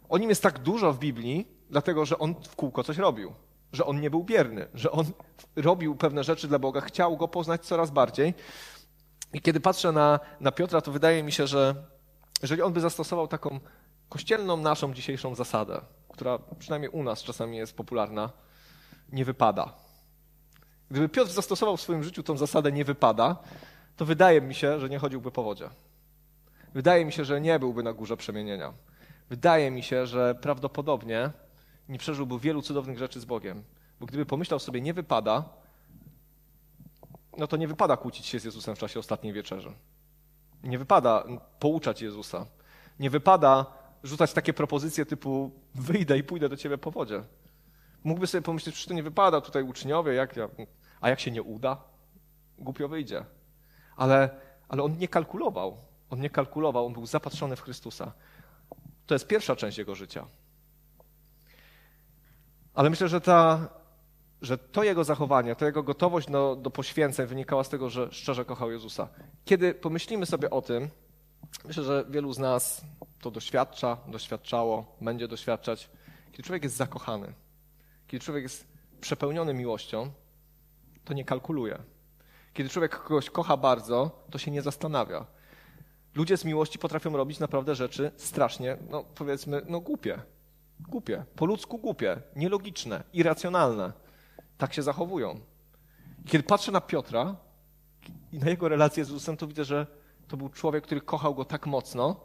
O 0.09 0.19
Nim 0.19 0.29
jest 0.29 0.43
tak 0.43 0.59
dużo 0.59 0.93
w 0.93 0.99
Biblii, 0.99 1.49
dlatego 1.71 2.05
że 2.05 2.19
On 2.19 2.35
w 2.35 2.57
kółko 2.57 2.85
coś 2.85 2.99
robił 2.99 3.33
że 3.73 3.87
on 3.87 4.01
nie 4.01 4.11
był 4.11 4.25
bierny, 4.25 4.69
że 4.75 4.91
on 4.91 5.07
robił 5.57 5.97
pewne 5.97 6.25
rzeczy 6.25 6.49
dla 6.49 6.59
Boga, 6.59 6.81
chciał 6.81 7.17
go 7.17 7.29
poznać 7.29 7.67
coraz 7.67 7.91
bardziej. 7.91 8.35
I 9.33 9.41
kiedy 9.41 9.61
patrzę 9.61 9.93
na, 9.93 10.21
na 10.41 10.53
Piotra, 10.53 10.81
to 10.81 10.93
wydaje 10.93 11.23
mi 11.23 11.33
się, 11.33 11.47
że 11.47 11.75
jeżeli 12.43 12.63
on 12.63 12.73
by 12.73 12.81
zastosował 12.81 13.29
taką 13.29 13.61
kościelną 14.09 14.57
naszą 14.57 14.95
dzisiejszą 14.95 15.35
zasadę, 15.35 15.81
która 16.09 16.39
przynajmniej 16.59 16.91
u 16.91 17.03
nas 17.03 17.23
czasami 17.23 17.57
jest 17.57 17.77
popularna, 17.77 18.31
nie 19.13 19.25
wypada. 19.25 19.75
Gdyby 20.91 21.09
Piotr 21.09 21.31
zastosował 21.31 21.77
w 21.77 21.81
swoim 21.81 22.03
życiu 22.03 22.23
tą 22.23 22.37
zasadę 22.37 22.73
nie 22.73 22.85
wypada, 22.85 23.37
to 23.97 24.05
wydaje 24.05 24.41
mi 24.41 24.55
się, 24.55 24.81
że 24.81 24.89
nie 24.89 24.99
chodziłby 24.99 25.31
po 25.31 25.43
wodzie. 25.43 25.71
Wydaje 26.75 27.05
mi 27.05 27.13
się, 27.13 27.25
że 27.25 27.41
nie 27.41 27.59
byłby 27.59 27.83
na 27.83 27.93
górze 27.93 28.17
przemienienia. 28.17 28.73
Wydaje 29.31 29.71
mi 29.71 29.83
się, 29.83 30.07
że 30.07 30.35
prawdopodobnie 30.35 31.31
nie 31.89 31.99
przeżyłby 31.99 32.39
wielu 32.39 32.63
cudownych 32.63 32.99
rzeczy 32.99 33.21
z 33.21 33.25
Bogiem. 33.25 33.65
Bo 34.01 34.07
gdyby 34.07 34.27
pomyślał 34.27 34.61
sobie, 34.61 34.81
nie 34.81 34.95
wypada, 34.95 35.45
no 37.39 37.47
to 37.47 37.57
nie 37.57 37.69
wypada 37.69 37.97
kłócić 37.97 38.27
się 38.27 38.41
z 38.41 38.45
Jezusem 38.45 38.77
w 38.77 38.79
czasie 38.79 39.01
ostatniej 39.01 39.33
wieczerzy. 39.33 39.73
Nie 40.63 40.79
wypada 40.79 41.25
pouczać 41.59 42.03
Jezusa. 42.03 42.47
Nie 43.01 43.11
wypada 43.11 43.67
rzucać 44.03 44.33
takie 44.33 44.53
propozycje 44.53 45.07
typu 45.07 45.51
wyjdę 45.75 46.19
i 46.19 46.25
pójdę 46.25 46.49
do 46.49 46.57
ciebie 46.57 46.79
po 46.79 46.91
wodzie. 46.91 47.23
Mógłby 48.05 48.27
sobie 48.27 48.43
pomyśleć, 48.43 48.81
że 48.83 48.87
to 48.87 48.95
nie 48.95 49.03
wypada 49.03 49.41
tutaj 49.41 49.63
uczniowie, 49.63 50.15
jak 50.15 50.37
ja, 50.37 50.49
a 51.01 51.09
jak 51.11 51.21
się 51.21 51.31
nie 51.31 51.43
uda, 51.43 51.77
głupio 52.59 52.89
wyjdzie. 52.89 53.25
Ale, 53.97 54.31
ale 54.69 54.83
on 54.83 54.99
nie 54.99 55.09
kalkulował. 55.09 55.77
On 56.11 56.21
nie 56.21 56.31
kalkulował, 56.31 56.87
on 56.87 56.93
był 56.93 57.07
zapatrzony 57.07 57.57
w 57.57 57.61
Chrystusa. 57.61 58.13
To 59.07 59.15
jest 59.15 59.27
pierwsza 59.27 59.57
część 59.57 59.79
jego 59.79 59.95
życia. 59.95 60.27
Ale 62.79 62.91
myślę, 62.91 63.09
że, 63.09 63.21
ta, 63.21 63.69
że 64.43 64.59
to 64.59 64.83
jego 64.83 65.05
zachowanie, 65.05 65.57
to 65.57 65.65
jego 65.65 65.83
gotowość 65.83 66.31
do, 66.31 66.57
do 66.57 66.71
poświęceń 66.71 67.27
wynikała 67.27 67.65
z 67.65 67.69
tego, 67.69 67.91
że 67.91 68.09
szczerze 68.13 68.45
kochał 68.45 68.71
Jezusa. 68.71 69.09
Kiedy 69.45 69.75
pomyślimy 69.75 70.27
sobie 70.27 70.51
o 70.51 70.63
tym, 70.63 70.89
myślę, 71.65 71.85
że 71.85 72.05
wielu 72.09 72.33
z 72.33 72.39
nas 72.39 72.85
to 73.21 73.31
doświadcza, 73.31 73.97
doświadczało, 74.07 74.97
będzie 75.01 75.29
doświadczać, 75.29 75.91
kiedy 76.33 76.43
człowiek 76.43 76.63
jest 76.63 76.77
zakochany, 76.77 77.33
kiedy 78.07 78.25
człowiek 78.25 78.43
jest 78.43 78.67
przepełniony 79.01 79.55
miłością, 79.55 80.11
to 81.05 81.15
nie 81.15 81.25
kalkuluje. 81.25 81.79
Kiedy 82.53 82.69
człowiek 82.71 83.03
kogoś 83.03 83.31
kocha 83.31 83.57
bardzo, 83.57 84.25
to 84.31 84.39
się 84.39 84.51
nie 84.51 84.63
zastanawia. 84.63 85.27
Ludzie 86.15 86.37
z 86.37 86.45
miłości 86.45 86.79
potrafią 86.79 87.17
robić 87.17 87.39
naprawdę 87.39 87.75
rzeczy 87.75 88.11
strasznie, 88.17 88.77
no 88.91 89.05
powiedzmy, 89.15 89.63
no 89.69 89.81
głupie. 89.81 90.23
Głupie, 90.81 91.25
po 91.37 91.47
ludzku 91.47 91.79
głupie, 91.79 92.17
nielogiczne, 92.37 93.03
irracjonalne. 93.13 93.93
Tak 94.59 94.75
się 94.75 94.83
zachowują. 94.83 95.41
Kiedy 96.27 96.45
patrzę 96.45 96.73
na 96.73 96.81
Piotra 96.81 97.37
i 98.33 98.39
na 98.39 98.51
jego 98.51 98.69
relację 98.69 99.05
z 99.05 99.09
Jezusem, 99.09 99.37
to 99.37 99.47
widzę, 99.47 99.65
że 99.65 99.87
to 100.29 100.37
był 100.37 100.49
człowiek, 100.49 100.85
który 100.85 101.01
kochał 101.01 101.35
go 101.35 101.45
tak 101.45 101.67
mocno, 101.67 102.21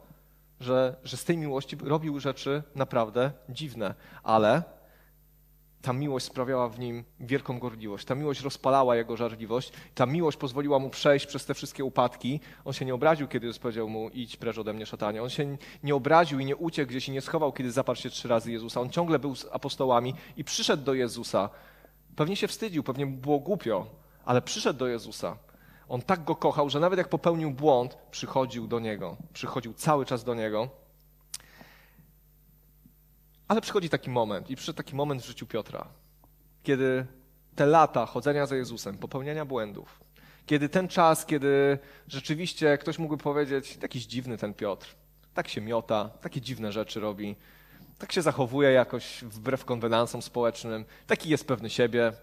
że, 0.59 0.95
że 1.03 1.17
z 1.17 1.25
tej 1.25 1.37
miłości 1.37 1.77
robił 1.83 2.19
rzeczy 2.19 2.63
naprawdę 2.75 3.31
dziwne. 3.49 3.95
Ale 4.23 4.63
ta 5.83 5.93
miłość 5.93 6.25
sprawiała 6.25 6.69
w 6.69 6.79
nim 6.79 7.03
wielką 7.19 7.59
gorliwość. 7.59 8.05
Ta 8.05 8.15
miłość 8.15 8.41
rozpalała 8.41 8.95
jego 8.95 9.17
żarliwość. 9.17 9.71
Ta 9.95 10.05
miłość 10.05 10.37
pozwoliła 10.37 10.79
mu 10.79 10.89
przejść 10.89 11.25
przez 11.25 11.45
te 11.45 11.53
wszystkie 11.53 11.83
upadki. 11.83 12.39
On 12.65 12.73
się 12.73 12.85
nie 12.85 12.93
obraził, 12.93 13.27
kiedy 13.27 13.47
Jezus 13.47 13.59
powiedział 13.59 13.89
mu 13.89 14.09
idź 14.09 14.37
precz 14.37 14.57
ode 14.57 14.73
mnie, 14.73 14.85
szatanie. 14.85 15.23
On 15.23 15.29
się 15.29 15.57
nie 15.83 15.95
obraził 15.95 16.39
i 16.39 16.45
nie 16.45 16.55
uciekł 16.55 16.89
gdzieś 16.89 17.09
i 17.09 17.11
nie 17.11 17.21
schował, 17.21 17.53
kiedy 17.53 17.71
zaparł 17.71 17.99
się 17.99 18.09
trzy 18.09 18.27
razy 18.27 18.51
Jezusa. 18.51 18.81
On 18.81 18.89
ciągle 18.89 19.19
był 19.19 19.35
z 19.35 19.45
apostołami 19.51 20.13
i 20.37 20.43
przyszedł 20.43 20.83
do 20.83 20.93
Jezusa. 20.93 21.49
Pewnie 22.15 22.35
się 22.35 22.47
wstydził, 22.47 22.83
pewnie 22.83 23.05
było 23.05 23.39
głupio, 23.39 23.85
ale 24.25 24.41
przyszedł 24.41 24.79
do 24.79 24.87
Jezusa. 24.87 25.37
On 25.89 26.01
tak 26.01 26.23
go 26.23 26.35
kochał, 26.35 26.69
że 26.69 26.79
nawet 26.79 26.97
jak 26.97 27.09
popełnił 27.09 27.51
błąd, 27.51 27.97
przychodził 28.11 28.67
do 28.67 28.79
Niego. 28.79 29.17
Przychodził 29.33 29.73
cały 29.73 30.05
czas 30.05 30.23
do 30.23 30.33
Niego. 30.33 30.82
Ale 33.47 33.61
przychodzi 33.61 33.89
taki 33.89 34.09
moment, 34.09 34.49
i 34.49 34.55
przyszedł 34.55 34.77
taki 34.77 34.95
moment 34.95 35.21
w 35.21 35.25
życiu 35.25 35.47
Piotra, 35.47 35.87
kiedy 36.63 37.05
te 37.55 37.65
lata 37.65 38.05
chodzenia 38.05 38.45
za 38.45 38.55
Jezusem, 38.55 38.97
popełniania 38.97 39.45
błędów, 39.45 39.99
kiedy 40.45 40.69
ten 40.69 40.87
czas, 40.87 41.25
kiedy 41.25 41.77
rzeczywiście 42.07 42.77
ktoś 42.77 42.99
mógłby 42.99 43.23
powiedzieć, 43.23 43.77
jakiś 43.81 44.05
dziwny 44.05 44.37
ten 44.37 44.53
Piotr, 44.53 44.95
tak 45.33 45.47
się 45.47 45.61
miota, 45.61 46.09
takie 46.21 46.41
dziwne 46.41 46.71
rzeczy 46.71 46.99
robi, 46.99 47.35
tak 47.97 48.11
się 48.11 48.21
zachowuje 48.21 48.71
jakoś 48.71 49.23
wbrew 49.23 49.65
konwenansom 49.65 50.21
społecznym, 50.21 50.85
taki 51.07 51.29
jest 51.29 51.47
pewny 51.47 51.69
siebie. 51.69 52.13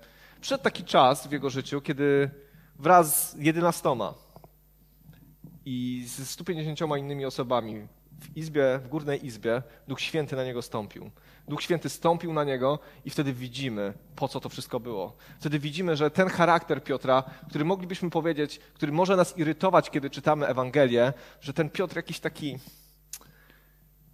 Przyszedł 0.41 0.65
taki 0.65 0.85
czas 0.85 1.27
w 1.27 1.33
jego 1.33 1.51
życiu, 1.51 1.81
kiedy 1.81 2.31
wraz 2.79 3.31
z 3.31 3.37
jedenastoma 3.39 4.15
i 5.65 6.05
z 6.07 6.29
150 6.29 6.81
innymi 6.99 7.25
osobami 7.25 7.87
w 8.21 8.37
izbie, 8.37 8.79
w 8.79 8.89
górnej 8.89 9.27
izbie, 9.27 9.63
Duch 9.89 10.01
Święty 10.01 10.37
na 10.37 10.45
niego 10.45 10.63
stąpił. 10.63 11.11
Duch 11.49 11.63
Święty 11.63 11.89
stąpił 11.89 12.33
na 12.33 12.45
niego 12.45 12.79
i 13.05 13.11
wtedy 13.11 13.33
widzimy, 13.33 13.93
po 14.17 14.29
co 14.29 14.41
to 14.41 14.49
wszystko 14.49 14.81
było. 14.81 15.17
Wtedy 15.41 15.59
widzimy, 15.59 15.97
że 15.97 16.11
ten 16.11 16.29
charakter 16.29 16.85
Piotra, 16.85 17.23
który 17.49 17.65
moglibyśmy 17.65 18.11
powiedzieć, 18.11 18.59
który 18.75 18.93
może 18.93 19.17
nas 19.17 19.39
irytować, 19.39 19.91
kiedy 19.91 20.11
czytamy 20.11 20.47
Ewangelię, 20.47 21.13
że 21.41 21.53
ten 21.53 21.71
Piotr 21.71 21.97
jakiś 21.97 22.21
taki, 22.21 22.59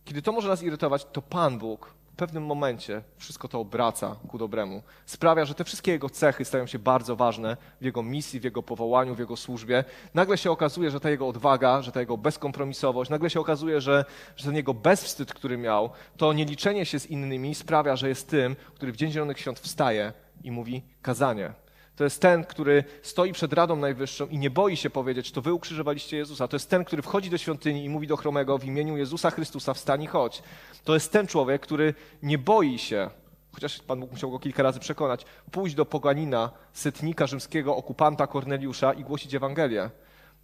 kiedy 0.04 0.22
to 0.22 0.32
może 0.32 0.48
nas 0.48 0.62
irytować, 0.62 1.06
to 1.12 1.22
Pan 1.22 1.59
Bóg 1.59 1.94
pewnym 2.16 2.46
momencie 2.46 3.02
wszystko 3.16 3.48
to 3.48 3.61
obraca 3.61 4.16
ku 4.29 4.38
dobremu. 4.38 4.83
Sprawia, 5.07 5.44
że 5.44 5.55
te 5.55 5.64
wszystkie 5.64 5.92
jego 5.92 6.11
cechy 6.11 6.44
stają 6.44 6.66
się 6.66 6.79
bardzo 6.79 7.16
ważne 7.16 7.57
w 7.81 7.85
jego 7.85 8.02
misji, 8.02 8.40
w 8.40 8.44
jego 8.44 8.62
powołaniu, 8.62 9.14
w 9.14 9.18
jego 9.18 9.37
służbie. 9.37 9.85
Nagle 10.14 10.38
się 10.38 10.50
okazuje, 10.50 10.90
że 10.90 11.00
ta 11.00 11.11
jego 11.11 11.29
odwaga, 11.29 11.83
że 11.83 11.92
ta 11.92 12.00
jego 12.00 12.16
bezkompromisowość, 12.16 13.11
nagle 13.11 13.31
się 13.31 13.40
okazuje, 13.40 13.81
że, 13.81 14.05
że 14.37 14.44
ten 14.44 14.57
jego 14.57 14.74
bezwstyd, 14.74 15.35
który 15.35 15.59
miał, 15.59 15.90
to 16.16 16.33
nieliczenie 16.33 16.87
się 16.87 17.00
z 17.00 17.07
innymi 17.07 17.55
sprawia, 17.55 17.96
że 17.96 18.09
jest 18.09 18.29
tym, 18.29 18.57
który 18.74 18.92
w 18.92 18.96
Dzień 18.96 19.11
Zielonych 19.11 19.38
Świąt 19.38 19.61
wstaje 19.61 20.12
i 20.44 20.50
mówi 20.50 20.83
kazanie 21.02 21.65
to 21.96 22.04
jest 22.04 22.22
ten, 22.22 22.44
który 22.44 22.85
stoi 23.02 23.32
przed 23.32 23.52
Radą 23.52 23.76
Najwyższą 23.76 24.26
i 24.26 24.38
nie 24.38 24.50
boi 24.50 24.76
się 24.76 24.90
powiedzieć, 24.90 25.32
to 25.32 25.42
wy 25.42 25.52
ukrzyżowaliście 25.52 26.16
Jezusa. 26.16 26.48
To 26.48 26.56
jest 26.56 26.70
ten, 26.70 26.85
który 26.85 27.02
wchodzi 27.02 27.30
do 27.30 27.38
świątyni 27.38 27.85
i 27.85 27.88
mówi 27.88 28.06
do 28.06 28.16
chromego 28.16 28.59
w 28.59 28.64
imieniu 28.64 28.96
Jezusa 28.96 29.30
Chrystusa, 29.30 29.74
wstań 29.74 30.02
i 30.02 30.06
chodź. 30.06 30.42
To 30.85 30.94
jest 30.94 31.12
ten 31.12 31.26
człowiek, 31.26 31.62
który 31.62 31.94
nie 32.22 32.38
boi 32.38 32.78
się, 32.78 33.11
chociaż 33.52 33.78
Pan 33.78 34.00
Bóg 34.00 34.11
musiał 34.11 34.30
go 34.30 34.38
kilka 34.38 34.62
razy 34.62 34.80
przekonać, 34.80 35.24
pójść 35.50 35.74
do 35.74 35.85
poganina, 35.85 36.50
setnika 36.72 37.26
rzymskiego, 37.26 37.76
okupanta 37.76 38.26
Korneliusza 38.26 38.92
i 38.92 39.04
głosić 39.04 39.35
Ewangelię. 39.35 39.90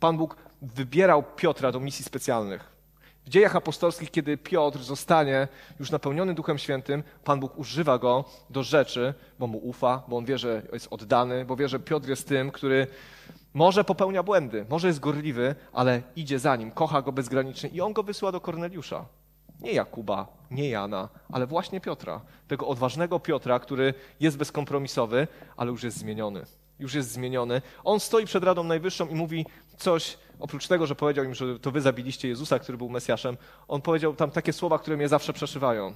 Pan 0.01 0.17
Bóg 0.17 0.37
wybierał 0.63 1.23
Piotra 1.37 1.73
do 1.73 1.81
misji 1.81 2.05
specjalnych. 2.05 2.72
W 3.27 3.29
dziejach 3.29 3.57
apostolskich, 3.57 4.11
kiedy 4.11 4.37
Piotr 4.37 4.79
zostanie 4.79 5.49
już 5.81 5.91
napełniony 5.91 6.35
Duchem 6.35 6.59
Świętym, 6.59 7.03
Pan 7.25 7.41
Bóg 7.41 7.59
używa 7.59 7.99
go 7.99 8.25
do 8.51 8.63
rzeczy, 8.63 9.15
bo 9.39 9.47
mu 9.47 9.59
ufa, 9.59 10.03
bo 10.09 10.17
on 10.17 10.25
wie, 10.25 10.39
że 10.39 10.63
jest 10.73 10.89
oddany, 10.91 11.45
bo 11.45 11.57
wie, 11.57 11.69
że 11.69 11.81
Piotr 11.81 12.09
jest 12.09 12.29
tym, 12.29 12.51
który 12.51 12.87
może 13.55 13.85
popełnia 13.85 14.23
błędy, 14.23 14.67
może 14.69 14.87
jest 14.87 15.01
gorliwy, 15.01 15.55
ale 15.73 16.03
idzie 16.17 16.39
za 16.39 16.57
nim, 16.57 16.71
kocha 16.71 17.03
go 17.03 17.13
bezgranicznie 17.13 17.71
i 17.71 17.81
on 17.81 17.93
go 17.93 18.03
wysyła 18.03 18.33
do 18.33 18.41
Korneliusza. 18.41 19.05
Nie 19.61 19.73
Jakuba, 19.73 20.27
nie 20.51 20.69
Jana, 20.69 21.09
ale 21.33 21.47
właśnie 21.47 21.81
Piotra. 21.81 22.21
Tego 22.49 22.69
odważnego 22.69 23.21
Piotra, 23.21 23.59
który 23.59 23.95
jest 24.21 24.37
bezkompromisowy, 24.37 25.29
ale 25.57 25.71
już 25.71 25.83
jest 25.83 25.99
zmieniony. 25.99 26.43
Już 26.79 26.95
jest 26.95 27.11
zmieniony. 27.11 27.63
On 27.85 28.01
stoi 28.01 28.27
przed 28.27 28.45
Radą 28.45 28.65
Najwyższą 28.65 29.09
i 29.09 29.15
mówi 29.15 29.47
coś, 29.77 30.19
oprócz 30.43 30.67
tego, 30.69 30.87
że 30.87 30.95
powiedział 30.95 31.25
im, 31.25 31.35
że 31.35 31.59
to 31.59 31.71
wy 31.71 31.81
zabiliście 31.81 32.29
Jezusa, 32.29 32.59
który 32.59 32.79
był 32.79 32.89
Mesjaszem, 32.89 33.37
on 33.69 33.83
powiedział 33.83 34.15
tam 34.15 34.31
takie 34.31 34.53
słowa, 34.53 34.79
które 34.79 34.97
mnie 34.97 35.09
zawsze 35.09 35.33
przeszywają. 35.33 35.95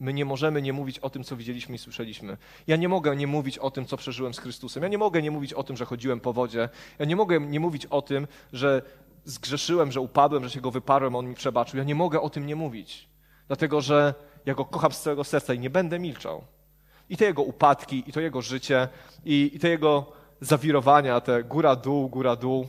My 0.00 0.12
nie 0.12 0.24
możemy 0.24 0.62
nie 0.62 0.72
mówić 0.72 0.98
o 0.98 1.10
tym, 1.10 1.24
co 1.24 1.36
widzieliśmy 1.36 1.74
i 1.74 1.78
słyszeliśmy. 1.78 2.36
Ja 2.66 2.76
nie 2.76 2.88
mogę 2.88 3.16
nie 3.16 3.26
mówić 3.26 3.58
o 3.58 3.70
tym, 3.70 3.86
co 3.86 3.96
przeżyłem 3.96 4.34
z 4.34 4.38
Chrystusem. 4.38 4.82
Ja 4.82 4.88
nie 4.88 4.98
mogę 4.98 5.22
nie 5.22 5.30
mówić 5.30 5.52
o 5.52 5.62
tym, 5.62 5.76
że 5.76 5.84
chodziłem 5.84 6.20
po 6.20 6.32
wodzie. 6.32 6.68
Ja 6.98 7.04
nie 7.04 7.16
mogę 7.16 7.40
nie 7.40 7.60
mówić 7.60 7.86
o 7.86 8.02
tym, 8.02 8.26
że 8.52 8.82
zgrzeszyłem, 9.24 9.92
że 9.92 10.00
upadłem, 10.00 10.44
że 10.44 10.50
się 10.50 10.60
go 10.60 10.70
wyparłem, 10.70 11.16
on 11.16 11.28
mi 11.28 11.34
przebaczył. 11.34 11.78
Ja 11.78 11.84
nie 11.84 11.94
mogę 11.94 12.20
o 12.20 12.30
tym 12.30 12.46
nie 12.46 12.56
mówić. 12.56 13.08
Dlatego, 13.46 13.80
że 13.80 14.14
ja 14.46 14.54
go 14.54 14.64
kocham 14.64 14.92
z 14.92 15.00
całego 15.00 15.24
serca 15.24 15.54
i 15.54 15.58
nie 15.58 15.70
będę 15.70 15.98
milczał. 15.98 16.44
I 17.10 17.16
te 17.16 17.24
jego 17.24 17.42
upadki, 17.42 18.04
i 18.06 18.12
to 18.12 18.20
jego 18.20 18.42
życie, 18.42 18.88
i, 19.24 19.50
i 19.54 19.58
te 19.58 19.68
jego 19.68 20.12
zawirowania, 20.40 21.20
te 21.20 21.44
góra-dół, 21.44 22.08
góra-dół, 22.08 22.68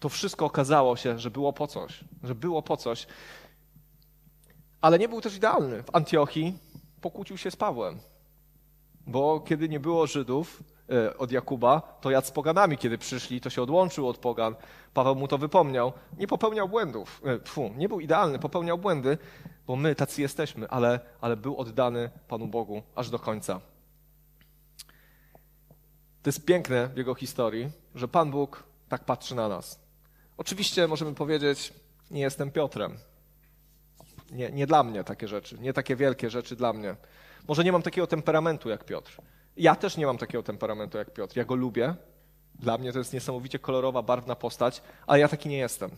to 0.00 0.08
wszystko 0.08 0.46
okazało 0.46 0.96
się, 0.96 1.18
że 1.18 1.30
było 1.30 1.52
po 1.52 1.66
coś. 1.66 2.04
Że 2.22 2.34
było 2.34 2.62
po 2.62 2.76
coś. 2.76 3.06
Ale 4.80 4.98
nie 4.98 5.08
był 5.08 5.20
też 5.20 5.36
idealny. 5.36 5.82
W 5.82 5.96
Antiochii 5.96 6.58
pokłócił 7.00 7.38
się 7.38 7.50
z 7.50 7.56
Pawłem. 7.56 7.98
Bo 9.06 9.40
kiedy 9.40 9.68
nie 9.68 9.80
było 9.80 10.06
Żydów 10.06 10.62
e, 10.90 11.18
od 11.18 11.32
Jakuba, 11.32 11.98
to 12.00 12.10
jadł 12.10 12.26
z 12.26 12.30
poganami. 12.30 12.78
Kiedy 12.78 12.98
przyszli, 12.98 13.40
to 13.40 13.50
się 13.50 13.62
odłączył 13.62 14.08
od 14.08 14.18
pogan. 14.18 14.54
Paweł 14.94 15.14
mu 15.14 15.28
to 15.28 15.38
wypomniał. 15.38 15.92
Nie 16.18 16.26
popełniał 16.26 16.68
błędów. 16.68 17.22
Tfu, 17.44 17.70
nie 17.76 17.88
był 17.88 18.00
idealny, 18.00 18.38
popełniał 18.38 18.78
błędy, 18.78 19.18
bo 19.66 19.76
my 19.76 19.94
tacy 19.94 20.22
jesteśmy, 20.22 20.68
ale, 20.68 21.00
ale 21.20 21.36
był 21.36 21.56
oddany 21.56 22.10
Panu 22.28 22.46
Bogu 22.46 22.82
aż 22.94 23.10
do 23.10 23.18
końca. 23.18 23.60
To 26.22 26.28
jest 26.28 26.44
piękne 26.44 26.88
w 26.88 26.96
jego 26.96 27.14
historii, 27.14 27.70
że 27.94 28.08
Pan 28.08 28.30
Bóg 28.30 28.64
tak 28.88 29.04
patrzy 29.04 29.34
na 29.34 29.48
nas. 29.48 29.87
Oczywiście 30.38 30.88
możemy 30.88 31.14
powiedzieć, 31.14 31.72
nie 32.10 32.20
jestem 32.20 32.50
Piotrem. 32.50 32.98
Nie, 34.30 34.50
nie 34.50 34.66
dla 34.66 34.82
mnie 34.82 35.04
takie 35.04 35.28
rzeczy, 35.28 35.58
nie 35.58 35.72
takie 35.72 35.96
wielkie 35.96 36.30
rzeczy 36.30 36.56
dla 36.56 36.72
mnie. 36.72 36.96
Może 37.48 37.64
nie 37.64 37.72
mam 37.72 37.82
takiego 37.82 38.06
temperamentu 38.06 38.68
jak 38.68 38.84
Piotr. 38.84 39.16
Ja 39.56 39.74
też 39.74 39.96
nie 39.96 40.06
mam 40.06 40.18
takiego 40.18 40.42
temperamentu 40.42 40.98
jak 40.98 41.12
Piotr. 41.12 41.36
Ja 41.36 41.44
go 41.44 41.54
lubię. 41.54 41.94
Dla 42.54 42.78
mnie 42.78 42.92
to 42.92 42.98
jest 42.98 43.12
niesamowicie 43.12 43.58
kolorowa, 43.58 44.02
barwna 44.02 44.34
postać, 44.34 44.82
ale 45.06 45.20
ja 45.20 45.28
taki 45.28 45.48
nie 45.48 45.58
jestem. 45.58 45.90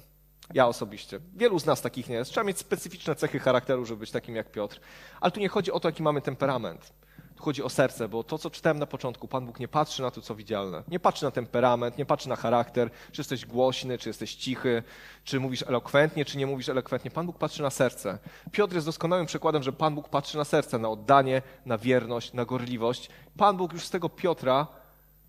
Ja 0.55 0.67
osobiście. 0.67 1.21
Wielu 1.37 1.59
z 1.59 1.67
nas 1.67 1.83
takich 1.83 2.09
nie 2.09 2.15
jest. 2.15 2.31
Trzeba 2.31 2.45
mieć 2.45 2.59
specyficzne 2.59 3.15
cechy 3.15 3.39
charakteru, 3.39 3.85
żeby 3.85 4.01
być 4.01 4.11
takim 4.11 4.37
jak 4.37 4.53
Piotr. 4.53 4.81
Ale 5.21 5.33
tu 5.33 5.41
nie 5.41 5.49
chodzi 5.49 5.73
o 5.73 5.81
to, 5.81 5.89
jaki 5.89 6.03
mamy 6.03 6.21
temperament. 6.21 6.93
Chodzi 7.41 7.63
o 7.63 7.69
serce, 7.69 8.09
bo 8.09 8.25
to, 8.25 8.39
co 8.39 8.51
czytałem 8.51 8.79
na 8.79 8.87
początku, 8.87 9.29
Pan 9.29 9.47
Bóg 9.47 9.61
nie 9.61 9.69
patrzy 9.69 10.03
na 10.03 10.11
to, 10.11 10.21
co 10.21 10.35
widzialne. 10.35 10.83
Nie 10.89 11.01
patrzy 11.01 11.25
na 11.25 11.31
temperament, 11.31 11.99
nie 11.99 12.07
patrzy 12.07 12.29
na 12.29 12.37
charakter, 12.37 12.91
czy 13.13 13.21
jesteś 13.21 13.47
głośny, 13.47 13.99
czy 13.99 14.09
jesteś 14.09 14.35
cichy, 14.35 14.83
czy 15.25 15.41
mówisz 15.41 15.63
elokwentnie, 15.63 16.25
czy 16.25 16.39
nie 16.39 16.47
mówisz 16.47 16.69
elokwentnie. 16.69 17.11
Pan 17.11 17.27
Bóg 17.27 17.39
patrzy 17.39 17.63
na 17.63 17.71
serce. 17.71 18.19
Piotr 18.53 18.75
jest 18.75 18.87
doskonałym 18.87 19.27
przykładem, 19.27 19.63
że 19.63 19.73
Pan 19.73 19.95
Bóg 19.95 20.09
patrzy 20.09 20.37
na 20.37 20.45
serce, 20.45 20.79
na 20.79 20.89
oddanie, 20.89 21.43
na 21.67 21.79
wierność, 21.79 22.33
na 22.33 22.45
gorliwość. 22.45 23.09
Pan 23.37 23.57
Bóg 23.57 23.73
już 23.73 23.85
z 23.85 23.91
tego 23.91 24.09
Piotra 24.09 24.67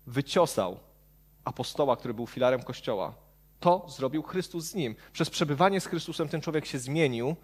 wyciosał 0.06 0.78
apostoła, 1.44 1.96
który 1.96 2.14
był 2.14 2.26
filarem 2.26 2.62
Kościoła. 2.62 3.14
To 3.60 3.86
zrobił 3.88 4.22
Chrystus 4.22 4.64
z 4.64 4.74
nim. 4.74 4.94
Przez 5.12 5.30
przebywanie 5.30 5.80
z 5.80 5.86
Chrystusem 5.86 6.28
ten 6.28 6.40
człowiek 6.40 6.66
się 6.66 6.78
zmienił 6.78 7.36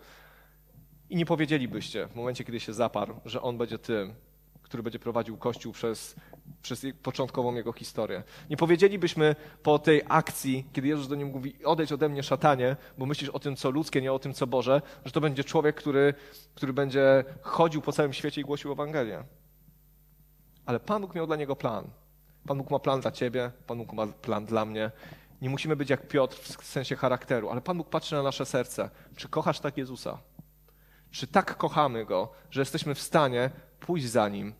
i 1.10 1.16
nie 1.16 1.26
powiedzielibyście 1.26 2.06
w 2.06 2.14
momencie, 2.14 2.44
kiedy 2.44 2.60
się 2.60 2.72
zaparł, 2.72 3.14
że 3.24 3.42
on 3.42 3.58
będzie 3.58 3.78
tym, 3.78 4.14
który 4.68 4.82
będzie 4.82 4.98
prowadził 4.98 5.36
Kościół 5.36 5.72
przez, 5.72 6.16
przez 6.62 6.86
początkową 7.02 7.54
jego 7.54 7.72
historię. 7.72 8.22
Nie 8.50 8.56
powiedzielibyśmy 8.56 9.36
po 9.62 9.78
tej 9.78 10.02
akcji, 10.08 10.66
kiedy 10.72 10.88
Jezus 10.88 11.08
do 11.08 11.14
nim 11.14 11.28
mówi, 11.28 11.64
odejdź 11.64 11.92
ode 11.92 12.08
mnie 12.08 12.22
szatanie, 12.22 12.76
bo 12.98 13.06
myślisz 13.06 13.30
o 13.30 13.38
tym, 13.38 13.56
co 13.56 13.70
ludzkie, 13.70 14.00
nie 14.00 14.12
o 14.12 14.18
tym, 14.18 14.34
co 14.34 14.46
Boże, 14.46 14.82
że 15.04 15.12
to 15.12 15.20
będzie 15.20 15.44
człowiek, 15.44 15.76
który, 15.76 16.14
który 16.54 16.72
będzie 16.72 17.24
chodził 17.42 17.82
po 17.82 17.92
całym 17.92 18.12
świecie 18.12 18.40
i 18.40 18.44
głosił 18.44 18.72
Ewangelię. 18.72 19.24
Ale 20.66 20.80
Pan 20.80 21.02
Bóg 21.02 21.14
miał 21.14 21.26
dla 21.26 21.36
niego 21.36 21.56
plan. 21.56 21.90
Pan 22.46 22.58
Bóg 22.58 22.70
ma 22.70 22.78
plan 22.78 23.00
dla 23.00 23.10
ciebie, 23.10 23.50
Pan 23.66 23.78
Bóg 23.78 23.92
ma 23.92 24.06
plan 24.06 24.46
dla 24.46 24.64
mnie. 24.64 24.90
Nie 25.42 25.50
musimy 25.50 25.76
być 25.76 25.90
jak 25.90 26.08
Piotr 26.08 26.36
w 26.36 26.64
sensie 26.64 26.96
charakteru, 26.96 27.50
ale 27.50 27.60
Pan 27.60 27.78
Bóg 27.78 27.88
patrzy 27.88 28.14
na 28.14 28.22
nasze 28.22 28.46
serce. 28.46 28.90
Czy 29.16 29.28
kochasz 29.28 29.60
tak 29.60 29.76
Jezusa? 29.76 30.18
Czy 31.10 31.26
tak 31.26 31.56
kochamy 31.56 32.04
Go, 32.04 32.32
że 32.50 32.60
jesteśmy 32.60 32.94
w 32.94 33.00
stanie 33.00 33.50
pójść 33.80 34.06
za 34.06 34.28
Nim 34.28 34.54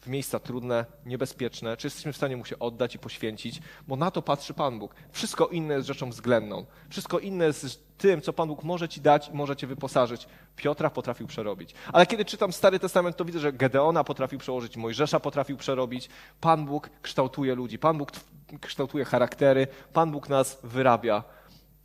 w 0.00 0.06
miejsca 0.06 0.38
trudne, 0.38 0.86
niebezpieczne? 1.06 1.76
Czy 1.76 1.86
jesteśmy 1.86 2.12
w 2.12 2.16
stanie 2.16 2.36
Mu 2.36 2.44
się 2.44 2.58
oddać 2.58 2.94
i 2.94 2.98
poświęcić? 2.98 3.60
Bo 3.88 3.96
na 3.96 4.10
to 4.10 4.22
patrzy 4.22 4.54
Pan 4.54 4.78
Bóg. 4.78 4.94
Wszystko 5.12 5.46
inne 5.46 5.74
jest 5.74 5.86
rzeczą 5.86 6.10
względną. 6.10 6.66
Wszystko 6.90 7.18
inne 7.18 7.44
jest 7.44 7.84
tym, 7.98 8.20
co 8.20 8.32
Pan 8.32 8.48
Bóg 8.48 8.64
może 8.64 8.88
Ci 8.88 9.00
dać 9.00 9.28
i 9.28 9.32
może 9.32 9.56
Cię 9.56 9.66
wyposażyć. 9.66 10.26
Piotra 10.56 10.90
potrafił 10.90 11.26
przerobić. 11.26 11.74
Ale 11.92 12.06
kiedy 12.06 12.24
czytam 12.24 12.52
Stary 12.52 12.78
Testament, 12.78 13.16
to 13.16 13.24
widzę, 13.24 13.38
że 13.38 13.52
Gedeona 13.52 14.04
potrafił 14.04 14.38
przełożyć, 14.38 14.76
Mojżesza 14.76 15.20
potrafił 15.20 15.56
przerobić. 15.56 16.08
Pan 16.40 16.66
Bóg 16.66 16.90
kształtuje 17.02 17.54
ludzi, 17.54 17.78
Pan 17.78 17.98
Bóg 17.98 18.12
kształtuje 18.60 19.04
charaktery, 19.04 19.66
Pan 19.92 20.10
Bóg 20.10 20.28
nas 20.28 20.58
wyrabia. 20.62 21.24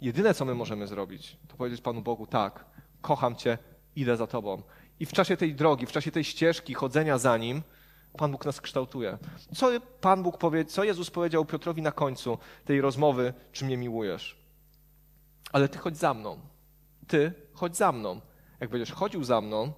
Jedyne, 0.01 0.33
co 0.33 0.45
my 0.45 0.55
możemy 0.55 0.87
zrobić, 0.87 1.37
to 1.47 1.55
powiedzieć 1.55 1.81
Panu 1.81 2.01
Bogu, 2.01 2.27
tak, 2.27 2.65
kocham 3.01 3.35
Cię, 3.35 3.57
idę 3.95 4.17
za 4.17 4.27
Tobą. 4.27 4.61
I 4.99 5.05
w 5.05 5.13
czasie 5.13 5.37
tej 5.37 5.55
drogi, 5.55 5.85
w 5.85 5.91
czasie 5.91 6.11
tej 6.11 6.23
ścieżki 6.23 6.73
chodzenia 6.73 7.17
za 7.17 7.37
Nim, 7.37 7.61
Pan 8.17 8.31
Bóg 8.31 8.45
nas 8.45 8.61
kształtuje. 8.61 9.17
Co 9.55 9.69
Pan 10.01 10.23
Bóg 10.23 10.37
powie, 10.37 10.65
co 10.65 10.83
Jezus 10.83 11.09
powiedział 11.09 11.45
Piotrowi 11.45 11.81
na 11.81 11.91
końcu 11.91 12.37
tej 12.65 12.81
rozmowy, 12.81 13.33
czy 13.51 13.65
mnie 13.65 13.77
miłujesz? 13.77 14.37
Ale 15.51 15.69
Ty 15.69 15.77
chodź 15.77 15.97
za 15.97 16.13
mną. 16.13 16.39
Ty 17.07 17.33
chodź 17.53 17.77
za 17.77 17.91
mną. 17.91 18.21
Jak 18.59 18.69
będziesz 18.69 18.91
chodził 18.91 19.23
za 19.23 19.41
mną, 19.41 19.73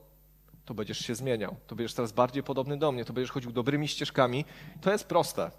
to 0.65 0.73
będziesz 0.73 0.99
się 0.99 1.15
zmieniał. 1.15 1.55
To 1.67 1.75
będziesz 1.75 1.93
teraz 1.93 2.11
bardziej 2.11 2.43
podobny 2.43 2.77
do 2.77 2.91
mnie, 2.91 3.05
to 3.05 3.13
będziesz 3.13 3.31
chodził 3.31 3.51
dobrymi 3.51 3.87
ścieżkami. 3.87 4.45
To 4.81 4.91
jest 4.91 5.07
proste. 5.07 5.51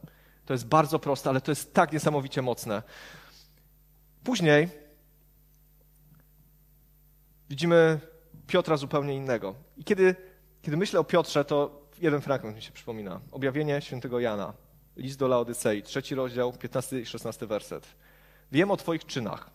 To 0.46 0.54
jest 0.54 0.66
bardzo 0.66 0.98
proste, 0.98 1.30
ale 1.30 1.40
to 1.40 1.50
jest 1.50 1.74
tak 1.74 1.92
niesamowicie 1.92 2.42
mocne. 2.42 2.82
Później 4.24 4.68
widzimy 7.50 8.00
Piotra 8.46 8.76
zupełnie 8.76 9.14
innego. 9.14 9.54
I 9.76 9.84
kiedy, 9.84 10.16
kiedy 10.62 10.76
myślę 10.76 11.00
o 11.00 11.04
Piotrze, 11.04 11.44
to 11.44 11.82
jeden 12.00 12.20
fragment 12.20 12.56
mi 12.56 12.62
się 12.62 12.72
przypomina. 12.72 13.20
Objawienie 13.32 13.80
świętego 13.80 14.20
Jana, 14.20 14.52
list 14.96 15.18
do 15.18 15.28
Laodycei, 15.28 15.82
trzeci 15.82 16.14
rozdział, 16.14 16.52
15 16.52 17.00
i 17.00 17.06
16 17.06 17.46
werset. 17.46 17.86
Wiem 18.52 18.70
o 18.70 18.76
Twoich 18.76 19.06
czynach. 19.06 19.50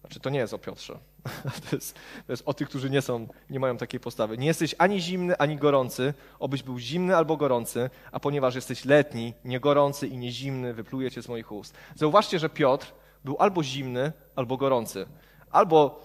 Znaczy, 0.00 0.20
to 0.20 0.30
nie 0.30 0.38
jest 0.38 0.54
o 0.54 0.58
Piotrze. 0.58 0.98
To 1.70 1.76
jest, 1.76 1.94
to 2.26 2.32
jest 2.32 2.42
o 2.46 2.54
tych, 2.54 2.68
którzy 2.68 2.90
nie 2.90 3.02
są, 3.02 3.28
nie 3.50 3.60
mają 3.60 3.76
takiej 3.76 4.00
postawy. 4.00 4.38
Nie 4.38 4.46
jesteś 4.46 4.74
ani 4.78 5.00
zimny, 5.00 5.36
ani 5.36 5.56
gorący, 5.56 6.14
obyś 6.38 6.62
był 6.62 6.78
zimny 6.78 7.16
albo 7.16 7.36
gorący, 7.36 7.90
a 8.12 8.20
ponieważ 8.20 8.54
jesteś 8.54 8.84
letni, 8.84 9.34
nie 9.44 9.60
gorący 9.60 10.06
i 10.06 10.16
nie 10.16 10.32
zimny, 10.32 10.74
wypluje 10.74 11.10
cię 11.10 11.22
z 11.22 11.28
moich 11.28 11.52
ust. 11.52 11.74
Zauważcie, 11.94 12.38
że 12.38 12.48
Piotr 12.48 12.92
był 13.24 13.36
albo 13.38 13.62
zimny, 13.62 14.12
albo 14.36 14.56
gorący. 14.56 15.06
Albo 15.50 16.00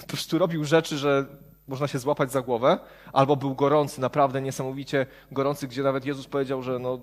po 0.00 0.06
prostu 0.06 0.38
robił 0.38 0.64
rzeczy, 0.64 0.98
że 0.98 1.26
można 1.68 1.88
się 1.88 1.98
złapać 1.98 2.32
za 2.32 2.42
głowę, 2.42 2.78
albo 3.12 3.36
był 3.36 3.54
gorący, 3.54 4.00
naprawdę 4.00 4.42
niesamowicie 4.42 5.06
gorący, 5.32 5.68
gdzie 5.68 5.82
nawet 5.82 6.04
Jezus 6.04 6.26
powiedział, 6.26 6.62
że, 6.62 6.78
no, 6.78 7.00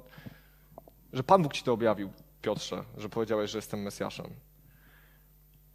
że 1.14 1.24
Pan 1.24 1.44
Bóg 1.44 1.54
ci 1.54 1.64
to 1.64 1.74
objawił, 1.74 2.12
Piotrze, 2.42 2.84
że 2.98 3.10
powiedziałeś, 3.10 3.52
że 3.52 3.58
jestem 3.58 3.82
Mesjaszem. 3.82 4.26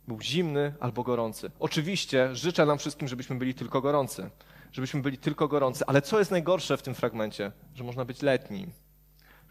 Był 0.09 0.21
zimny 0.21 0.75
albo 0.81 1.03
gorący. 1.03 1.51
Oczywiście 1.61 2.37
życzę 2.37 2.67
nam 2.67 2.79
wszystkim, 2.79 3.09
żebyśmy 3.09 3.37
byli 3.37 3.55
tylko 3.55 3.81
gorący. 3.81 4.31
Żebyśmy 4.73 5.03
byli 5.03 5.19
tylko 5.19 5.49
gorący. 5.49 5.85
Ale 5.87 6.03
co 6.03 6.19
jest 6.19 6.31
najgorsze 6.31 6.77
w 6.77 6.83
tym 6.83 6.95
fragmencie? 6.95 7.53
Że 7.75 7.85
można 7.85 8.05
być 8.05 8.23
letni. 8.23 8.67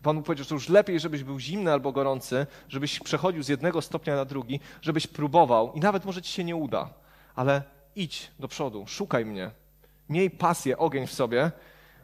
Pan 0.04 0.15
Bóg 0.15 0.26
powiedział, 0.26 0.45
że 0.47 0.56
już 0.56 0.69
lepiej, 0.69 1.00
żebyś 1.00 1.24
był 1.24 1.39
zimny 1.39 1.71
albo 1.71 1.91
gorący, 1.91 2.47
żebyś 2.69 3.00
przechodził 3.00 3.43
z 3.43 3.47
jednego 3.47 3.82
stopnia 3.82 4.15
na 4.15 4.26
drugi, 4.26 4.60
żebyś 4.82 5.08
próbował 5.08 5.74
i 5.74 5.80
nawet 5.80 6.06
może 6.06 6.21
ci 6.21 6.34
się 6.34 6.43
nie 6.43 6.56
uda, 6.56 6.93
ale 7.35 7.63
idź 7.95 8.31
do 8.39 8.47
przodu, 8.47 8.87
szukaj 8.87 9.25
mnie. 9.25 9.51
Miej 10.09 10.29
pasję, 10.29 10.77
ogień 10.77 11.07
w 11.07 11.13
sobie, 11.13 11.51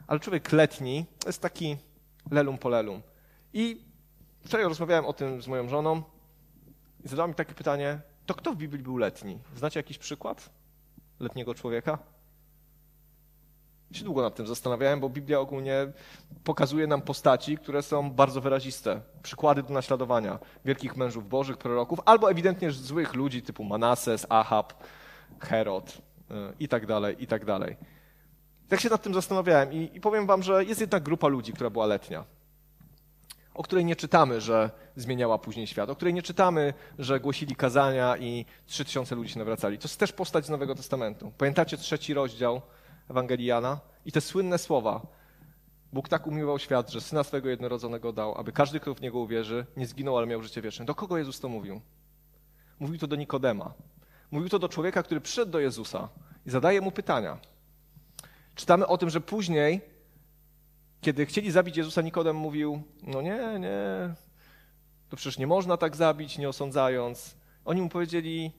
ale 0.07 0.19
człowiek 0.19 0.51
letni 0.51 1.05
jest 1.25 1.41
taki 1.41 1.77
lelum 2.31 2.57
po 2.57 2.69
lelum. 2.69 3.01
I 3.53 3.81
wczoraj 4.45 4.67
rozmawiałem 4.67 5.05
o 5.05 5.13
tym 5.13 5.41
z 5.41 5.47
moją 5.47 5.69
żoną 5.69 6.03
i 7.05 7.07
zadała 7.07 7.27
mi 7.27 7.33
takie 7.33 7.53
pytanie, 7.53 7.99
to 8.25 8.33
kto 8.33 8.53
w 8.53 8.57
Biblii 8.57 8.83
był 8.83 8.97
letni? 8.97 9.39
Znacie 9.55 9.79
jakiś 9.79 9.97
przykład 9.97 10.49
letniego 11.19 11.55
człowieka? 11.55 11.97
się 13.91 14.05
długo 14.05 14.21
nad 14.21 14.35
tym 14.35 14.47
zastanawiałem, 14.47 14.99
bo 14.99 15.09
Biblia 15.09 15.39
ogólnie 15.39 15.87
pokazuje 16.43 16.87
nam 16.87 17.01
postaci, 17.01 17.57
które 17.57 17.83
są 17.83 18.11
bardzo 18.11 18.41
wyraziste. 18.41 19.01
Przykłady 19.23 19.63
do 19.63 19.73
naśladowania 19.73 20.39
wielkich 20.65 20.97
mężów 20.97 21.29
bożych, 21.29 21.57
proroków, 21.57 21.99
albo 22.05 22.31
ewidentnie 22.31 22.71
złych 22.71 23.13
ludzi 23.13 23.41
typu 23.41 23.63
Manases, 23.63 24.25
Ahab, 24.29 24.73
Herod 25.39 25.97
y, 26.31 26.33
i 26.59 26.67
tak 26.67 26.85
dalej, 26.85 27.23
i 27.23 27.27
tak 27.27 27.45
dalej. 27.45 27.77
Tak 28.69 28.79
się 28.79 28.89
nad 28.89 29.01
tym 29.03 29.13
zastanawiałem 29.13 29.73
i, 29.73 29.91
i 29.93 30.01
powiem 30.01 30.27
wam, 30.27 30.43
że 30.43 30.63
jest 30.63 30.81
jedna 30.81 30.99
grupa 30.99 31.27
ludzi, 31.27 31.53
która 31.53 31.69
była 31.69 31.85
letnia, 31.85 32.23
o 33.53 33.63
której 33.63 33.85
nie 33.85 33.95
czytamy, 33.95 34.41
że 34.41 34.69
zmieniała 34.95 35.37
później 35.37 35.67
świat, 35.67 35.89
o 35.89 35.95
której 35.95 36.13
nie 36.13 36.21
czytamy, 36.21 36.73
że 36.99 37.19
głosili 37.19 37.55
kazania 37.55 38.17
i 38.17 38.45
trzy 38.65 38.85
tysiące 38.85 39.15
ludzi 39.15 39.33
się 39.33 39.39
nawracali. 39.39 39.77
To 39.77 39.83
jest 39.83 39.99
też 39.99 40.13
postać 40.13 40.45
z 40.45 40.49
Nowego 40.49 40.75
Testamentu. 40.75 41.31
Pamiętacie 41.37 41.77
trzeci 41.77 42.13
rozdział 42.13 42.61
Ewangelii 43.09 43.45
Jana 43.45 43.79
i 44.05 44.11
te 44.11 44.21
słynne 44.21 44.57
słowa. 44.57 45.01
Bóg 45.93 46.09
tak 46.09 46.27
umiłował 46.27 46.59
świat, 46.59 46.91
że 46.91 47.01
Syna 47.01 47.23
swego 47.23 47.49
jednorodzonego 47.49 48.13
dał, 48.13 48.37
aby 48.37 48.51
każdy, 48.51 48.79
kto 48.79 48.93
w 48.93 49.01
Niego 49.01 49.19
uwierzy, 49.19 49.65
nie 49.77 49.87
zginął, 49.87 50.17
ale 50.17 50.27
miał 50.27 50.43
życie 50.43 50.61
wieczne. 50.61 50.85
Do 50.85 50.95
kogo 50.95 51.17
Jezus 51.17 51.39
to 51.39 51.49
mówił? 51.49 51.81
Mówił 52.79 52.99
to 52.99 53.07
do 53.07 53.15
Nikodema. 53.15 53.73
Mówił 54.31 54.49
to 54.49 54.59
do 54.59 54.69
człowieka, 54.69 55.03
który 55.03 55.21
przyszedł 55.21 55.51
do 55.51 55.59
Jezusa 55.59 56.09
i 56.45 56.49
zadaje 56.49 56.81
mu 56.81 56.91
pytania. 56.91 57.37
Czytamy 58.55 58.87
o 58.87 58.97
tym, 58.97 59.09
że 59.09 59.21
później, 59.21 59.81
kiedy 61.01 61.25
chcieli 61.25 61.51
zabić 61.51 61.77
Jezusa, 61.77 62.01
Nikodem 62.01 62.35
mówił, 62.35 62.81
no 63.03 63.21
nie, 63.21 63.59
nie, 63.59 64.13
to 65.09 65.17
przecież 65.17 65.37
nie 65.37 65.47
można 65.47 65.77
tak 65.77 65.95
zabić, 65.95 66.37
nie 66.37 66.49
osądzając. 66.49 67.35
Oni 67.65 67.81
mu 67.81 67.89
powiedzieli, 67.89 68.51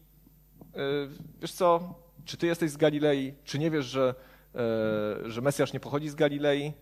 yy, 0.74 1.08
wiesz 1.40 1.52
co, 1.52 1.94
czy 2.24 2.36
ty 2.36 2.46
jesteś 2.46 2.70
z 2.70 2.76
Galilei, 2.76 3.34
czy 3.44 3.58
nie 3.58 3.70
wiesz, 3.70 3.86
że 3.86 4.14
E, 4.54 5.30
że 5.30 5.40
Mesjasz 5.40 5.72
nie 5.72 5.80
pochodzi 5.80 6.08
z 6.08 6.14
Galilei. 6.14 6.72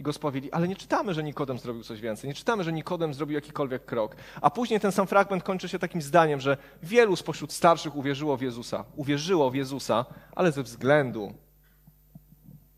I 0.00 0.02
go 0.02 0.12
spowili, 0.12 0.52
ale 0.52 0.68
nie 0.68 0.76
czytamy, 0.76 1.14
że 1.14 1.22
Nikodem 1.22 1.58
zrobił 1.58 1.82
coś 1.82 2.00
więcej. 2.00 2.28
Nie 2.28 2.34
czytamy, 2.34 2.64
że 2.64 2.72
Nikodem 2.72 3.14
zrobił 3.14 3.34
jakikolwiek 3.34 3.84
krok. 3.84 4.16
A 4.40 4.50
później 4.50 4.80
ten 4.80 4.92
sam 4.92 5.06
fragment 5.06 5.42
kończy 5.42 5.68
się 5.68 5.78
takim 5.78 6.02
zdaniem, 6.02 6.40
że 6.40 6.56
wielu 6.82 7.16
spośród 7.16 7.52
starszych 7.52 7.96
uwierzyło 7.96 8.36
w 8.36 8.42
Jezusa. 8.42 8.84
Uwierzyło 8.96 9.50
w 9.50 9.54
Jezusa, 9.54 10.04
ale 10.36 10.52
ze 10.52 10.62
względu 10.62 11.34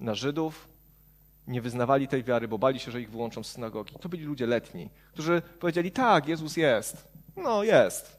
na 0.01 0.15
Żydów 0.15 0.69
nie 1.47 1.63
wyznawali 1.63 2.09
tej 2.09 2.25
wiary, 2.25 2.49
bo 2.49 2.59
bali 2.59 2.81
się, 2.81 2.93
że 2.93 3.01
ich 3.01 3.11
wyłączą 3.11 3.43
z 3.43 3.51
synagogi. 3.51 3.95
To 4.01 4.09
byli 4.09 4.25
ludzie 4.25 4.47
letni, 4.47 4.91
którzy 5.13 5.43
powiedzieli, 5.61 5.91
tak, 5.91 6.29
Jezus 6.29 6.57
jest. 6.57 7.09
No, 7.37 7.63
jest. 7.63 8.17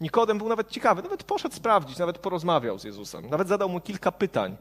Nikodem 0.00 0.38
był 0.38 0.48
nawet 0.48 0.68
ciekawy, 0.68 1.02
nawet 1.02 1.22
poszedł 1.22 1.54
sprawdzić, 1.54 1.98
nawet 1.98 2.18
porozmawiał 2.18 2.78
z 2.78 2.84
Jezusem, 2.84 3.30
nawet 3.30 3.48
zadał 3.48 3.68
mu 3.68 3.80
kilka 3.80 4.12
pytań. 4.12 4.56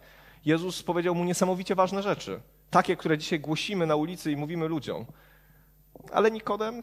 Jezus 0.45 0.83
powiedział 0.83 1.15
mu 1.15 1.23
niesamowicie 1.23 1.75
ważne 1.75 2.03
rzeczy. 2.03 2.39
Takie, 2.69 2.95
które 2.95 3.17
dzisiaj 3.17 3.39
głosimy 3.39 3.87
na 3.87 3.95
ulicy 3.95 4.31
i 4.31 4.37
mówimy 4.37 4.67
ludziom. 4.67 5.05
Ale 6.11 6.31
Nikodem, 6.31 6.75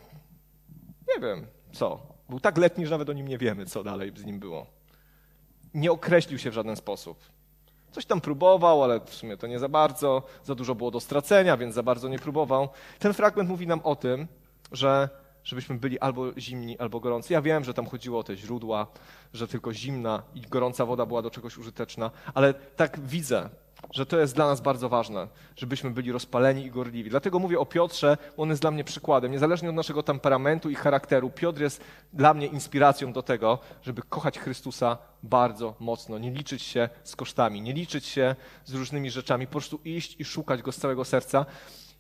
nie 1.09 1.21
wiem 1.21 1.47
co. 1.73 2.17
Był 2.29 2.41
tak 2.41 2.59
letni, 2.59 2.87
że 2.87 2.91
nawet 2.91 3.11
o 3.11 3.13
nim 3.13 3.29
nie 3.29 3.39
wiemy, 3.39 3.67
co 3.67 3.85
dalej 3.85 4.13
z 4.17 4.25
nim 4.25 4.39
było. 4.39 4.67
Nie 5.75 5.93
określił 5.93 6.39
się 6.39 6.51
w 6.51 6.55
żaden 6.55 6.77
sposób. 6.77 7.19
Coś 7.93 8.07
tam 8.07 8.21
próbował, 8.21 8.85
ale 8.85 9.01
w 9.01 9.15
sumie 9.15 9.37
to 9.37 9.47
nie 9.47 9.59
za 9.59 9.69
bardzo. 9.69 10.23
Za 10.45 10.55
dużo 10.55 10.75
było 10.75 10.91
do 10.91 11.01
stracenia, 11.01 11.57
więc 11.57 11.75
za 11.75 11.83
bardzo 11.83 12.09
nie 12.09 12.19
próbował. 12.19 12.69
Ten 12.99 13.15
fragment 13.15 13.49
mówi 13.49 13.67
nam 13.67 13.81
o 13.85 13.97
tym, 13.97 14.27
że 14.73 15.09
żebyśmy 15.45 15.79
byli 15.79 15.99
albo 15.99 16.41
zimni, 16.41 16.79
albo 16.79 17.01
gorący. 17.01 17.33
Ja 17.33 17.43
wiem, 17.43 17.65
że 17.65 17.75
tam 17.75 17.87
chodziło 17.87 18.19
o 18.19 18.23
te 18.23 18.37
źródła, 18.37 18.87
że 19.33 19.49
tylko 19.49 19.73
zimna 19.73 20.23
i 20.35 20.41
gorąca 20.41 20.87
woda 20.87 21.07
była 21.07 21.23
do 21.23 21.31
czegoś 21.31 21.59
użyteczna, 21.59 22.11
ale 22.35 22.55
tak 22.55 23.01
widzę, 23.01 23.51
że 23.93 24.07
to 24.07 24.19
jest 24.19 24.35
dla 24.35 24.47
nas 24.47 24.61
bardzo 24.61 24.89
ważne, 24.89 25.29
żebyśmy 25.57 25.91
byli 25.91 26.13
rozpaleni 26.13 26.67
i 26.67 26.71
gorliwi. 26.71 27.11
Dlatego 27.11 27.39
mówię 27.39 27.59
o 27.59 27.67
Piotrze, 27.67 28.17
on 28.37 28.49
jest 28.49 28.63
dla 28.63 28.71
mnie 28.71 28.85
przykładem. 28.85 29.33
Niezależnie 29.33 29.69
od 29.69 29.75
naszego 29.75 30.03
temperamentu 30.03 30.71
i 30.71 30.75
charakteru, 30.75 31.31
Piotr 31.31 31.61
jest 31.61 31.85
dla 32.13 32.35
mnie 32.35 32.47
inspiracją 32.47 33.13
do 33.13 33.23
tego, 33.23 33.59
żeby 33.83 34.03
kochać 34.03 34.39
Chrystusa 34.39 34.99
bardzo 35.23 35.75
mocno, 35.81 36.19
nie 36.19 36.31
liczyć 36.31 36.63
się 36.63 36.89
z 37.05 37.17
kosztami, 37.17 37.63
nie 37.63 37.73
liczyć 37.73 38.07
się 38.07 38.37
z 38.65 38.75
różnymi 38.75 39.11
rzeczami, 39.11 39.47
po 39.47 39.53
prostu 39.53 39.81
iść 39.85 40.21
i 40.21 40.25
szukać 40.25 40.63
Go 40.63 40.73
z 40.73 40.77
całego 40.77 41.05
serca. 41.05 41.47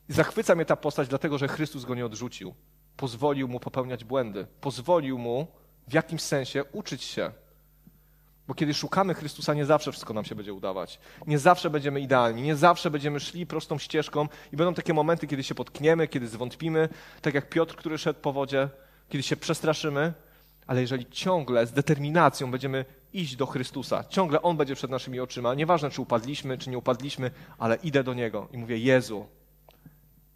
I 0.08 0.12
zachwyca 0.12 0.54
mnie 0.54 0.64
ta 0.64 0.76
postać, 0.76 1.08
dlatego 1.08 1.38
że 1.38 1.48
Chrystus 1.48 1.84
go 1.84 1.94
nie 1.94 2.06
odrzucił 2.06 2.54
pozwolił 2.96 3.48
mu 3.48 3.60
popełniać 3.60 4.04
błędy, 4.04 4.46
pozwolił 4.60 5.18
mu 5.18 5.46
w 5.88 5.92
jakimś 5.92 6.22
sensie 6.22 6.64
uczyć 6.64 7.02
się. 7.02 7.32
Bo 8.48 8.54
kiedy 8.54 8.74
szukamy 8.74 9.14
Chrystusa, 9.14 9.54
nie 9.54 9.66
zawsze 9.66 9.92
wszystko 9.92 10.14
nam 10.14 10.24
się 10.24 10.34
będzie 10.34 10.54
udawać. 10.54 10.98
Nie 11.26 11.38
zawsze 11.38 11.70
będziemy 11.70 12.00
idealni, 12.00 12.42
nie 12.42 12.56
zawsze 12.56 12.90
będziemy 12.90 13.20
szli 13.20 13.46
prostą 13.46 13.78
ścieżką 13.78 14.28
i 14.52 14.56
będą 14.56 14.74
takie 14.74 14.94
momenty, 14.94 15.26
kiedy 15.26 15.42
się 15.42 15.54
potkniemy, 15.54 16.08
kiedy 16.08 16.28
zwątpimy, 16.28 16.88
tak 17.22 17.34
jak 17.34 17.48
Piotr, 17.48 17.76
który 17.76 17.98
szedł 17.98 18.20
po 18.20 18.32
wodzie, 18.32 18.68
kiedy 19.08 19.22
się 19.22 19.36
przestraszymy, 19.36 20.12
ale 20.66 20.80
jeżeli 20.80 21.06
ciągle 21.06 21.66
z 21.66 21.72
determinacją 21.72 22.50
będziemy 22.50 22.84
iść 23.12 23.36
do 23.36 23.46
Chrystusa, 23.46 24.04
ciągle 24.04 24.42
On 24.42 24.56
będzie 24.56 24.74
przed 24.74 24.90
naszymi 24.90 25.20
oczyma, 25.20 25.54
nieważne 25.54 25.90
czy 25.90 26.02
upadliśmy, 26.02 26.58
czy 26.58 26.70
nie 26.70 26.78
upadliśmy, 26.78 27.30
ale 27.58 27.76
idę 27.76 28.04
do 28.04 28.14
Niego 28.14 28.48
i 28.52 28.58
mówię: 28.58 28.78
Jezu, 28.78 29.26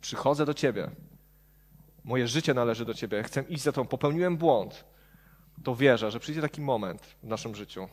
przychodzę 0.01 0.46
do 0.46 0.55
Ciebie, 0.55 0.90
moje 2.05 2.29
życie 2.29 2.55
należy 2.55 2.85
do 2.85 2.94
Ciebie, 2.94 3.23
chcę 3.23 3.42
iść 3.42 3.62
za 3.62 3.73
Tobą, 3.73 3.88
popełniłem 3.88 4.37
błąd, 4.37 4.85
to 5.64 5.77
wierzę, 5.77 6.11
że 6.11 6.20
przyjdzie 6.20 6.40
taki 6.40 6.61
moment 6.61 7.16
w 7.23 7.27
naszym 7.27 7.55
życiu, 7.55 7.88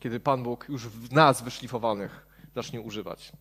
kiedy 0.00 0.20
Pan 0.20 0.42
Bóg 0.42 0.68
już 0.68 0.88
w 0.88 1.12
nas 1.12 1.42
wyszlifowanych 1.42 2.26
zacznie 2.54 2.80
używać. 2.80 3.32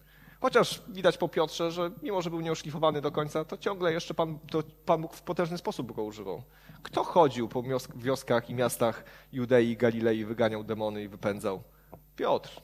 Chociaż 0.42 0.84
widać 0.88 1.18
po 1.18 1.30
Piotrze, 1.30 1.72
że 1.72 1.92
mimo, 2.04 2.22
że 2.22 2.30
był 2.30 2.42
nieuszlifowany 2.42 3.02
do 3.02 3.12
końca, 3.12 3.46
to 3.46 3.58
ciągle 3.58 3.94
jeszcze 3.94 4.14
Pan, 4.14 4.40
to 4.40 4.64
Pan 4.86 5.02
Bóg 5.02 5.14
w 5.14 5.22
potężny 5.22 5.58
sposób 5.58 5.92
go 5.92 6.04
używał. 6.04 6.44
Kto 6.84 7.04
chodził 7.04 7.48
po 7.50 7.64
wioskach 7.96 8.50
i 8.50 8.56
miastach 8.56 9.04
Judei 9.34 9.70
i 9.70 9.78
Galilei, 9.78 10.26
wyganiał 10.26 10.64
demony 10.64 11.04
i 11.04 11.08
wypędzał? 11.08 11.64
Piotr. 12.16 12.62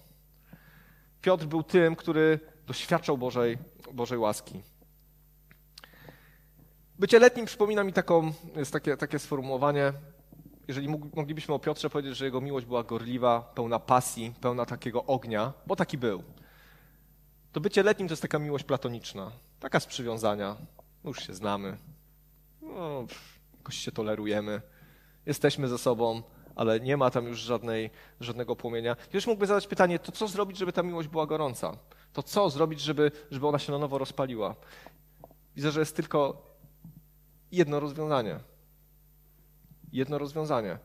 Piotr 1.22 1.46
był 1.46 1.64
tym, 1.64 1.96
który 1.96 2.40
doświadczał 2.68 3.18
Bożej, 3.18 3.58
Bożej 3.94 4.18
łaski. 4.18 4.62
Bycie 7.00 7.20
letnim 7.20 7.46
przypomina 7.46 7.84
mi 7.84 7.94
taką, 7.94 8.34
jest 8.56 8.74
takie, 8.74 8.98
takie 8.98 9.20
sformułowanie, 9.20 9.94
jeżeli 10.68 10.90
moglibyśmy 11.16 11.54
o 11.54 11.60
Piotrze 11.60 11.90
powiedzieć, 11.90 12.18
że 12.18 12.26
jego 12.26 12.42
miłość 12.42 12.66
była 12.66 12.84
gorliwa, 12.84 13.52
pełna 13.56 13.80
pasji, 13.80 14.34
pełna 14.42 14.66
takiego 14.66 15.06
ognia, 15.06 15.54
bo 15.68 15.76
taki 15.76 15.98
był, 15.98 16.24
to 17.52 17.62
bycie 17.62 17.84
letnim 17.84 18.08
to 18.08 18.12
jest 18.12 18.22
taka 18.22 18.40
miłość 18.40 18.64
platoniczna, 18.64 19.32
taka 19.60 19.80
z 19.80 19.86
przywiązania. 19.86 20.56
Już 21.04 21.28
się 21.28 21.34
znamy, 21.34 21.78
no, 22.62 23.06
jakoś 23.58 23.76
się 23.76 23.92
tolerujemy, 23.92 24.62
jesteśmy 25.26 25.68
ze 25.68 25.78
sobą, 25.78 26.24
ale 26.56 26.80
nie 26.80 26.98
ma 26.98 27.10
tam 27.10 27.28
już 27.28 27.40
żadnej, 27.40 27.90
żadnego 28.20 28.56
płomienia. 28.56 28.96
Ktoś 28.96 29.28
mógłby 29.28 29.48
zadać 29.48 29.68
pytanie, 29.68 30.00
to 30.00 30.12
co 30.12 30.28
zrobić, 30.28 30.58
żeby 30.58 30.74
ta 30.74 30.84
miłość 30.84 31.08
była 31.08 31.26
gorąca? 31.26 31.78
To 32.14 32.24
co 32.24 32.50
zrobić, 32.50 32.82
żeby, 32.82 33.12
żeby 33.32 33.48
ona 33.48 33.60
się 33.60 33.72
na 33.72 33.78
nowo 33.78 33.98
rozpaliła? 33.98 34.56
Widzę, 35.56 35.72
że 35.72 35.80
jest 35.80 35.96
tylko 35.96 36.48
jedno 37.52 37.80
rozwiązanie. 37.80 38.40
Jedno 39.94 40.18
rozwiązanie. 40.18 40.78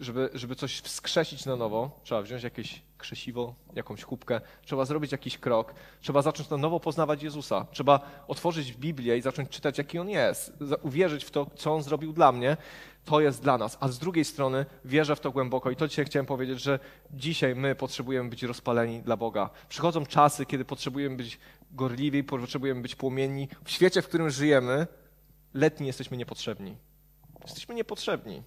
Żeby, 0.00 0.30
żeby 0.34 0.56
coś 0.56 0.80
wskrzesić 0.80 1.46
na 1.46 1.56
nowo, 1.56 2.00
trzeba 2.04 2.22
wziąć 2.22 2.42
jakieś 2.42 2.82
krzesiwo, 2.98 3.54
jakąś 3.74 4.02
chubkę, 4.02 4.40
trzeba 4.62 4.84
zrobić 4.84 5.12
jakiś 5.12 5.38
krok, 5.38 5.74
trzeba 6.00 6.22
zacząć 6.22 6.50
na 6.50 6.56
nowo 6.56 6.80
poznawać 6.80 7.22
Jezusa, 7.22 7.66
trzeba 7.70 8.00
otworzyć 8.28 8.72
Biblię 8.76 9.16
i 9.16 9.22
zacząć 9.22 9.48
czytać, 9.48 9.78
jaki 9.78 9.98
On 9.98 10.08
jest, 10.08 10.52
uwierzyć 10.82 11.24
w 11.24 11.30
to, 11.30 11.46
co 11.56 11.74
On 11.74 11.82
zrobił 11.82 12.12
dla 12.12 12.32
mnie, 12.32 12.56
to 13.04 13.20
jest 13.20 13.42
dla 13.42 13.58
nas. 13.58 13.78
A 13.80 13.88
z 13.88 13.98
drugiej 13.98 14.24
strony 14.24 14.66
wierzę 14.84 15.16
w 15.16 15.20
to 15.20 15.30
głęboko 15.30 15.70
i 15.70 15.76
to 15.76 15.88
dzisiaj 15.88 16.04
chciałem 16.04 16.26
powiedzieć, 16.26 16.60
że 16.60 16.78
dzisiaj 17.10 17.54
my 17.54 17.74
potrzebujemy 17.74 18.30
być 18.30 18.42
rozpaleni 18.42 19.02
dla 19.02 19.16
Boga. 19.16 19.50
Przychodzą 19.68 20.06
czasy, 20.06 20.46
kiedy 20.46 20.64
potrzebujemy 20.64 21.16
być 21.16 21.38
gorliwi, 21.70 22.24
potrzebujemy 22.24 22.82
być 22.82 22.96
płomienni. 22.96 23.48
W 23.64 23.70
świecie, 23.70 24.02
w 24.02 24.08
którym 24.08 24.30
żyjemy, 24.30 24.86
letni 25.54 25.86
jesteśmy 25.86 26.16
niepotrzebni. 26.16 26.87
Jesteśmy 27.44 27.74
niepotrzebni. 27.74 28.42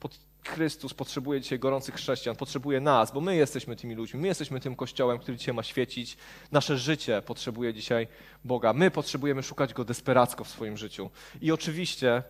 Pod 0.00 0.18
Chrystus 0.44 0.94
potrzebuje 0.94 1.40
dzisiaj 1.40 1.58
gorących 1.58 1.94
chrześcijan, 1.94 2.36
potrzebuje 2.36 2.80
nas, 2.80 3.12
bo 3.12 3.20
my 3.20 3.36
jesteśmy 3.36 3.76
tymi 3.76 3.94
ludźmi, 3.94 4.20
my 4.20 4.28
jesteśmy 4.28 4.60
tym 4.60 4.76
kościołem, 4.76 5.18
który 5.18 5.36
dzisiaj 5.36 5.54
ma 5.54 5.62
świecić. 5.62 6.16
Nasze 6.52 6.78
życie 6.78 7.22
potrzebuje 7.22 7.74
dzisiaj 7.74 8.08
Boga. 8.44 8.72
My 8.72 8.90
potrzebujemy 8.90 9.42
szukać 9.42 9.74
Go 9.74 9.84
desperacko 9.84 10.44
w 10.44 10.48
swoim 10.48 10.76
życiu. 10.76 11.10
I 11.40 11.52
oczywiście 11.52 12.22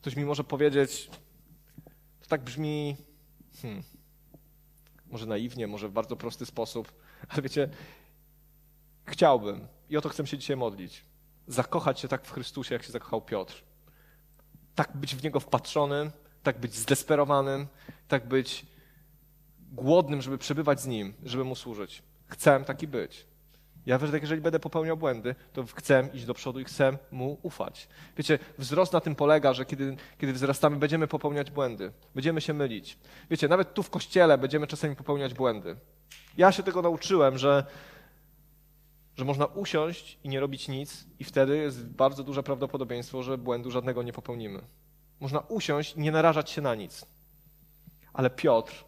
ktoś 0.00 0.16
mi 0.16 0.24
może 0.24 0.44
powiedzieć, 0.44 1.10
to 2.20 2.28
tak 2.28 2.42
brzmi, 2.42 2.96
hmm, 3.62 3.82
może 5.06 5.26
naiwnie, 5.26 5.66
może 5.66 5.88
w 5.88 5.92
bardzo 5.92 6.16
prosty 6.16 6.46
sposób, 6.46 6.92
ale 7.28 7.42
wiecie, 7.42 7.68
chciałbym 9.06 9.68
i 9.90 9.96
o 9.96 10.00
to 10.00 10.08
chcę 10.08 10.26
się 10.26 10.38
dzisiaj 10.38 10.56
modlić 10.56 11.04
zakochać 11.46 12.00
się 12.00 12.08
tak 12.08 12.24
w 12.24 12.32
Chrystusie, 12.32 12.74
jak 12.74 12.82
się 12.82 12.92
zakochał 12.92 13.22
Piotr. 13.22 13.62
Tak 14.74 14.96
być 14.96 15.16
w 15.16 15.24
Niego 15.24 15.40
wpatrzonym, 15.40 16.10
tak 16.42 16.58
być 16.58 16.74
zdesperowanym, 16.74 17.66
tak 18.08 18.28
być 18.28 18.66
głodnym, 19.72 20.22
żeby 20.22 20.38
przebywać 20.38 20.80
z 20.80 20.86
Nim, 20.86 21.14
żeby 21.24 21.44
Mu 21.44 21.54
służyć. 21.54 22.02
Chcę 22.26 22.64
taki 22.64 22.88
być. 22.88 23.26
Ja 23.86 23.98
wierzę, 23.98 24.12
że 24.12 24.18
jeżeli 24.18 24.40
będę 24.40 24.60
popełniał 24.60 24.96
błędy, 24.96 25.34
to 25.52 25.64
chcę 25.74 26.08
iść 26.12 26.24
do 26.24 26.34
przodu 26.34 26.60
i 26.60 26.64
chcę 26.64 26.98
Mu 27.10 27.38
ufać. 27.42 27.88
Wiecie, 28.16 28.38
wzrost 28.58 28.92
na 28.92 29.00
tym 29.00 29.14
polega, 29.14 29.52
że 29.52 29.64
kiedy, 29.64 29.96
kiedy 30.18 30.32
wzrastamy, 30.32 30.76
będziemy 30.76 31.06
popełniać 31.06 31.50
błędy, 31.50 31.92
będziemy 32.14 32.40
się 32.40 32.54
mylić. 32.54 32.98
Wiecie, 33.30 33.48
nawet 33.48 33.74
tu 33.74 33.82
w 33.82 33.90
kościele 33.90 34.38
będziemy 34.38 34.66
czasami 34.66 34.96
popełniać 34.96 35.34
błędy. 35.34 35.76
Ja 36.36 36.52
się 36.52 36.62
tego 36.62 36.82
nauczyłem, 36.82 37.38
że, 37.38 37.64
że 39.16 39.24
można 39.24 39.46
usiąść 39.46 40.18
i 40.24 40.28
nie 40.28 40.40
robić 40.40 40.68
nic 40.68 41.06
i 41.18 41.24
wtedy 41.24 41.56
jest 41.56 41.86
bardzo 41.86 42.24
duże 42.24 42.42
prawdopodobieństwo, 42.42 43.22
że 43.22 43.38
błędu 43.38 43.70
żadnego 43.70 44.02
nie 44.02 44.12
popełnimy. 44.12 44.62
Można 45.20 45.40
usiąść 45.40 45.94
i 45.94 46.00
nie 46.00 46.12
narażać 46.12 46.50
się 46.50 46.62
na 46.62 46.74
nic. 46.74 47.06
Ale 48.12 48.30
Piotr 48.30 48.84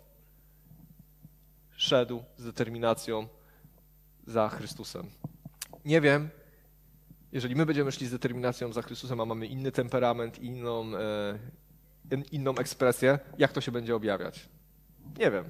szedł 1.77 2.23
z 2.37 2.45
determinacją 2.45 3.29
za 4.27 4.49
Chrystusem. 4.49 5.11
Nie 5.85 6.01
wiem, 6.01 6.29
jeżeli 7.33 7.57
my 7.57 7.67
będziemy 7.67 7.93
szli 7.93 8.07
z 8.07 8.11
determinacją 8.11 8.73
za 8.73 8.83
Chrystusem, 8.83 9.21
a 9.21 9.25
mamy 9.25 9.47
inny 9.47 9.73
temperament, 9.73 10.39
inną, 10.39 10.97
e, 10.97 11.39
inną 12.33 12.55
ekspresję, 12.55 13.19
jak 13.39 13.53
to 13.53 13.61
się 13.61 13.73
będzie 13.73 13.97
objawiać? 13.97 14.49
Nie 15.19 15.31
wiem. 15.31 15.45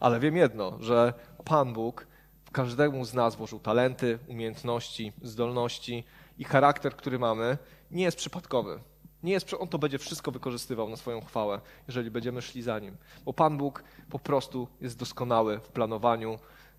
Ale 0.00 0.20
wiem 0.20 0.36
jedno, 0.36 0.76
że 0.80 1.14
Pan 1.44 1.72
Bóg 1.72 2.06
każdemu 2.52 3.04
z 3.04 3.14
nas 3.14 3.36
włożył 3.36 3.60
talenty, 3.60 4.18
umiejętności, 4.28 5.12
zdolności 5.22 6.04
i 6.38 6.44
charakter, 6.44 6.96
który 6.96 7.18
mamy, 7.18 7.58
nie 7.90 8.04
jest 8.04 8.16
przypadkowy. 8.16 8.80
Nie 9.22 9.32
jest, 9.32 9.54
on 9.58 9.68
to 9.68 9.78
będzie 9.78 9.98
wszystko 9.98 10.30
wykorzystywał 10.30 10.88
na 10.88 10.96
swoją 10.96 11.20
chwałę, 11.20 11.60
jeżeli 11.86 12.10
będziemy 12.10 12.42
szli 12.42 12.62
za 12.62 12.78
nim. 12.78 12.96
Bo 13.24 13.32
Pan 13.32 13.58
Bóg 13.58 13.84
po 14.10 14.18
prostu 14.18 14.68
jest 14.80 14.98
doskonały 14.98 15.58
w 15.58 15.68
planowaniu 15.68 16.38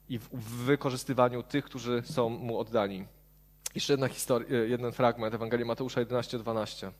i 0.09 0.19
w 0.19 0.29
wykorzystywaniu 0.65 1.43
tych, 1.43 1.65
którzy 1.65 2.03
są 2.05 2.29
mu 2.29 2.59
oddani. 2.59 3.05
Jeszcze 3.75 3.93
jedna 3.93 4.07
historia, 4.07 4.49
e, 4.49 4.67
jeden 4.67 4.91
fragment 4.91 5.35
Ewangelii 5.35 5.65
Mateusza 5.65 6.01
11:12. 6.01 6.91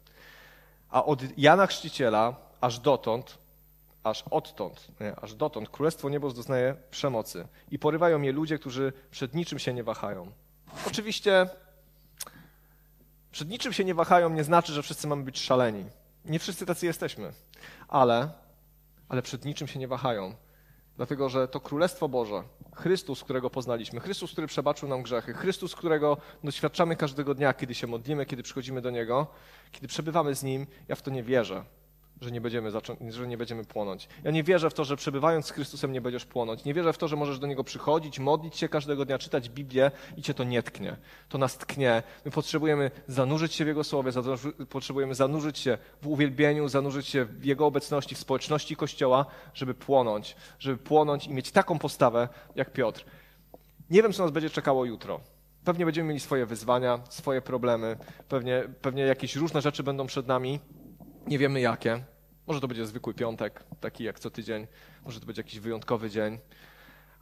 A 0.90 1.06
od 1.06 1.38
Jana 1.38 1.68
Chrzciciela 1.68 2.36
aż 2.62 2.80
dotąd, 2.80 3.38
aż 4.04 4.24
odtąd, 4.32 4.88
nie, 5.00 5.16
aż 5.16 5.36
dotąd 5.36 5.70
Królestwo 5.70 6.10
Niebo 6.10 6.32
doznaje 6.32 6.76
przemocy 6.92 7.48
i 7.72 7.80
porywają 7.80 8.22
je 8.22 8.32
ludzie, 8.32 8.60
którzy 8.60 8.94
przed 9.12 9.34
niczym 9.34 9.60
się 9.60 9.74
nie 9.74 9.84
wahają. 9.84 10.32
Oczywiście 10.88 11.50
przed 13.32 13.50
niczym 13.50 13.74
się 13.74 13.86
nie 13.86 13.96
wahają 13.96 14.30
nie 14.30 14.44
znaczy, 14.44 14.74
że 14.74 14.84
wszyscy 14.84 15.08
mamy 15.08 15.24
być 15.24 15.40
szaleni. 15.40 15.86
Nie 16.26 16.40
wszyscy 16.40 16.66
tacy 16.66 16.86
jesteśmy, 16.86 17.34
ale, 17.88 18.30
ale 19.10 19.22
przed 19.22 19.46
niczym 19.46 19.68
się 19.68 19.80
nie 19.80 19.88
wahają. 19.88 20.36
Dlatego, 20.98 21.30
że 21.30 21.48
to 21.48 21.60
Królestwo 21.60 22.10
Boże, 22.10 22.44
Chrystus, 22.76 23.24
którego 23.24 23.50
poznaliśmy, 23.50 24.00
Chrystus, 24.00 24.32
który 24.32 24.48
przebaczył 24.48 24.90
nam 24.90 25.04
grzechy, 25.04 25.34
Chrystus, 25.34 25.76
którego 25.76 26.18
doświadczamy 26.44 26.96
każdego 26.96 27.34
dnia, 27.36 27.54
kiedy 27.54 27.76
się 27.76 27.88
modlimy, 27.88 28.26
kiedy 28.26 28.44
przychodzimy 28.44 28.82
do 28.82 28.90
Niego, 28.90 29.28
kiedy 29.72 29.88
przebywamy 29.88 30.36
z 30.36 30.44
Nim, 30.44 30.68
ja 30.88 30.96
w 30.96 31.02
to 31.02 31.12
nie 31.12 31.24
wierzę 31.24 31.64
że 32.22 32.32
nie, 32.32 32.42
będziemy 32.42 32.72
że 33.10 33.28
nie 33.28 33.38
będziemy 33.38 33.66
płonąć. 33.66 34.08
Ja 34.24 34.32
nie 34.32 34.44
wierzę 34.44 34.70
w 34.70 34.74
to, 34.74 34.86
że 34.86 34.96
przebywając 34.96 35.46
z 35.46 35.52
Chrystusem 35.52 35.92
nie 35.92 36.02
będziesz 36.02 36.26
płonąć. 36.26 36.66
Nie 36.66 36.74
wierzę 36.74 36.94
w 36.94 36.98
to, 36.98 37.08
że 37.08 37.16
możesz 37.16 37.40
do 37.40 37.48
Niego 37.48 37.64
przychodzić, 37.64 38.20
modlić 38.20 38.58
się 38.58 38.70
każdego 38.70 39.06
dnia, 39.06 39.18
czytać 39.18 39.50
Biblię 39.50 39.92
i 40.18 40.22
Cię 40.22 40.34
to 40.34 40.44
nie 40.44 40.64
tknie. 40.64 40.98
To 41.30 41.38
nas 41.38 41.58
tknie. 41.58 42.04
My 42.26 42.32
potrzebujemy 42.32 42.92
zanurzyć 43.08 43.54
się 43.54 43.66
w 43.66 43.68
Jego 43.68 43.84
Słowie, 43.84 44.12
potrzebujemy 44.70 45.16
zanurzyć 45.16 45.60
się 45.60 45.78
w 46.02 46.08
uwielbieniu, 46.08 46.68
zanurzyć 46.68 47.08
się 47.08 47.26
w 47.26 47.46
Jego 47.46 47.66
obecności, 47.66 48.16
w 48.16 48.20
społeczności 48.20 48.76
Kościoła, 48.76 49.26
żeby 49.54 49.74
płonąć. 49.74 50.36
Żeby 50.60 50.78
płonąć 50.78 51.28
i 51.28 51.34
mieć 51.34 51.52
taką 51.52 51.80
postawę 51.80 52.28
jak 52.56 52.74
Piotr. 52.74 53.06
Nie 53.90 54.04
wiem, 54.04 54.14
co 54.14 54.24
nas 54.24 54.32
będzie 54.32 54.50
czekało 54.50 54.86
jutro. 54.86 55.20
Pewnie 55.64 55.86
będziemy 55.86 56.08
mieli 56.08 56.20
swoje 56.20 56.46
wyzwania, 56.46 57.00
swoje 57.10 57.42
problemy, 57.42 57.98
pewnie, 58.30 58.64
pewnie 58.82 59.04
jakieś 59.04 59.36
różne 59.36 59.62
rzeczy 59.62 59.84
będą 59.84 60.08
przed 60.08 60.28
nami, 60.28 60.60
nie 61.28 61.38
wiemy 61.38 61.62
jakie. 61.62 62.04
Może 62.48 62.62
to 62.62 62.68
będzie 62.68 62.86
zwykły 62.86 63.14
piątek, 63.14 63.64
taki 63.80 64.04
jak 64.04 64.20
co 64.20 64.32
tydzień, 64.32 64.68
może 65.06 65.20
to 65.20 65.26
będzie 65.26 65.40
jakiś 65.40 65.60
wyjątkowy 65.60 66.10
dzień, 66.10 66.40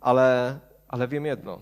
ale, 0.02 0.60
ale 0.88 1.08
wiem 1.08 1.26
jedno. 1.26 1.60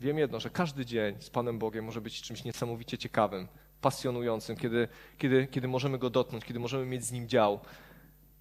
Wiem 0.00 0.18
jedno, 0.18 0.40
że 0.40 0.50
każdy 0.50 0.86
dzień 0.86 1.16
z 1.20 1.30
Panem 1.30 1.58
Bogiem 1.58 1.84
może 1.84 2.00
być 2.00 2.22
czymś 2.22 2.44
niesamowicie 2.44 2.98
ciekawym, 2.98 3.48
pasjonującym, 3.80 4.56
kiedy, 4.56 4.88
kiedy, 5.18 5.46
kiedy 5.46 5.68
możemy 5.68 5.98
go 5.98 6.10
dotknąć, 6.10 6.44
kiedy 6.44 6.58
możemy 6.60 6.86
mieć 6.86 7.04
z 7.04 7.12
nim 7.12 7.28
dział. 7.28 7.60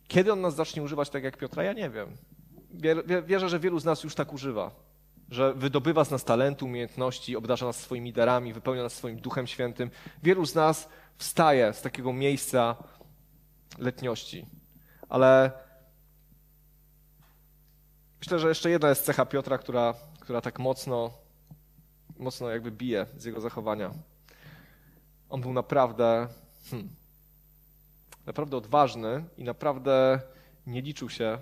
Kiedy 0.07 0.33
on 0.33 0.41
nas 0.41 0.55
zacznie 0.55 0.83
używać 0.83 1.09
tak 1.09 1.23
jak 1.23 1.37
Piotra, 1.37 1.63
ja 1.63 1.73
nie 1.73 1.89
wiem. 1.89 2.17
Wierzę, 3.25 3.49
że 3.49 3.59
wielu 3.59 3.79
z 3.79 3.85
nas 3.85 4.03
już 4.03 4.15
tak 4.15 4.33
używa, 4.33 4.71
że 5.29 5.53
wydobywa 5.53 6.05
z 6.05 6.11
nas 6.11 6.23
talentu, 6.23 6.65
umiejętności, 6.65 7.35
obdarza 7.35 7.65
nas 7.65 7.79
swoimi 7.79 8.13
darami, 8.13 8.53
wypełnia 8.53 8.83
nas 8.83 8.93
swoim 8.93 9.19
Duchem 9.19 9.47
Świętym. 9.47 9.89
Wielu 10.23 10.45
z 10.45 10.55
nas 10.55 10.89
wstaje 11.17 11.73
z 11.73 11.81
takiego 11.81 12.13
miejsca, 12.13 12.75
letniości. 13.77 14.45
Ale 15.09 15.51
myślę, 18.19 18.39
że 18.39 18.49
jeszcze 18.49 18.69
jedna 18.69 18.89
jest 18.89 19.05
cecha 19.05 19.25
Piotra, 19.25 19.57
która, 19.57 19.93
która 20.19 20.41
tak 20.41 20.59
mocno, 20.59 21.11
mocno 22.17 22.49
jakby 22.49 22.71
bije 22.71 23.05
z 23.17 23.25
jego 23.25 23.41
zachowania. 23.41 23.91
On 25.29 25.41
był 25.41 25.53
naprawdę, 25.53 26.27
hmm, 26.69 26.89
naprawdę 28.25 28.57
odważny 28.57 29.23
i 29.37 29.43
naprawdę 29.43 30.21
nie 30.67 30.81
liczył 30.81 31.09
się, 31.09 31.37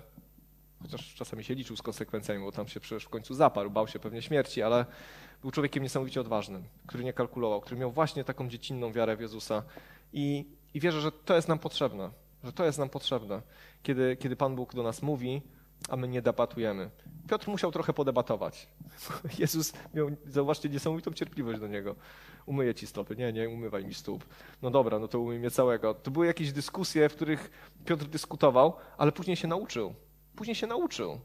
chociaż 0.82 1.14
czasami 1.14 1.44
się 1.44 1.54
liczył 1.54 1.76
z 1.76 1.82
konsekwencjami, 1.82 2.44
bo 2.44 2.52
tam 2.52 2.68
się 2.68 2.80
przecież 2.80 3.04
w 3.04 3.08
końcu 3.08 3.34
zaparł, 3.34 3.70
bał 3.70 3.88
się 3.88 3.98
pewnie 3.98 4.22
śmierci, 4.22 4.62
ale 4.62 4.86
był 5.42 5.50
człowiekiem 5.50 5.82
niesamowicie 5.82 6.20
odważnym, 6.20 6.64
który 6.86 7.04
nie 7.04 7.12
kalkulował, 7.12 7.60
który 7.60 7.76
miał 7.80 7.92
właśnie 7.92 8.24
taką 8.24 8.48
dziecinną 8.48 8.92
wiarę 8.92 9.16
w 9.16 9.20
Jezusa. 9.20 9.62
I, 10.12 10.44
i 10.74 10.80
wierzę, 10.80 11.00
że 11.00 11.12
to 11.12 11.36
jest 11.36 11.48
nam 11.48 11.58
potrzebne 11.58 12.10
że 12.46 12.52
to 12.52 12.64
jest 12.64 12.78
nam 12.78 12.88
potrzebne, 12.88 13.42
kiedy, 13.82 14.16
kiedy 14.16 14.36
Pan 14.36 14.56
Bóg 14.56 14.74
do 14.74 14.82
nas 14.82 15.02
mówi, 15.02 15.42
a 15.88 15.96
my 15.96 16.08
nie 16.08 16.22
debatujemy. 16.22 16.90
Piotr 17.28 17.48
musiał 17.48 17.72
trochę 17.72 17.92
podebatować. 17.92 18.68
Jezus 19.38 19.72
miał, 19.94 20.08
zauważcie, 20.26 20.68
niesamowitą 20.68 21.12
cierpliwość 21.12 21.60
do 21.60 21.66
niego. 21.66 21.96
Umyję 22.46 22.74
ci 22.74 22.86
stopy. 22.86 23.16
Nie, 23.16 23.32
nie, 23.32 23.48
umywaj 23.48 23.84
mi 23.84 23.94
stóp. 23.94 24.24
No 24.62 24.70
dobra, 24.70 24.98
no 24.98 25.08
to 25.08 25.20
umyj 25.20 25.38
mnie 25.38 25.50
całego. 25.50 25.94
To 25.94 26.10
były 26.10 26.26
jakieś 26.26 26.52
dyskusje, 26.52 27.08
w 27.08 27.14
których 27.14 27.50
Piotr 27.84 28.04
dyskutował, 28.04 28.76
ale 28.98 29.12
później 29.12 29.36
się 29.36 29.48
nauczył. 29.48 29.94
Później 30.36 30.54
się 30.54 30.66
nauczył. 30.66 31.20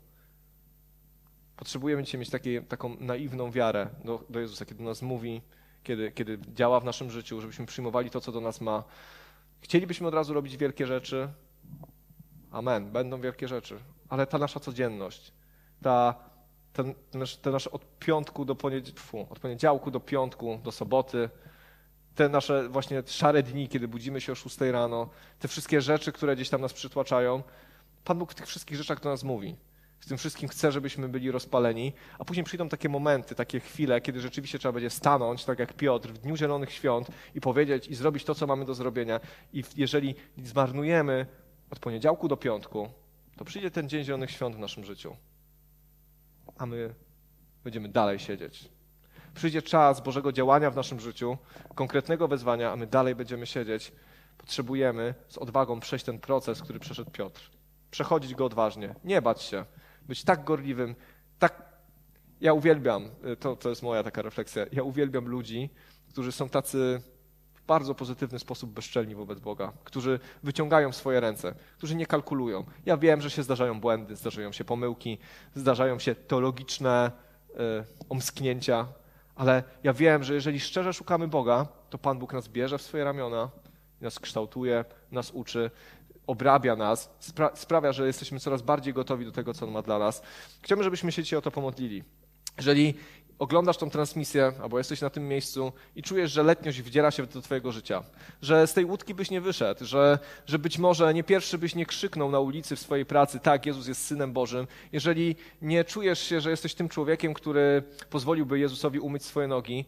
Potrzebujemy 1.58 2.04
dzisiaj 2.04 2.20
mieć 2.20 2.30
takie, 2.30 2.62
taką 2.62 2.96
naiwną 3.00 3.52
wiarę 3.52 3.90
do, 4.06 4.24
do 4.30 4.40
Jezusa, 4.40 4.66
kiedy 4.66 4.84
do 4.84 4.90
nas 4.90 5.02
mówi, 5.02 5.42
kiedy, 5.84 6.12
kiedy 6.12 6.40
działa 6.54 6.80
w 6.80 6.86
naszym 6.86 7.12
życiu, 7.12 7.42
żebyśmy 7.42 7.66
przyjmowali 7.66 8.10
to, 8.10 8.22
co 8.22 8.32
do 8.32 8.42
nas 8.42 8.62
ma, 8.62 8.84
Chcielibyśmy 9.62 10.08
od 10.08 10.14
razu 10.14 10.34
robić 10.34 10.58
wielkie 10.58 10.88
rzeczy. 10.88 11.30
Amen, 12.52 12.92
będą 12.92 13.22
wielkie 13.22 13.48
rzeczy. 13.48 13.80
Ale 14.10 14.28
ta 14.28 14.38
nasza 14.38 14.60
codzienność, 14.60 15.34
ta, 15.82 16.16
ten, 16.74 16.94
ten 17.42 17.54
nasz 17.54 17.68
od 17.68 18.00
piątku 18.00 18.46
do 18.46 18.56
poniedziałku, 18.56 19.28
od 19.30 19.40
poniedziałku 19.40 19.92
do 19.92 20.00
piątku, 20.00 20.60
do 20.64 20.72
soboty, 20.72 21.30
te 22.16 22.30
nasze 22.30 22.70
właśnie 22.70 23.04
szare 23.06 23.44
dni, 23.44 23.70
kiedy 23.70 23.88
budzimy 23.88 24.22
się 24.22 24.32
o 24.32 24.36
6 24.36 24.58
rano, 24.60 25.10
te 25.40 25.48
wszystkie 25.48 25.82
rzeczy, 25.82 26.12
które 26.12 26.36
gdzieś 26.36 26.50
tam 26.50 26.62
nas 26.62 26.74
przytłaczają, 26.74 27.44
Pan 28.04 28.18
Bóg 28.18 28.32
w 28.32 28.36
tych 28.36 28.48
wszystkich 28.48 28.78
rzeczach 28.78 29.00
do 29.00 29.10
nas 29.10 29.24
mówi. 29.24 29.56
W 30.02 30.06
tym 30.06 30.18
wszystkim 30.18 30.50
chce, 30.50 30.72
żebyśmy 30.72 31.10
byli 31.10 31.32
rozpaleni, 31.32 31.94
a 32.20 32.26
później 32.26 32.44
przyjdą 32.44 32.70
takie 32.70 32.90
momenty, 32.90 33.36
takie 33.36 33.60
chwile, 33.60 34.02
kiedy 34.02 34.22
rzeczywiście 34.22 34.60
trzeba 34.60 34.72
będzie 34.72 34.90
stanąć, 34.90 35.46
tak 35.46 35.60
jak 35.60 35.74
Piotr, 35.74 36.10
w 36.10 36.18
Dniu 36.18 36.38
Zielonych 36.38 36.72
Świąt 36.72 37.08
i 37.36 37.42
powiedzieć 37.42 37.88
i 37.88 37.96
zrobić 37.96 38.24
to, 38.24 38.36
co 38.36 38.48
mamy 38.48 38.66
do 38.66 38.74
zrobienia. 38.74 39.20
I 39.54 39.64
jeżeli 39.76 40.16
zmarnujemy 40.44 41.26
od 41.72 41.80
poniedziałku 41.80 42.28
do 42.28 42.38
piątku, 42.38 42.90
to 43.38 43.46
przyjdzie 43.46 43.72
ten 43.72 43.90
Dzień 43.90 44.04
Zielonych 44.04 44.32
Świąt 44.32 44.56
w 44.56 44.60
naszym 44.60 44.86
życiu, 44.86 45.16
a 46.58 46.66
my 46.66 46.94
będziemy 47.64 47.90
dalej 47.90 48.20
siedzieć. 48.20 48.70
Przyjdzie 49.34 49.62
czas 49.62 50.02
Bożego 50.02 50.32
działania 50.32 50.72
w 50.72 50.76
naszym 50.76 51.00
życiu, 51.00 51.38
konkretnego 51.76 52.28
wezwania, 52.28 52.72
a 52.72 52.76
my 52.76 52.88
dalej 52.88 53.16
będziemy 53.16 53.46
siedzieć. 53.46 53.92
Potrzebujemy 54.38 55.14
z 55.30 55.38
odwagą 55.38 55.80
przejść 55.80 56.06
ten 56.06 56.20
proces, 56.20 56.62
który 56.62 56.80
przeszedł 56.80 57.12
Piotr. 57.12 57.52
Przechodzić 57.92 58.36
go 58.36 58.46
odważnie, 58.46 58.96
nie 59.04 59.22
bać 59.22 59.42
się, 59.42 59.66
być 60.08 60.24
tak 60.24 60.44
gorliwym, 60.44 60.96
tak. 61.40 61.72
Ja 62.42 62.54
uwielbiam, 62.54 63.10
y, 63.34 63.36
to, 63.36 63.56
to 63.56 63.70
jest 63.70 63.84
moja 63.84 64.04
taka 64.04 64.22
refleksja, 64.22 64.66
ja 64.72 64.84
uwielbiam 64.84 65.28
ludzi, 65.28 65.70
którzy 66.10 66.32
są 66.32 66.50
tacy 66.50 67.02
w 67.54 67.66
bardzo 67.66 67.96
pozytywny 67.96 68.40
sposób 68.40 68.72
bezczelni 68.72 69.16
wobec 69.16 69.40
Boga, 69.40 69.74
którzy 69.84 70.20
wyciągają 70.44 70.92
swoje 70.92 71.20
ręce, 71.20 71.56
którzy 71.78 71.96
nie 71.96 72.06
kalkulują. 72.06 72.66
Ja 72.86 72.98
wiem, 72.98 73.22
że 73.22 73.30
się 73.30 73.44
zdarzają 73.44 73.80
błędy, 73.80 74.16
zdarzają 74.16 74.52
się 74.52 74.66
pomyłki, 74.66 75.18
zdarzają 75.56 76.00
się 76.00 76.16
teologiczne 76.16 77.12
y, 77.50 77.54
omsknięcia, 78.10 78.88
ale 79.36 79.64
ja 79.84 79.94
wiem, 79.94 80.24
że 80.24 80.34
jeżeli 80.34 80.60
szczerze 80.60 80.94
szukamy 80.94 81.28
Boga, 81.28 81.68
to 81.90 81.98
Pan 81.98 82.20
Bóg 82.20 82.34
nas 82.34 82.48
bierze 82.48 82.78
w 82.78 82.82
swoje 82.82 83.04
ramiona 83.04 83.50
nas 84.02 84.20
kształtuje, 84.20 84.86
nas 85.12 85.32
uczy, 85.32 85.72
obrabia 86.32 86.76
nas, 86.76 87.10
spra 87.20 87.52
sprawia, 87.56 87.92
że 87.92 88.08
jesteśmy 88.08 88.40
coraz 88.40 88.62
bardziej 88.62 88.94
gotowi 88.94 89.26
do 89.26 89.32
tego, 89.32 89.54
co 89.54 89.66
On 89.66 89.72
ma 89.72 89.82
dla 89.82 90.00
nas. 90.00 90.22
Chciałbym, 90.62 90.84
żebyśmy 90.84 91.12
się 91.12 91.24
dzisiaj 91.24 91.40
o 91.40 91.42
to 91.42 91.52
pomodlili. 91.52 92.04
Jeżeli 92.58 92.94
oglądasz 93.40 93.78
tą 93.78 93.90
transmisję, 93.90 94.52
albo 94.62 94.78
jesteś 94.78 95.02
na 95.02 95.10
tym 95.10 95.28
miejscu 95.28 95.74
i 95.96 96.04
czujesz, 96.04 96.32
że 96.32 96.44
letniość 96.44 96.82
wdziera 96.82 97.12
się 97.12 97.26
do 97.26 97.42
twojego 97.42 97.72
życia, 97.72 98.04
że 98.42 98.68
z 98.68 98.74
tej 98.74 98.86
łódki 98.86 99.14
byś 99.14 99.32
nie 99.32 99.42
wyszedł, 99.42 99.86
że, 99.86 100.20
że 100.46 100.60
być 100.60 100.78
może 100.78 101.14
nie 101.14 101.24
pierwszy 101.24 101.58
byś 101.58 101.76
nie 101.76 101.86
krzyknął 101.86 102.32
na 102.32 102.40
ulicy 102.40 102.76
w 102.76 102.80
swojej 102.80 103.06
pracy, 103.06 103.40
tak, 103.40 103.66
Jezus 103.66 103.88
jest 103.88 104.06
Synem 104.06 104.34
Bożym, 104.34 104.68
jeżeli 104.92 105.36
nie 105.62 105.84
czujesz 105.84 106.20
się, 106.20 106.42
że 106.42 106.50
jesteś 106.50 106.74
tym 106.74 106.90
człowiekiem, 106.90 107.34
który 107.34 107.84
pozwoliłby 108.10 108.60
Jezusowi 108.60 109.00
umyć 109.00 109.26
swoje 109.26 109.48
nogi, 109.48 109.86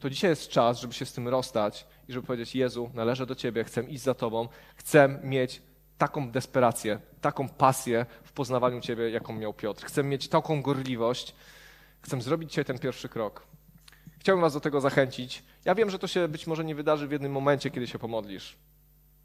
to 0.00 0.10
dzisiaj 0.10 0.30
jest 0.30 0.48
czas, 0.48 0.80
żeby 0.80 0.94
się 0.94 1.06
z 1.06 1.12
tym 1.12 1.28
rozstać 1.28 1.86
i 2.08 2.12
żeby 2.12 2.26
powiedzieć, 2.26 2.54
Jezu, 2.54 2.90
należę 2.94 3.26
do 3.26 3.34
Ciebie, 3.34 3.64
chcę 3.64 3.82
iść 3.82 4.02
za 4.02 4.14
Tobą, 4.14 4.48
chcę 4.76 5.20
mieć 5.22 5.62
taką 5.98 6.30
desperację, 6.30 7.00
taką 7.20 7.48
pasję 7.48 8.06
w 8.24 8.32
poznawaniu 8.32 8.80
Ciebie, 8.80 9.10
jaką 9.10 9.32
miał 9.32 9.54
Piotr. 9.54 9.84
Chcę 9.84 10.02
mieć 10.02 10.28
taką 10.28 10.62
gorliwość, 10.62 11.34
chcę 12.02 12.20
zrobić 12.20 12.50
dzisiaj 12.50 12.64
ten 12.64 12.78
pierwszy 12.78 13.08
krok. 13.08 13.46
Chciałbym 14.18 14.42
Was 14.42 14.54
do 14.54 14.60
tego 14.60 14.80
zachęcić. 14.80 15.42
Ja 15.64 15.74
wiem, 15.74 15.90
że 15.90 15.98
to 15.98 16.06
się 16.06 16.28
być 16.28 16.46
może 16.46 16.64
nie 16.64 16.74
wydarzy 16.74 17.08
w 17.08 17.12
jednym 17.12 17.32
momencie, 17.32 17.70
kiedy 17.70 17.86
się 17.86 17.98
pomodlisz. 17.98 18.56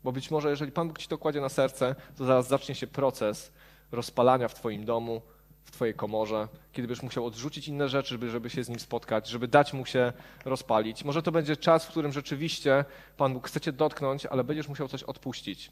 Bo 0.03 0.11
być 0.11 0.31
może, 0.31 0.49
jeżeli 0.49 0.71
Pan 0.71 0.87
Bóg 0.87 0.97
Ci 0.97 1.07
to 1.07 1.17
kładzie 1.17 1.41
na 1.41 1.49
serce, 1.49 1.95
to 2.17 2.25
zaraz 2.25 2.47
zacznie 2.47 2.75
się 2.75 2.87
proces 2.87 3.51
rozpalania 3.91 4.47
w 4.47 4.53
Twoim 4.53 4.85
domu, 4.85 5.21
w 5.63 5.71
Twojej 5.71 5.93
komorze, 5.93 6.47
kiedy 6.71 6.87
byś 6.87 7.03
musiał 7.03 7.25
odrzucić 7.25 7.67
inne 7.67 7.89
rzeczy, 7.89 8.09
żeby, 8.09 8.29
żeby 8.29 8.49
się 8.49 8.63
z 8.63 8.69
Nim 8.69 8.79
spotkać, 8.79 9.27
żeby 9.27 9.47
dać 9.47 9.73
Mu 9.73 9.85
się 9.85 10.13
rozpalić. 10.45 11.03
Może 11.03 11.23
to 11.23 11.31
będzie 11.31 11.57
czas, 11.57 11.85
w 11.85 11.89
którym 11.89 12.11
rzeczywiście 12.11 12.85
Pan 13.17 13.33
Bóg 13.33 13.47
chce 13.47 13.61
Cię 13.61 13.71
dotknąć, 13.71 14.25
ale 14.25 14.43
będziesz 14.43 14.67
musiał 14.67 14.87
coś 14.87 15.03
odpuścić. 15.03 15.71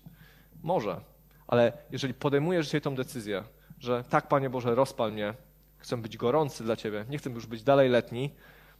Może, 0.63 1.01
ale 1.47 1.73
jeżeli 1.91 2.13
podejmujesz 2.13 2.65
dzisiaj 2.65 2.81
tą 2.81 2.95
decyzję, 2.95 3.43
że 3.79 4.03
tak, 4.09 4.27
Panie 4.27 4.49
Boże, 4.49 4.75
rozpal 4.75 5.13
mnie, 5.13 5.33
chcę 5.77 5.97
być 5.97 6.17
gorący 6.17 6.63
dla 6.63 6.75
Ciebie, 6.75 7.05
nie 7.09 7.17
chcę 7.17 7.29
już 7.29 7.45
być 7.45 7.63
dalej 7.63 7.89
letni, 7.89 8.31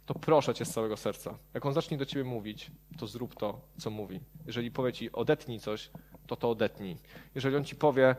to 0.06 0.14
proszę 0.14 0.54
Cię 0.54 0.66
z 0.66 0.74
całego 0.74 0.98
serca. 0.98 1.38
Jak 1.54 1.66
On 1.66 1.74
zacznie 1.74 1.98
do 1.98 2.06
Ciebie 2.06 2.24
mówić, 2.24 2.72
to 2.98 3.08
zrób 3.08 3.36
to, 3.36 3.62
co 3.78 3.90
mówi. 3.90 4.20
Jeżeli 4.46 4.72
powie 4.72 4.94
Ci 4.94 5.12
odetnij 5.12 5.60
coś, 5.60 5.92
to 6.28 6.36
to 6.36 6.50
odetnij. 6.50 6.98
Jeżeli 7.36 7.56
On 7.56 7.64
Ci 7.64 7.76
powie 7.76 8.16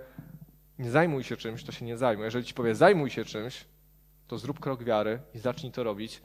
nie 0.78 0.90
zajmuj 0.90 1.24
się 1.24 1.36
czymś, 1.36 1.64
to 1.64 1.72
się 1.72 1.84
nie 1.84 1.96
zajmuj. 1.96 2.24
Jeżeli 2.24 2.44
Ci 2.44 2.54
powie 2.54 2.74
zajmuj 2.74 3.10
się 3.10 3.24
czymś, 3.24 3.64
to 4.26 4.38
zrób 4.38 4.60
krok 4.60 4.84
wiary 4.84 5.20
i 5.34 5.38
zacznij 5.38 5.72
to 5.72 5.82
robić. 5.82 6.22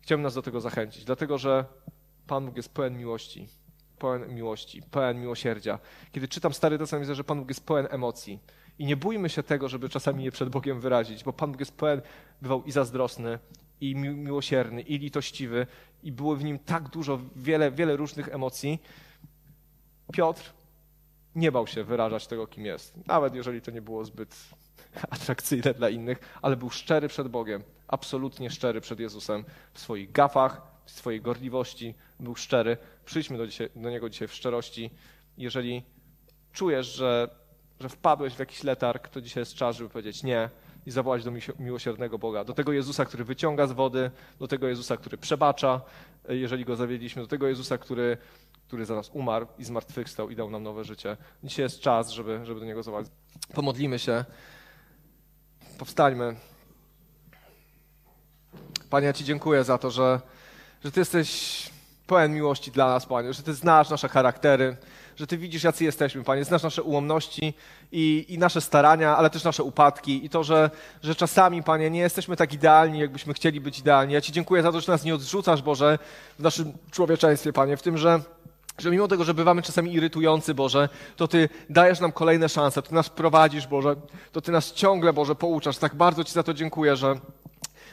Chciałbym 0.00 0.22
nas 0.22 0.34
do 0.34 0.42
tego 0.42 0.60
zachęcić, 0.60 1.04
dlatego 1.04 1.38
że 1.38 1.64
Pan 2.26 2.46
Bóg 2.46 2.56
jest 2.56 2.74
pełen 2.74 2.98
miłości 2.98 3.48
pełen 4.02 4.34
miłości, 4.34 4.82
pełen 4.90 5.20
miłosierdzia. 5.20 5.78
Kiedy 6.12 6.28
czytam 6.28 6.54
Stary 6.54 6.78
Testament, 6.78 7.06
widzę, 7.06 7.14
że 7.14 7.24
Pan 7.24 7.38
Bóg 7.38 7.48
jest 7.48 7.66
pełen 7.66 7.86
emocji. 7.90 8.38
I 8.78 8.86
nie 8.86 8.96
bójmy 8.96 9.28
się 9.28 9.42
tego, 9.42 9.68
żeby 9.68 9.88
czasami 9.88 10.24
je 10.24 10.32
przed 10.32 10.48
Bogiem 10.48 10.80
wyrazić, 10.80 11.24
bo 11.24 11.32
Pan 11.32 11.52
Bóg 11.52 11.60
jest 11.60 11.76
pełen, 11.76 12.02
bywał 12.42 12.64
i 12.64 12.72
zazdrosny, 12.72 13.38
i 13.80 13.96
mi 13.96 14.08
miłosierny, 14.08 14.80
i 14.80 14.98
litościwy, 14.98 15.66
i 16.02 16.12
było 16.12 16.36
w 16.36 16.44
nim 16.44 16.58
tak 16.58 16.88
dużo, 16.88 17.18
wiele, 17.36 17.70
wiele 17.70 17.96
różnych 17.96 18.28
emocji. 18.28 18.82
Piotr 20.12 20.52
nie 21.34 21.52
bał 21.52 21.66
się 21.66 21.84
wyrażać 21.84 22.26
tego, 22.26 22.46
kim 22.46 22.66
jest, 22.66 23.06
nawet 23.06 23.34
jeżeli 23.34 23.60
to 23.60 23.70
nie 23.70 23.82
było 23.82 24.04
zbyt 24.04 24.36
atrakcyjne 25.16 25.74
dla 25.74 25.88
innych, 25.88 26.18
ale 26.42 26.56
był 26.56 26.70
szczery 26.70 27.08
przed 27.08 27.28
Bogiem, 27.28 27.62
absolutnie 27.88 28.50
szczery 28.50 28.80
przed 28.80 29.00
Jezusem 29.00 29.44
w 29.74 29.80
swoich 29.80 30.12
gafach, 30.12 30.71
swojej 30.86 31.20
gorliwości, 31.20 31.94
był 32.20 32.36
szczery. 32.36 32.76
Przyjdźmy 33.04 33.38
do, 33.38 33.46
dzisiaj, 33.46 33.70
do 33.76 33.90
Niego 33.90 34.10
dzisiaj 34.10 34.28
w 34.28 34.34
szczerości. 34.34 34.90
Jeżeli 35.38 35.82
czujesz, 36.52 36.86
że, 36.86 37.28
że 37.80 37.88
wpadłeś 37.88 38.34
w 38.34 38.38
jakiś 38.38 38.62
letarg, 38.62 39.08
to 39.08 39.20
dzisiaj 39.20 39.40
jest 39.40 39.54
czas, 39.54 39.76
żeby 39.76 39.90
powiedzieć 39.90 40.22
nie 40.22 40.50
i 40.86 40.90
zawołać 40.90 41.24
do 41.24 41.32
miłosiernego 41.58 42.18
Boga. 42.18 42.44
Do 42.44 42.54
tego 42.54 42.72
Jezusa, 42.72 43.04
który 43.04 43.24
wyciąga 43.24 43.66
z 43.66 43.72
wody, 43.72 44.10
do 44.38 44.48
tego 44.48 44.68
Jezusa, 44.68 44.96
który 44.96 45.18
przebacza, 45.18 45.80
jeżeli 46.28 46.64
Go 46.64 46.76
zawiedliśmy, 46.76 47.22
do 47.22 47.28
tego 47.28 47.48
Jezusa, 47.48 47.78
który, 47.78 48.16
który 48.66 48.86
za 48.86 48.94
nas 48.94 49.10
umarł 49.12 49.46
i 49.58 49.64
zmartwychwstał 49.64 50.30
i 50.30 50.36
dał 50.36 50.50
nam 50.50 50.62
nowe 50.62 50.84
życie. 50.84 51.16
Dzisiaj 51.44 51.62
jest 51.62 51.80
czas, 51.80 52.10
żeby, 52.10 52.40
żeby 52.44 52.60
do 52.60 52.66
Niego 52.66 52.82
zawołać. 52.82 53.06
Pomodlimy 53.54 53.98
się. 53.98 54.24
Powstańmy. 55.78 56.36
Panie, 58.90 59.06
ja 59.06 59.12
Ci 59.12 59.24
dziękuję 59.24 59.64
za 59.64 59.78
to, 59.78 59.90
że, 59.90 60.20
że 60.84 60.92
Ty 60.92 61.00
jesteś 61.00 61.62
pełen 62.06 62.34
miłości 62.34 62.70
dla 62.70 62.88
nas, 62.88 63.06
Panie, 63.06 63.32
że 63.32 63.42
Ty 63.42 63.54
znasz 63.54 63.90
nasze 63.90 64.08
charaktery, 64.08 64.76
że 65.16 65.26
Ty 65.26 65.38
widzisz, 65.38 65.64
jacy 65.64 65.84
jesteśmy, 65.84 66.24
Panie, 66.24 66.44
znasz 66.44 66.62
nasze 66.62 66.82
ułomności 66.82 67.54
i, 67.92 68.26
i 68.28 68.38
nasze 68.38 68.60
starania, 68.60 69.16
ale 69.16 69.30
też 69.30 69.44
nasze 69.44 69.62
upadki 69.62 70.24
i 70.24 70.28
to, 70.28 70.44
że, 70.44 70.70
że 71.02 71.14
czasami, 71.14 71.62
Panie, 71.62 71.90
nie 71.90 72.00
jesteśmy 72.00 72.36
tak 72.36 72.52
idealni, 72.52 72.98
jakbyśmy 72.98 73.34
chcieli 73.34 73.60
być 73.60 73.78
idealni. 73.78 74.14
Ja 74.14 74.20
Ci 74.20 74.32
dziękuję 74.32 74.62
za 74.62 74.72
to, 74.72 74.80
że 74.80 74.92
nas 74.92 75.04
nie 75.04 75.14
odrzucasz, 75.14 75.62
Boże, 75.62 75.98
w 76.38 76.42
naszym 76.42 76.72
człowieczeństwie, 76.90 77.52
Panie, 77.52 77.76
w 77.76 77.82
tym, 77.82 77.98
że 77.98 78.20
że 78.78 78.90
mimo 78.90 79.08
tego, 79.08 79.24
że 79.24 79.34
bywamy 79.34 79.62
czasami 79.62 79.94
irytujący, 79.94 80.54
Boże, 80.54 80.88
to 81.16 81.28
Ty 81.28 81.48
dajesz 81.70 82.00
nam 82.00 82.12
kolejne 82.12 82.48
szanse, 82.48 82.82
Ty 82.82 82.94
nas 82.94 83.08
prowadzisz, 83.08 83.66
Boże, 83.66 83.96
to 84.32 84.40
Ty 84.40 84.52
nas 84.52 84.72
ciągle, 84.72 85.12
Boże, 85.12 85.34
pouczasz. 85.34 85.78
Tak 85.78 85.94
bardzo 85.94 86.24
Ci 86.24 86.32
za 86.32 86.42
to 86.42 86.54
dziękuję, 86.54 86.96
że, 86.96 87.16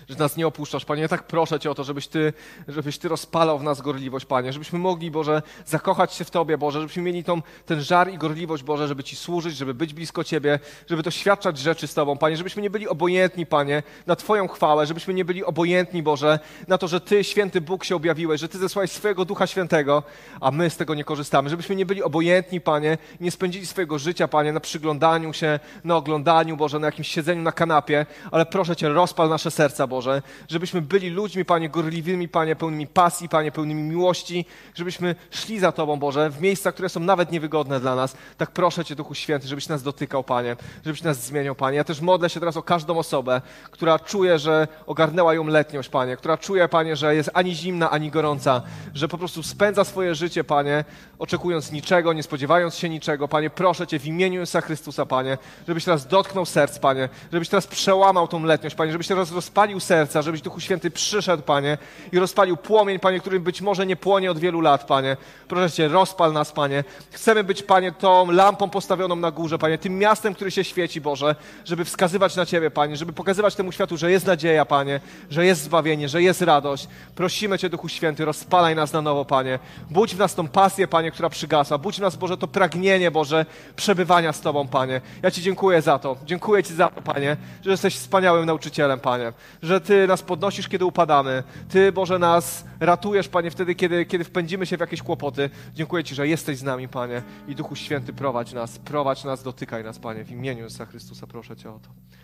że 0.10 0.16
nas 0.16 0.38
nie 0.38 0.48
opuszczasz, 0.48 0.86
Panie. 0.86 1.02
Ja 1.02 1.08
tak 1.08 1.24
proszę 1.24 1.60
Cię 1.60 1.72
o 1.72 1.76
to, 1.76 1.84
żebyś 1.84 2.08
Ty, 2.08 2.34
żebyś 2.68 2.98
Ty 2.98 3.08
rozpalał 3.08 3.60
w 3.60 3.64
nas 3.64 3.82
gorliwość, 3.82 4.26
Panie, 4.26 4.54
żebyśmy 4.54 4.80
mogli, 4.80 5.12
Boże, 5.12 5.42
zakochać 5.66 6.14
się 6.14 6.26
w 6.26 6.32
Tobie, 6.32 6.58
Boże, 6.58 6.80
żebyśmy 6.82 7.04
mieli 7.04 7.24
tą, 7.24 7.42
ten 7.66 7.82
żar 7.82 8.12
i 8.14 8.18
gorliwość, 8.18 8.64
Boże, 8.64 8.88
żeby 8.88 9.04
Ci 9.04 9.16
służyć, 9.16 9.58
żeby 9.58 9.74
być 9.74 9.94
blisko 9.94 10.24
Ciebie, 10.24 10.60
żeby 10.90 11.04
doświadczać 11.04 11.58
rzeczy 11.58 11.88
z 11.88 11.94
Tobą, 11.94 12.18
Panie, 12.18 12.38
żebyśmy 12.38 12.62
nie 12.62 12.70
byli 12.70 12.88
obojętni, 12.88 13.46
Panie, 13.46 13.84
na 14.08 14.16
Twoją 14.16 14.48
chwałę, 14.48 14.86
żebyśmy 14.86 15.14
nie 15.14 15.26
byli 15.26 15.44
obojętni, 15.44 16.04
Boże, 16.04 16.40
na 16.68 16.78
to, 16.78 16.88
że 16.88 17.02
Ty, 17.02 17.24
święty 17.24 17.62
Bóg, 17.62 17.84
się 17.84 17.96
objawiłeś, 17.96 18.42
że 18.42 18.50
Ty 18.50 18.58
zesłałeś 18.58 18.92
swojego 18.92 19.26
Ducha 19.26 19.48
Świętego, 19.48 20.04
a 20.42 20.52
my 20.52 20.70
z 20.70 20.78
tego 20.78 20.96
nie 20.96 21.04
korzystamy, 21.04 21.50
żebyśmy 21.50 21.76
nie 21.76 21.86
byli 21.86 22.04
obojętni, 22.04 22.62
Panie, 22.62 22.98
nie 23.20 23.32
spędzili 23.32 23.66
swojego 23.66 24.00
życia, 24.00 24.28
Panie, 24.28 24.54
na 24.54 24.60
przyglądaniu 24.60 25.34
się, 25.34 25.60
na 25.84 25.96
oglądaniu, 25.96 26.58
Boże, 26.58 26.80
na 26.80 26.88
jakimś 26.88 27.08
siedzeniu 27.08 27.42
na 27.42 27.52
kanapie, 27.52 28.06
ale 28.32 28.46
proszę 28.46 28.76
Cię, 28.76 28.90
rozpal 28.90 29.30
nasze 29.30 29.52
serca, 29.52 29.88
Boże, 29.88 29.99
żebyśmy 30.48 30.82
byli 30.82 31.10
ludźmi, 31.10 31.46
Panie, 31.46 31.70
gorliwymi, 31.70 32.28
Panie, 32.28 32.56
pełnymi 32.56 32.88
pasji, 32.88 33.30
Panie, 33.30 33.52
pełnymi 33.52 33.84
miłości, 33.84 34.46
żebyśmy 34.76 35.16
szli 35.32 35.60
za 35.60 35.72
Tobą, 35.72 36.00
Boże, 36.00 36.30
w 36.30 36.42
miejsca, 36.42 36.72
które 36.72 36.90
są 36.90 37.00
nawet 37.00 37.32
niewygodne 37.32 37.80
dla 37.80 37.96
nas. 37.96 38.16
Tak 38.38 38.52
proszę 38.52 38.86
Cię, 38.86 38.96
Duchu 38.96 39.16
Święty, 39.16 39.48
żebyś 39.48 39.68
nas 39.68 39.84
dotykał, 39.84 40.24
Panie, 40.24 40.56
żebyś 40.86 41.04
nas 41.04 41.26
zmieniał, 41.26 41.56
Panie. 41.56 41.78
Ja 41.78 41.84
też 41.84 42.02
modlę 42.02 42.30
się 42.30 42.40
teraz 42.40 42.58
o 42.58 42.64
każdą 42.64 42.98
osobę, 42.98 43.42
która 43.72 44.00
czuje, 44.00 44.40
że 44.40 44.68
ogarnęła 44.86 45.34
ją 45.34 45.48
letniość, 45.48 45.90
Panie, 45.90 46.18
która 46.18 46.38
czuje, 46.38 46.68
Panie, 46.68 46.96
że 46.96 47.16
jest 47.16 47.30
ani 47.34 47.56
zimna, 47.56 47.90
ani 47.90 48.12
gorąca, 48.12 48.62
że 48.94 49.08
po 49.08 49.18
prostu 49.18 49.44
spędza 49.44 49.84
swoje 49.84 50.16
życie, 50.16 50.44
Panie, 50.44 50.86
oczekując 51.20 51.72
niczego, 51.72 52.14
nie 52.14 52.24
spodziewając 52.24 52.76
się 52.76 52.90
niczego. 52.90 53.28
Panie, 53.28 53.50
proszę 53.50 53.88
Cię 53.88 54.00
w 54.00 54.06
imieniu 54.06 54.40
Jezusa 54.40 54.62
Chrystusa, 54.62 55.06
Panie, 55.06 55.38
żebyś 55.68 55.86
teraz 55.86 56.08
dotknął 56.08 56.46
serc, 56.46 56.80
Panie, 56.80 57.10
żebyś 57.34 57.50
teraz 57.50 57.68
przełamał 57.68 58.28
tą 58.28 58.44
letniość, 58.44 58.76
Panie, 58.76 58.92
żebyś 58.92 59.08
teraz 59.08 59.32
rozpalił 59.32 59.80
serca, 59.90 60.22
żebyś 60.22 60.42
Duchu 60.42 60.60
Święty 60.60 60.92
przyszedł, 60.92 61.44
Panie, 61.44 61.78
i 62.12 62.20
rozpalił 62.20 62.58
płomień, 62.58 63.00
Panie, 63.00 63.20
który 63.20 63.40
być 63.40 63.62
może 63.62 63.86
nie 63.86 63.96
płonie 63.96 64.32
od 64.32 64.40
wielu 64.40 64.62
lat, 64.62 64.84
Panie. 64.84 65.18
Proszę 65.48 65.72
Cię, 65.72 65.88
rozpal 65.88 66.34
nas, 66.34 66.52
Panie. 66.52 66.84
Chcemy 67.12 67.44
być, 67.44 67.64
Panie, 67.64 67.92
tą 67.92 68.32
lampą 68.32 68.70
postawioną 68.70 69.16
na 69.16 69.32
górze, 69.32 69.58
Panie, 69.58 69.78
tym 69.78 69.98
miastem, 69.98 70.36
który 70.36 70.52
się 70.52 70.64
świeci, 70.64 71.02
Boże, 71.02 71.36
żeby 71.66 71.86
wskazywać 71.86 72.36
na 72.36 72.46
Ciebie, 72.46 72.72
Panie, 72.72 72.98
żeby 72.98 73.14
pokazywać 73.14 73.56
temu 73.56 73.72
światu, 73.72 73.98
że 73.98 74.12
jest 74.12 74.26
nadzieja, 74.26 74.66
Panie, 74.66 75.00
że 75.30 75.46
jest 75.46 75.62
zbawienie, 75.62 76.10
że 76.10 76.22
jest 76.22 76.42
radość. 76.42 76.88
Prosimy 77.16 77.60
Cię, 77.60 77.70
Duchu 77.70 77.90
Święty, 77.90 78.26
rozpalaj 78.26 78.76
nas 78.76 78.94
na 78.94 79.02
nowo, 79.02 79.26
Panie. 79.26 79.60
Budź 79.90 80.16
w 80.16 80.20
nas 80.20 80.36
tą 80.36 80.48
pasję, 80.48 80.88
Panie, 80.88 81.12
która 81.12 81.30
przygasa. 81.30 81.78
Budź 81.78 81.98
w 81.98 82.02
nas, 82.02 82.16
Boże, 82.16 82.38
to 82.38 82.48
pragnienie, 82.48 83.12
Boże, 83.12 83.46
przebywania 83.76 84.34
z 84.34 84.42
Tobą, 84.42 84.68
Panie. 84.68 85.02
Ja 85.24 85.32
Ci 85.32 85.42
dziękuję 85.42 85.82
za 85.82 86.00
to. 86.00 86.18
Dziękuję 86.26 86.64
Ci 86.64 86.74
za 86.74 86.88
to, 86.88 87.02
Panie, 87.02 87.38
że 87.64 87.72
jesteś 87.72 87.96
wspaniałym 87.96 88.46
nauczycielem, 88.46 89.00
Panie, 89.00 89.34
że 89.70 89.82
Ty 89.82 90.08
nas 90.08 90.22
podnosisz, 90.22 90.68
kiedy 90.68 90.86
upadamy. 90.86 91.44
Ty, 91.70 91.92
Boże, 91.92 92.20
nas 92.20 92.66
ratujesz, 92.80 93.28
Panie, 93.28 93.52
wtedy, 93.52 93.76
kiedy, 93.76 94.06
kiedy 94.06 94.24
wpędzimy 94.24 94.66
się 94.66 94.78
w 94.78 94.80
jakieś 94.80 95.02
kłopoty. 95.02 95.50
Dziękuję 95.76 96.04
Ci, 96.04 96.16
że 96.16 96.28
jesteś 96.28 96.58
z 96.58 96.64
nami, 96.64 96.88
Panie. 96.88 97.22
I 97.48 97.56
Duchu 97.56 97.76
Święty, 97.76 98.14
prowadź 98.14 98.54
nas, 98.54 98.80
prowadź 98.80 99.24
nas, 99.24 99.44
dotykaj 99.44 99.84
nas, 99.84 100.00
Panie. 100.00 100.26
W 100.26 100.32
imieniu 100.32 100.64
Jezusa 100.64 100.86
Chrystusa 100.86 101.28
proszę 101.28 101.56
Cię 101.56 101.70
o 101.70 101.80
to. 101.80 101.90